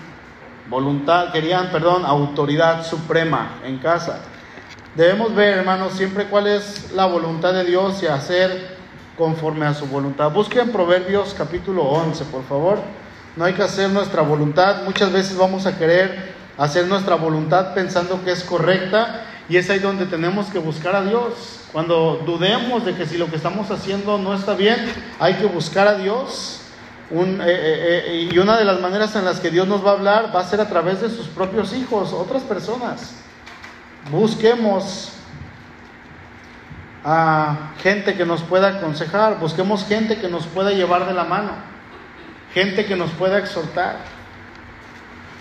voluntad, 0.70 1.32
querían, 1.32 1.70
perdón, 1.70 2.06
autoridad 2.06 2.86
suprema 2.86 3.58
en 3.64 3.78
casa. 3.78 4.20
Debemos 4.94 5.34
ver, 5.34 5.58
hermanos, 5.58 5.94
siempre 5.94 6.26
cuál 6.26 6.46
es 6.46 6.92
la 6.92 7.06
voluntad 7.06 7.52
de 7.52 7.64
Dios 7.64 8.02
y 8.02 8.06
hacer 8.06 8.78
conforme 9.18 9.66
a 9.66 9.74
su 9.74 9.86
voluntad. 9.86 10.30
Busquen 10.30 10.70
Proverbios 10.70 11.34
capítulo 11.36 11.82
11, 11.82 12.24
por 12.26 12.44
favor. 12.44 12.78
No 13.36 13.44
hay 13.44 13.52
que 13.52 13.62
hacer 13.62 13.90
nuestra 13.90 14.22
voluntad. 14.22 14.84
Muchas 14.84 15.12
veces 15.12 15.36
vamos 15.36 15.66
a 15.66 15.76
querer 15.76 16.34
hacer 16.56 16.86
nuestra 16.86 17.16
voluntad 17.16 17.74
pensando 17.74 18.22
que 18.24 18.30
es 18.30 18.44
correcta 18.44 19.24
y 19.48 19.56
es 19.56 19.68
ahí 19.70 19.80
donde 19.80 20.06
tenemos 20.06 20.46
que 20.46 20.60
buscar 20.60 20.94
a 20.94 21.02
Dios. 21.02 21.60
Cuando 21.72 22.22
dudemos 22.24 22.84
de 22.84 22.94
que 22.94 23.06
si 23.06 23.18
lo 23.18 23.28
que 23.28 23.36
estamos 23.36 23.70
haciendo 23.70 24.18
no 24.18 24.34
está 24.34 24.54
bien, 24.54 24.76
hay 25.18 25.34
que 25.34 25.46
buscar 25.46 25.88
a 25.88 25.94
Dios 25.94 26.59
eh, 27.12 27.16
eh, 27.44 28.04
eh, 28.06 28.28
y 28.32 28.38
una 28.38 28.56
de 28.56 28.64
las 28.64 28.80
maneras 28.80 29.16
en 29.16 29.24
las 29.24 29.40
que 29.40 29.50
Dios 29.50 29.66
nos 29.66 29.84
va 29.84 29.90
a 29.90 29.94
hablar 29.94 30.32
va 30.34 30.40
a 30.40 30.44
ser 30.44 30.60
a 30.60 30.68
través 30.68 31.00
de 31.00 31.10
sus 31.10 31.26
propios 31.26 31.74
hijos, 31.74 32.12
otras 32.12 32.44
personas. 32.44 33.14
Busquemos 34.12 35.10
a 37.04 37.72
gente 37.82 38.14
que 38.14 38.24
nos 38.24 38.42
pueda 38.42 38.68
aconsejar, 38.68 39.40
busquemos 39.40 39.84
gente 39.86 40.18
que 40.18 40.28
nos 40.28 40.46
pueda 40.46 40.70
llevar 40.70 41.06
de 41.06 41.14
la 41.14 41.24
mano, 41.24 41.50
gente 42.54 42.86
que 42.86 42.94
nos 42.94 43.10
pueda 43.10 43.38
exhortar 43.38 43.96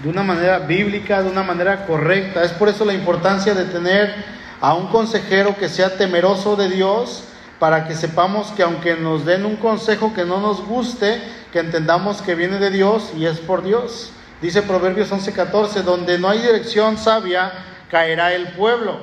de 0.01 0.09
una 0.09 0.23
manera 0.23 0.59
bíblica, 0.59 1.21
de 1.21 1.29
una 1.29 1.43
manera 1.43 1.85
correcta. 1.85 2.43
Es 2.43 2.51
por 2.51 2.69
eso 2.69 2.83
la 2.83 2.95
importancia 2.95 3.53
de 3.53 3.65
tener 3.65 4.15
a 4.59 4.73
un 4.73 4.87
consejero 4.87 5.55
que 5.55 5.69
sea 5.69 5.97
temeroso 5.97 6.55
de 6.55 6.69
Dios, 6.69 7.25
para 7.59 7.87
que 7.87 7.93
sepamos 7.93 8.51
que 8.53 8.63
aunque 8.63 8.95
nos 8.95 9.25
den 9.25 9.45
un 9.45 9.57
consejo 9.57 10.13
que 10.13 10.23
no 10.25 10.39
nos 10.39 10.65
guste, 10.65 11.21
que 11.51 11.59
entendamos 11.59 12.21
que 12.21 12.35
viene 12.35 12.59
de 12.59 12.71
Dios 12.71 13.11
y 13.17 13.25
es 13.25 13.39
por 13.39 13.63
Dios. 13.63 14.11
Dice 14.41 14.61
Proverbios 14.61 15.11
11:14, 15.11 15.83
donde 15.83 16.17
no 16.17 16.29
hay 16.29 16.39
dirección 16.39 16.97
sabia, 16.97 17.51
caerá 17.89 18.33
el 18.33 18.49
pueblo, 18.49 18.99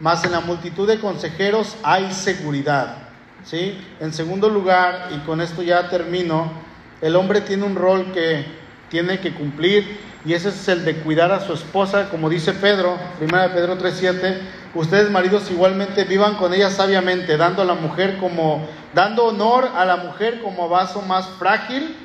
mas 0.00 0.24
en 0.24 0.32
la 0.32 0.40
multitud 0.40 0.88
de 0.88 0.98
consejeros 0.98 1.76
hay 1.82 2.12
seguridad. 2.12 2.96
¿Sí? 3.44 3.80
En 4.00 4.12
segundo 4.12 4.50
lugar, 4.50 5.08
y 5.14 5.18
con 5.20 5.40
esto 5.40 5.62
ya 5.62 5.88
termino, 5.88 6.52
el 7.00 7.16
hombre 7.16 7.40
tiene 7.40 7.64
un 7.64 7.74
rol 7.74 8.12
que 8.12 8.44
tiene 8.90 9.20
que 9.20 9.32
cumplir 9.32 9.98
y 10.24 10.34
ese 10.34 10.50
es 10.50 10.68
el 10.68 10.84
de 10.84 10.96
cuidar 10.96 11.32
a 11.32 11.40
su 11.40 11.54
esposa, 11.54 12.10
como 12.10 12.28
dice 12.28 12.52
Pedro, 12.52 12.98
1 13.20 13.52
Pedro 13.54 13.78
3:7, 13.78 14.38
ustedes 14.74 15.10
maridos 15.10 15.50
igualmente 15.50 16.04
vivan 16.04 16.34
con 16.34 16.52
ella 16.52 16.70
sabiamente, 16.70 17.36
dando 17.38 17.62
a 17.62 17.64
la 17.64 17.74
mujer 17.74 18.18
como 18.18 18.68
dando 18.92 19.26
honor 19.26 19.70
a 19.74 19.84
la 19.84 19.96
mujer 19.96 20.40
como 20.42 20.68
vaso 20.68 21.00
más 21.02 21.26
frágil 21.38 21.96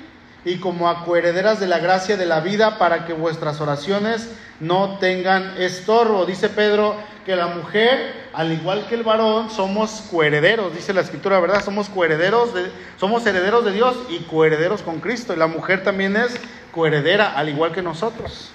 y 0.46 0.58
como 0.58 0.88
a 0.88 1.04
coherederas 1.04 1.60
de 1.60 1.68
la 1.68 1.80
gracia 1.80 2.18
de 2.18 2.28
la 2.28 2.40
vida 2.40 2.78
para 2.78 3.06
que 3.06 3.14
vuestras 3.14 3.60
oraciones 3.60 4.30
no 4.60 5.00
tengan 5.00 5.56
estorbo. 5.58 6.26
Dice 6.26 6.50
Pedro 6.50 6.96
que 7.26 7.36
la 7.36 7.48
mujer, 7.48 8.30
al 8.32 8.52
igual 8.52 8.86
que 8.88 8.94
el 8.94 9.04
varón, 9.04 9.50
somos 9.50 10.06
coherederos, 10.12 10.74
dice 10.74 10.94
la 10.94 11.02
escritura, 11.02 11.40
¿verdad? 11.40 11.64
Somos 11.66 11.90
coherederos 11.90 12.54
de, 12.54 12.72
somos 12.98 13.26
herederos 13.26 13.66
de 13.66 13.72
Dios 13.72 13.98
y 14.10 14.20
coherederos 14.20 14.84
con 14.84 15.00
Cristo. 15.00 15.34
Y 15.34 15.38
la 15.38 15.48
mujer 15.48 15.84
también 15.84 16.16
es 16.16 16.36
coheredera, 16.72 17.34
al 17.36 17.50
igual 17.50 17.72
que 17.72 17.82
nosotros. 17.82 18.52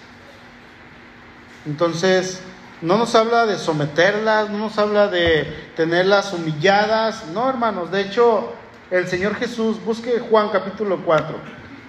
Entonces, 1.66 2.40
no 2.82 2.96
nos 2.96 3.14
habla 3.14 3.46
de 3.46 3.58
someterlas, 3.58 4.48
no 4.48 4.58
nos 4.58 4.78
habla 4.78 5.08
de 5.08 5.70
tenerlas 5.76 6.32
humilladas, 6.32 7.26
no 7.34 7.48
hermanos, 7.48 7.90
de 7.90 8.02
hecho 8.02 8.52
el 8.90 9.06
Señor 9.06 9.34
Jesús, 9.36 9.84
busque 9.84 10.18
Juan 10.18 10.48
capítulo 10.48 11.02
4, 11.04 11.36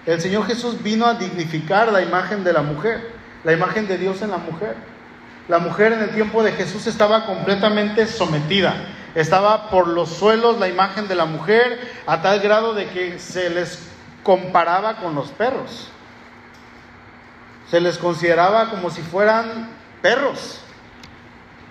el 0.05 0.21
Señor 0.21 0.45
Jesús 0.47 0.81
vino 0.81 1.05
a 1.05 1.15
dignificar 1.15 1.91
la 1.91 2.01
imagen 2.01 2.43
de 2.43 2.53
la 2.53 2.61
mujer, 2.61 3.11
la 3.43 3.53
imagen 3.53 3.87
de 3.87 3.97
Dios 3.97 4.21
en 4.21 4.31
la 4.31 4.37
mujer. 4.37 4.75
La 5.47 5.59
mujer 5.59 5.93
en 5.93 6.01
el 6.01 6.11
tiempo 6.11 6.43
de 6.43 6.51
Jesús 6.51 6.87
estaba 6.87 7.25
completamente 7.25 8.05
sometida, 8.07 8.75
estaba 9.15 9.69
por 9.69 9.87
los 9.87 10.09
suelos 10.09 10.59
la 10.59 10.69
imagen 10.69 11.07
de 11.07 11.15
la 11.15 11.25
mujer 11.25 11.79
a 12.05 12.21
tal 12.21 12.39
grado 12.39 12.73
de 12.73 12.87
que 12.87 13.19
se 13.19 13.49
les 13.49 13.89
comparaba 14.23 14.97
con 14.97 15.15
los 15.15 15.29
perros 15.29 15.91
se 17.71 17.79
les 17.79 17.97
consideraba 17.97 18.69
como 18.69 18.89
si 18.89 19.01
fueran 19.01 19.69
perros. 20.01 20.59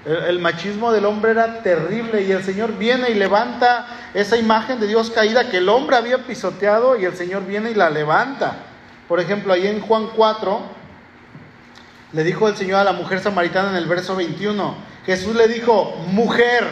El, 0.04 0.38
machismo 0.38 0.92
del 0.92 1.04
hombre 1.04 1.32
era 1.32 1.62
terrible 1.62 2.22
y 2.22 2.32
el 2.32 2.42
Señor 2.42 2.78
viene 2.78 3.10
y 3.10 3.14
levanta 3.14 3.86
esa 4.14 4.38
imagen 4.38 4.80
de 4.80 4.86
Dios 4.86 5.10
caída 5.10 5.50
que 5.50 5.58
el 5.58 5.68
hombre 5.68 5.96
había 5.96 6.18
pisoteado 6.26 6.98
y 6.98 7.04
el 7.04 7.14
Señor 7.14 7.44
viene 7.44 7.70
y 7.70 7.74
la 7.74 7.90
levanta. 7.90 8.54
Por 9.08 9.20
ejemplo, 9.20 9.52
ahí 9.52 9.66
en 9.66 9.80
Juan 9.80 10.08
4 10.16 10.62
le 12.12 12.24
dijo 12.24 12.48
el 12.48 12.56
Señor 12.56 12.80
a 12.80 12.84
la 12.84 12.92
mujer 12.94 13.20
samaritana 13.20 13.70
en 13.70 13.76
el 13.76 13.86
verso 13.86 14.16
21, 14.16 14.74
Jesús 15.04 15.36
le 15.36 15.48
dijo, 15.48 15.94
mujer, 16.08 16.64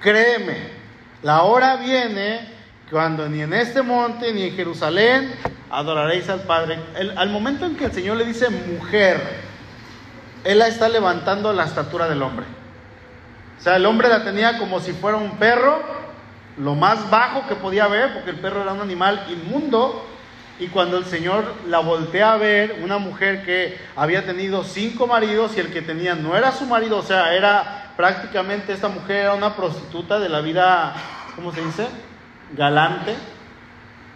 créeme, 0.00 0.70
la 1.22 1.42
hora 1.42 1.76
viene 1.76 2.48
cuando 2.88 3.28
ni 3.28 3.42
en 3.42 3.52
este 3.52 3.82
monte 3.82 4.32
ni 4.32 4.44
en 4.44 4.54
Jerusalén 4.54 5.34
adoraréis 5.70 6.28
al 6.28 6.42
Padre. 6.42 6.78
al 7.16 7.30
momento 7.30 7.66
en 7.66 7.76
que 7.76 7.86
el 7.86 7.92
Señor 7.92 8.16
le 8.16 8.24
dice 8.24 8.48
mujer, 8.48 9.47
Él 10.44 10.58
la 10.58 10.68
está 10.68 10.88
levantando 10.88 11.52
la 11.52 11.64
estatura 11.64 12.08
del 12.08 12.22
hombre. 12.22 12.46
O 13.58 13.62
sea, 13.62 13.76
el 13.76 13.86
hombre 13.86 14.08
la 14.08 14.24
tenía 14.24 14.58
como 14.58 14.80
si 14.80 14.92
fuera 14.92 15.16
un 15.16 15.36
perro, 15.38 15.82
lo 16.56 16.74
más 16.74 17.10
bajo 17.10 17.46
que 17.48 17.54
podía 17.56 17.86
ver, 17.88 18.14
porque 18.14 18.30
el 18.30 18.36
perro 18.36 18.62
era 18.62 18.72
un 18.72 18.80
animal 18.80 19.24
inmundo. 19.28 20.04
Y 20.60 20.68
cuando 20.68 20.98
el 20.98 21.04
Señor 21.04 21.44
la 21.68 21.78
voltea 21.78 22.32
a 22.32 22.36
ver, 22.36 22.80
una 22.82 22.98
mujer 22.98 23.44
que 23.44 23.78
había 23.94 24.26
tenido 24.26 24.64
cinco 24.64 25.06
maridos 25.06 25.56
y 25.56 25.60
el 25.60 25.72
que 25.72 25.82
tenía 25.82 26.14
no 26.14 26.36
era 26.36 26.50
su 26.50 26.66
marido, 26.66 26.98
o 26.98 27.02
sea, 27.02 27.32
era 27.34 27.92
prácticamente 27.96 28.72
esta 28.72 28.88
mujer 28.88 29.16
era 29.16 29.34
una 29.34 29.54
prostituta 29.54 30.18
de 30.18 30.28
la 30.28 30.40
vida, 30.40 30.94
¿cómo 31.36 31.52
se 31.52 31.64
dice? 31.64 31.86
Galante 32.56 33.14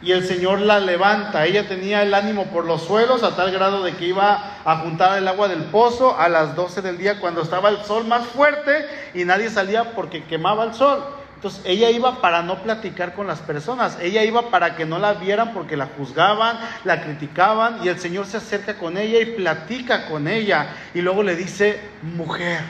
y 0.02 0.10
el 0.12 0.26
Señor 0.26 0.60
la 0.60 0.80
levanta. 0.80 1.46
Ella 1.46 1.68
tenía 1.68 2.02
el 2.02 2.12
ánimo 2.12 2.46
por 2.46 2.64
los 2.64 2.82
suelos 2.82 3.22
a 3.22 3.36
tal 3.36 3.52
grado 3.52 3.84
de 3.84 3.94
que 3.94 4.06
iba 4.06 4.56
a 4.64 4.76
juntar 4.78 5.16
el 5.16 5.28
agua 5.28 5.48
del 5.48 5.62
pozo 5.64 6.18
a 6.18 6.28
las 6.28 6.56
12 6.56 6.82
del 6.82 6.98
día 6.98 7.20
cuando 7.20 7.42
estaba 7.42 7.68
el 7.68 7.78
sol 7.84 8.06
más 8.06 8.26
fuerte 8.26 8.86
y 9.14 9.24
nadie 9.24 9.48
salía 9.48 9.92
porque 9.94 10.24
quemaba 10.24 10.64
el 10.64 10.74
sol. 10.74 11.04
Entonces 11.36 11.62
ella 11.64 11.90
iba 11.90 12.20
para 12.20 12.42
no 12.42 12.62
platicar 12.62 13.14
con 13.14 13.26
las 13.26 13.40
personas, 13.40 13.98
ella 14.00 14.22
iba 14.22 14.50
para 14.50 14.76
que 14.76 14.86
no 14.86 15.00
la 15.00 15.14
vieran 15.14 15.52
porque 15.52 15.76
la 15.76 15.88
juzgaban, 15.96 16.58
la 16.84 17.02
criticaban 17.02 17.80
y 17.82 17.88
el 17.88 17.98
Señor 17.98 18.26
se 18.26 18.36
acerca 18.36 18.78
con 18.78 18.96
ella 18.96 19.18
y 19.18 19.26
platica 19.26 20.06
con 20.06 20.28
ella 20.28 20.68
y 20.94 21.00
luego 21.00 21.22
le 21.24 21.34
dice, 21.34 21.80
mujer. 22.02 22.60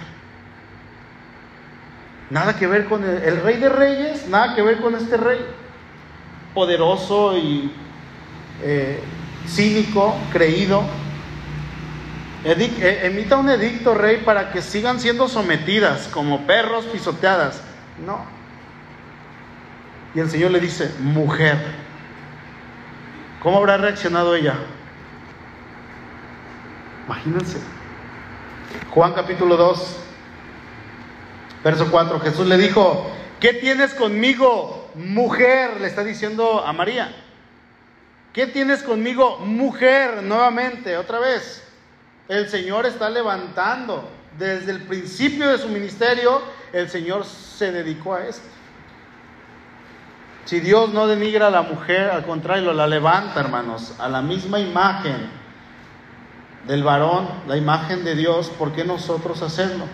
Nada 2.30 2.56
que 2.56 2.66
ver 2.66 2.86
con 2.86 3.04
el, 3.04 3.22
el 3.22 3.42
rey 3.42 3.58
de 3.58 3.68
reyes, 3.68 4.26
nada 4.28 4.54
que 4.54 4.62
ver 4.62 4.80
con 4.80 4.94
este 4.94 5.18
rey 5.18 5.44
poderoso 6.54 7.36
y 7.36 7.72
eh, 8.62 9.00
cínico, 9.46 10.14
creído. 10.32 10.82
Eh, 12.44 13.00
emita 13.04 13.36
un 13.36 13.48
edicto, 13.50 13.94
rey, 13.94 14.22
para 14.24 14.50
que 14.52 14.62
sigan 14.62 15.00
siendo 15.00 15.28
sometidas 15.28 16.08
como 16.08 16.46
perros 16.46 16.84
pisoteadas. 16.86 17.62
No. 18.04 18.24
Y 20.14 20.20
el 20.20 20.30
Señor 20.30 20.50
le 20.50 20.60
dice, 20.60 20.92
mujer. 21.00 21.58
¿Cómo 23.42 23.58
habrá 23.58 23.76
reaccionado 23.76 24.34
ella? 24.34 24.54
Imagínense. 27.06 27.58
Juan 28.90 29.12
capítulo 29.12 29.56
2, 29.56 29.96
verso 31.64 31.90
4. 31.90 32.20
Jesús 32.20 32.46
le 32.46 32.56
dijo, 32.56 33.10
¿qué 33.40 33.54
tienes 33.54 33.94
conmigo? 33.94 34.81
Mujer, 34.94 35.80
le 35.80 35.86
está 35.86 36.04
diciendo 36.04 36.64
a 36.64 36.72
María. 36.72 37.14
¿Qué 38.32 38.46
tienes 38.46 38.82
conmigo, 38.82 39.38
mujer? 39.38 40.22
Nuevamente, 40.22 40.96
otra 40.96 41.18
vez. 41.18 41.62
El 42.28 42.48
Señor 42.48 42.86
está 42.86 43.10
levantando. 43.10 44.08
Desde 44.38 44.72
el 44.72 44.82
principio 44.84 45.48
de 45.48 45.58
su 45.58 45.68
ministerio, 45.68 46.40
el 46.72 46.88
Señor 46.88 47.26
se 47.26 47.70
dedicó 47.70 48.14
a 48.14 48.26
esto. 48.26 48.48
Si 50.46 50.60
Dios 50.60 50.92
no 50.92 51.06
denigra 51.06 51.48
a 51.48 51.50
la 51.50 51.62
mujer, 51.62 52.10
al 52.10 52.24
contrario, 52.24 52.72
la 52.72 52.86
levanta, 52.86 53.40
hermanos, 53.40 53.94
a 53.98 54.08
la 54.08 54.22
misma 54.22 54.58
imagen 54.58 55.30
del 56.66 56.82
varón, 56.82 57.28
la 57.46 57.56
imagen 57.56 58.04
de 58.04 58.14
Dios, 58.14 58.48
¿por 58.48 58.72
qué 58.72 58.84
nosotros 58.84 59.42
hacerlo? 59.42 59.84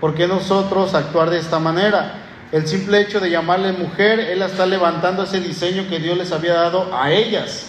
¿Por 0.00 0.14
qué 0.14 0.26
nosotros 0.26 0.94
actuar 0.94 1.28
de 1.28 1.38
esta 1.38 1.58
manera? 1.58 2.14
El 2.52 2.66
simple 2.66 3.00
hecho 3.00 3.20
de 3.20 3.30
llamarle 3.30 3.72
mujer, 3.72 4.18
Él 4.18 4.42
está 4.42 4.66
levantando 4.66 5.22
ese 5.22 5.40
diseño 5.40 5.86
que 5.88 6.00
Dios 6.00 6.18
les 6.18 6.32
había 6.32 6.54
dado 6.54 6.90
a 6.92 7.12
ellas. 7.12 7.66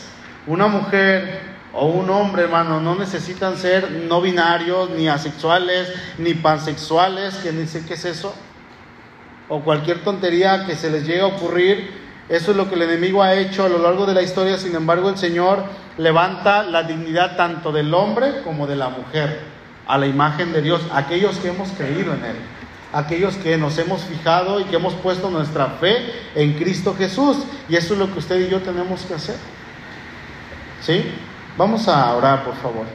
Una 0.48 0.66
mujer 0.66 1.40
o 1.72 1.86
un 1.86 2.10
hombre, 2.10 2.44
hermano, 2.44 2.82
no 2.82 2.96
necesitan 2.96 3.58
ser 3.58 3.92
no 3.92 4.22
binarios, 4.22 4.90
ni 4.90 5.08
asexuales, 5.08 5.94
ni 6.18 6.34
pansexuales, 6.34 7.36
que 7.36 7.68
sé 7.68 7.86
qué 7.86 7.94
es 7.94 8.06
eso, 8.06 8.34
o 9.50 9.62
cualquier 9.62 10.04
tontería 10.04 10.66
que 10.66 10.76
se 10.76 10.90
les 10.90 11.06
llegue 11.06 11.22
a 11.22 11.28
ocurrir. 11.28 12.02
Eso 12.28 12.50
es 12.50 12.58
lo 12.58 12.68
que 12.68 12.74
el 12.74 12.82
enemigo 12.82 13.22
ha 13.22 13.36
hecho 13.36 13.66
a 13.66 13.70
lo 13.70 13.78
largo 13.78 14.08
de 14.08 14.16
la 14.16 14.24
historia. 14.24 14.58
Sin 14.58 14.76
embargo, 14.76 15.10
el 15.10 15.18
Señor 15.18 15.64
levanta 16.00 16.64
la 16.64 16.82
dignidad 16.84 17.36
tanto 17.38 17.72
del 17.72 17.94
hombre 17.94 18.42
como 18.44 18.66
de 18.66 18.78
la 18.78 18.90
mujer 18.90 19.42
a 19.86 20.00
la 20.00 20.08
imagen 20.08 20.54
de 20.54 20.64
Dios, 20.64 20.82
aquellos 20.92 21.38
que 21.38 21.50
hemos 21.50 21.70
creído 21.70 22.14
en 22.14 22.26
Él 22.26 22.36
aquellos 22.94 23.36
que 23.36 23.58
nos 23.58 23.78
hemos 23.78 24.02
fijado 24.04 24.60
y 24.60 24.66
que 24.66 24.76
hemos 24.76 24.94
puesto 24.96 25.30
nuestra 25.30 25.68
fe 25.80 25.98
en 26.36 26.54
Cristo 26.54 26.96
Jesús. 26.98 27.38
Y 27.70 27.76
eso 27.76 27.94
es 27.94 28.00
lo 28.00 28.12
que 28.12 28.20
usted 28.20 28.40
y 28.40 28.50
yo 28.50 28.62
tenemos 28.62 29.02
que 29.02 29.14
hacer. 29.14 29.38
¿Sí? 30.82 31.06
Vamos 31.58 31.88
a 31.88 32.14
orar, 32.16 32.44
por 32.44 32.56
favor. 32.56 32.86